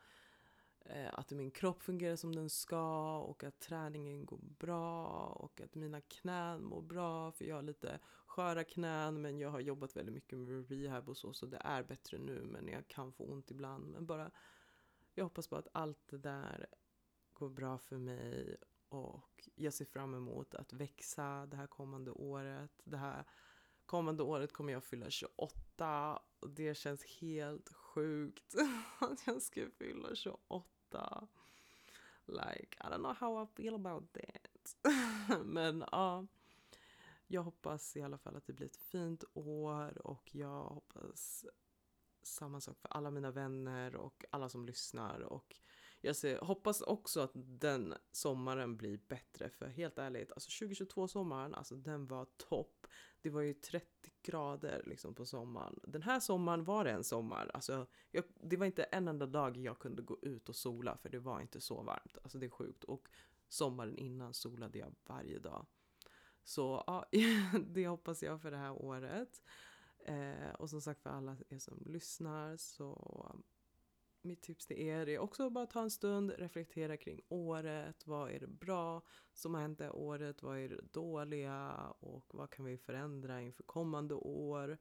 eh, 0.80 1.08
att 1.12 1.30
min 1.30 1.50
kropp 1.50 1.82
fungerar 1.82 2.16
som 2.16 2.34
den 2.34 2.50
ska 2.50 3.18
och 3.18 3.44
att 3.44 3.60
träningen 3.60 4.26
går 4.26 4.40
bra 4.42 5.06
och 5.26 5.60
att 5.60 5.74
mina 5.74 6.00
knän 6.00 6.64
mår 6.64 6.82
bra 6.82 7.32
för 7.32 7.44
jag 7.44 7.56
har 7.56 7.62
lite 7.62 8.00
sköra 8.26 8.64
knän 8.64 9.22
men 9.22 9.38
jag 9.38 9.50
har 9.50 9.60
jobbat 9.60 9.96
väldigt 9.96 10.14
mycket 10.14 10.38
med 10.38 10.68
rehab 10.68 11.08
och 11.08 11.16
så 11.16 11.32
så 11.32 11.46
det 11.46 11.60
är 11.60 11.82
bättre 11.82 12.18
nu 12.18 12.42
men 12.44 12.68
jag 12.68 12.88
kan 12.88 13.12
få 13.12 13.24
ont 13.24 13.50
ibland. 13.50 13.86
Men 13.86 14.06
bara 14.06 14.30
jag 15.14 15.24
hoppas 15.24 15.48
på 15.48 15.56
att 15.56 15.68
allt 15.72 16.08
det 16.08 16.18
där 16.18 16.66
går 17.32 17.48
bra 17.48 17.78
för 17.78 17.98
mig 17.98 18.56
och 18.94 19.48
jag 19.54 19.72
ser 19.72 19.84
fram 19.84 20.14
emot 20.14 20.54
att 20.54 20.72
växa 20.72 21.46
det 21.46 21.56
här 21.56 21.66
kommande 21.66 22.10
året. 22.10 22.80
Det 22.84 22.96
här 22.96 23.24
kommande 23.86 24.22
året 24.22 24.52
kommer 24.52 24.72
jag 24.72 24.84
fylla 24.84 25.10
28 25.10 26.22
och 26.40 26.50
det 26.50 26.74
känns 26.74 27.04
helt 27.04 27.72
sjukt 27.72 28.54
att 28.98 29.26
jag 29.26 29.42
ska 29.42 29.70
fylla 29.78 30.14
28. 30.14 31.28
Like, 32.26 32.76
I 32.80 32.86
don't 32.86 32.98
know 32.98 33.14
how 33.14 33.44
I 33.44 33.46
feel 33.46 33.74
about 33.74 34.12
that. 34.12 34.76
Men 35.44 35.84
ja, 35.92 36.26
jag 37.26 37.42
hoppas 37.42 37.96
i 37.96 38.02
alla 38.02 38.18
fall 38.18 38.36
att 38.36 38.46
det 38.46 38.52
blir 38.52 38.66
ett 38.66 38.76
fint 38.76 39.24
år 39.34 40.06
och 40.06 40.34
jag 40.34 40.64
hoppas 40.64 41.46
samma 42.22 42.60
sak 42.60 42.78
för 42.78 42.88
alla 42.88 43.10
mina 43.10 43.30
vänner 43.30 43.96
och 43.96 44.24
alla 44.30 44.48
som 44.48 44.66
lyssnar 44.66 45.20
och 45.20 45.56
jag 46.04 46.16
ser, 46.16 46.38
hoppas 46.38 46.80
också 46.80 47.20
att 47.20 47.30
den 47.34 47.94
sommaren 48.12 48.76
blir 48.76 48.98
bättre 49.08 49.50
för 49.50 49.66
helt 49.66 49.98
ärligt, 49.98 50.32
alltså 50.32 50.64
2022 50.64 51.08
sommaren, 51.08 51.54
alltså 51.54 51.74
den 51.74 52.06
var 52.06 52.26
topp. 52.36 52.86
Det 53.20 53.30
var 53.30 53.40
ju 53.40 53.54
30 53.54 53.86
grader 54.22 54.82
liksom 54.86 55.14
på 55.14 55.24
sommaren. 55.24 55.80
Den 55.82 56.02
här 56.02 56.20
sommaren 56.20 56.64
var 56.64 56.84
det 56.84 56.90
en 56.90 57.04
sommar, 57.04 57.50
alltså 57.54 57.86
jag, 58.10 58.24
det 58.34 58.56
var 58.56 58.66
inte 58.66 58.82
en 58.82 59.08
enda 59.08 59.26
dag 59.26 59.56
jag 59.56 59.78
kunde 59.78 60.02
gå 60.02 60.18
ut 60.22 60.48
och 60.48 60.56
sola 60.56 60.96
för 60.96 61.08
det 61.08 61.18
var 61.18 61.40
inte 61.40 61.60
så 61.60 61.82
varmt. 61.82 62.18
Alltså 62.22 62.38
det 62.38 62.46
är 62.46 62.50
sjukt. 62.50 62.84
Och 62.84 63.08
sommaren 63.48 63.98
innan 63.98 64.34
solade 64.34 64.78
jag 64.78 64.94
varje 65.06 65.38
dag. 65.38 65.66
Så 66.44 66.84
ja, 66.86 67.06
det 67.66 67.86
hoppas 67.86 68.22
jag 68.22 68.42
för 68.42 68.50
det 68.50 68.56
här 68.56 68.72
året. 68.72 69.42
Eh, 70.06 70.50
och 70.58 70.70
som 70.70 70.80
sagt 70.80 71.02
för 71.02 71.10
alla 71.10 71.36
er 71.48 71.58
som 71.58 71.82
lyssnar 71.86 72.56
så 72.56 72.92
mitt 74.24 74.42
tips 74.42 74.66
till 74.66 74.78
er 74.78 75.08
är 75.08 75.18
också 75.18 75.46
att 75.46 75.52
bara 75.52 75.66
ta 75.66 75.82
en 75.82 75.90
stund, 75.90 76.30
reflektera 76.38 76.96
kring 76.96 77.20
året. 77.28 78.06
Vad 78.06 78.30
är 78.30 78.40
det 78.40 78.46
bra 78.46 79.02
som 79.32 79.54
har 79.54 79.60
hänt 79.60 79.78
det 79.78 79.84
här 79.84 79.96
året? 79.96 80.42
Vad 80.42 80.58
är 80.58 80.68
det 80.68 80.92
dåliga? 80.92 81.74
Och 82.00 82.34
vad 82.34 82.50
kan 82.50 82.64
vi 82.64 82.78
förändra 82.78 83.40
inför 83.40 83.62
kommande 83.62 84.14
år? 84.14 84.78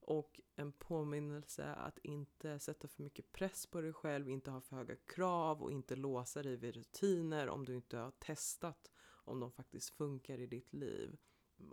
Och 0.00 0.40
en 0.56 0.72
påminnelse 0.72 1.74
att 1.74 1.98
inte 1.98 2.58
sätta 2.58 2.88
för 2.88 3.02
mycket 3.02 3.32
press 3.32 3.66
på 3.66 3.80
dig 3.80 3.92
själv, 3.92 4.28
inte 4.28 4.50
ha 4.50 4.60
för 4.60 4.76
höga 4.76 4.96
krav 4.96 5.62
och 5.62 5.72
inte 5.72 5.96
låsa 5.96 6.42
dig 6.42 6.56
vid 6.56 6.74
rutiner 6.74 7.48
om 7.48 7.64
du 7.64 7.76
inte 7.76 7.96
har 7.96 8.10
testat 8.10 8.90
om 9.24 9.40
de 9.40 9.52
faktiskt 9.52 9.90
funkar 9.90 10.38
i 10.38 10.46
ditt 10.46 10.72
liv. 10.72 11.16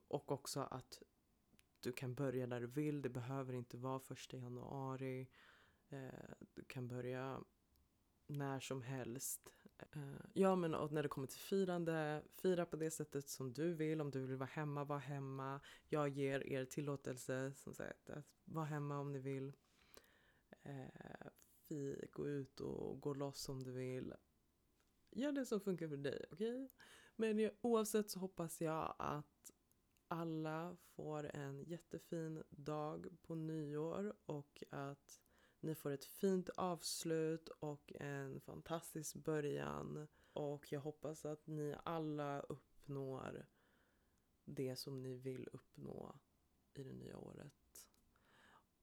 Och 0.08 0.32
också 0.32 0.60
att 0.60 1.02
du 1.80 1.92
kan 1.92 2.16
börja 2.16 2.48
där 2.48 2.62
du 2.62 2.68
vill, 2.68 3.02
det 3.02 3.10
behöver 3.10 3.54
inte 3.54 3.78
vara 3.78 4.00
första 4.00 4.38
januari. 4.38 5.28
Eh, 5.90 6.34
du 6.54 6.64
kan 6.64 6.88
börja 6.88 7.44
när 8.28 8.60
som 8.60 8.82
helst. 8.82 9.50
Eh, 9.78 10.26
ja, 10.34 10.56
men 10.56 10.76
och 10.76 10.92
när 10.92 11.04
det 11.04 11.10
kommer 11.10 11.28
till 11.28 11.40
firande, 11.40 12.24
fira 12.32 12.66
på 12.66 12.76
det 12.76 12.92
sättet 12.92 13.30
som 13.30 13.54
du 13.54 13.74
vill. 13.74 14.02
Om 14.02 14.12
du 14.12 14.26
vill 14.26 14.38
vara 14.38 14.50
hemma, 14.54 14.84
var 14.84 15.00
hemma. 15.00 15.60
Jag 15.88 16.10
ger 16.10 16.48
er 16.48 16.66
tillåtelse, 16.66 17.54
som 17.56 17.74
sagt, 17.74 18.10
att 18.10 18.26
vara 18.46 18.66
hemma 18.66 19.00
om 19.00 19.12
ni 19.12 19.20
vill. 19.20 19.54
Eh, 20.64 21.28
fi, 21.68 22.08
gå 22.12 22.28
ut 22.28 22.60
och 22.60 23.02
gå 23.02 23.14
loss 23.14 23.50
om 23.50 23.64
du 23.64 23.72
vill. 23.72 24.14
Gör 25.12 25.32
det 25.32 25.46
som 25.46 25.60
funkar 25.60 25.88
för 25.88 25.98
dig, 25.98 26.26
okej? 26.32 26.64
Okay? 26.64 26.70
Men 27.16 27.52
oavsett 27.62 28.10
så 28.10 28.20
hoppas 28.20 28.62
jag 28.62 28.96
att 29.00 29.52
alla 30.08 30.78
får 30.96 31.36
en 31.36 31.64
jättefin 31.64 32.44
dag 32.50 33.08
på 33.22 33.36
nyår 33.36 34.16
och 34.26 34.64
att 34.70 35.22
ni 35.60 35.76
får 35.76 35.92
ett 35.92 36.06
fint 36.06 36.50
avslut 36.50 37.50
och 37.50 37.94
en 38.00 38.42
fantastisk 38.42 39.16
början. 39.16 40.08
Och 40.34 40.72
jag 40.72 40.80
hoppas 40.80 41.26
att 41.26 41.48
ni 41.48 41.76
alla 41.84 42.40
uppnår 42.40 43.46
det 44.46 44.76
som 44.76 45.04
ni 45.04 45.16
vill 45.16 45.48
uppnå 45.52 46.20
i 46.74 46.84
det 46.84 46.94
nya 46.94 47.18
året. 47.18 47.88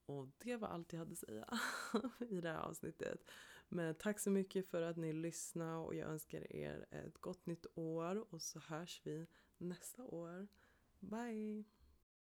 Och 0.06 0.28
det 0.38 0.56
var 0.56 0.68
allt 0.68 0.92
jag 0.92 0.98
hade 0.98 1.12
att 1.12 1.18
säga 1.18 1.58
i 2.28 2.40
det 2.40 2.48
här 2.48 2.60
avsnittet. 2.60 3.30
Men 3.68 3.94
tack 3.94 4.20
så 4.20 4.30
mycket 4.30 4.66
för 4.66 4.82
att 4.82 4.96
ni 4.96 5.12
lyssnade 5.12 5.76
och 5.76 5.94
jag 5.94 6.08
önskar 6.10 6.52
er 6.52 6.86
ett 6.90 7.18
gott 7.18 7.46
nytt 7.46 7.66
år 7.74 8.34
och 8.34 8.42
så 8.42 8.58
hörs 8.58 9.00
vi 9.04 9.26
nästa 9.58 10.04
år. 10.04 10.48
Bye! 11.00 11.64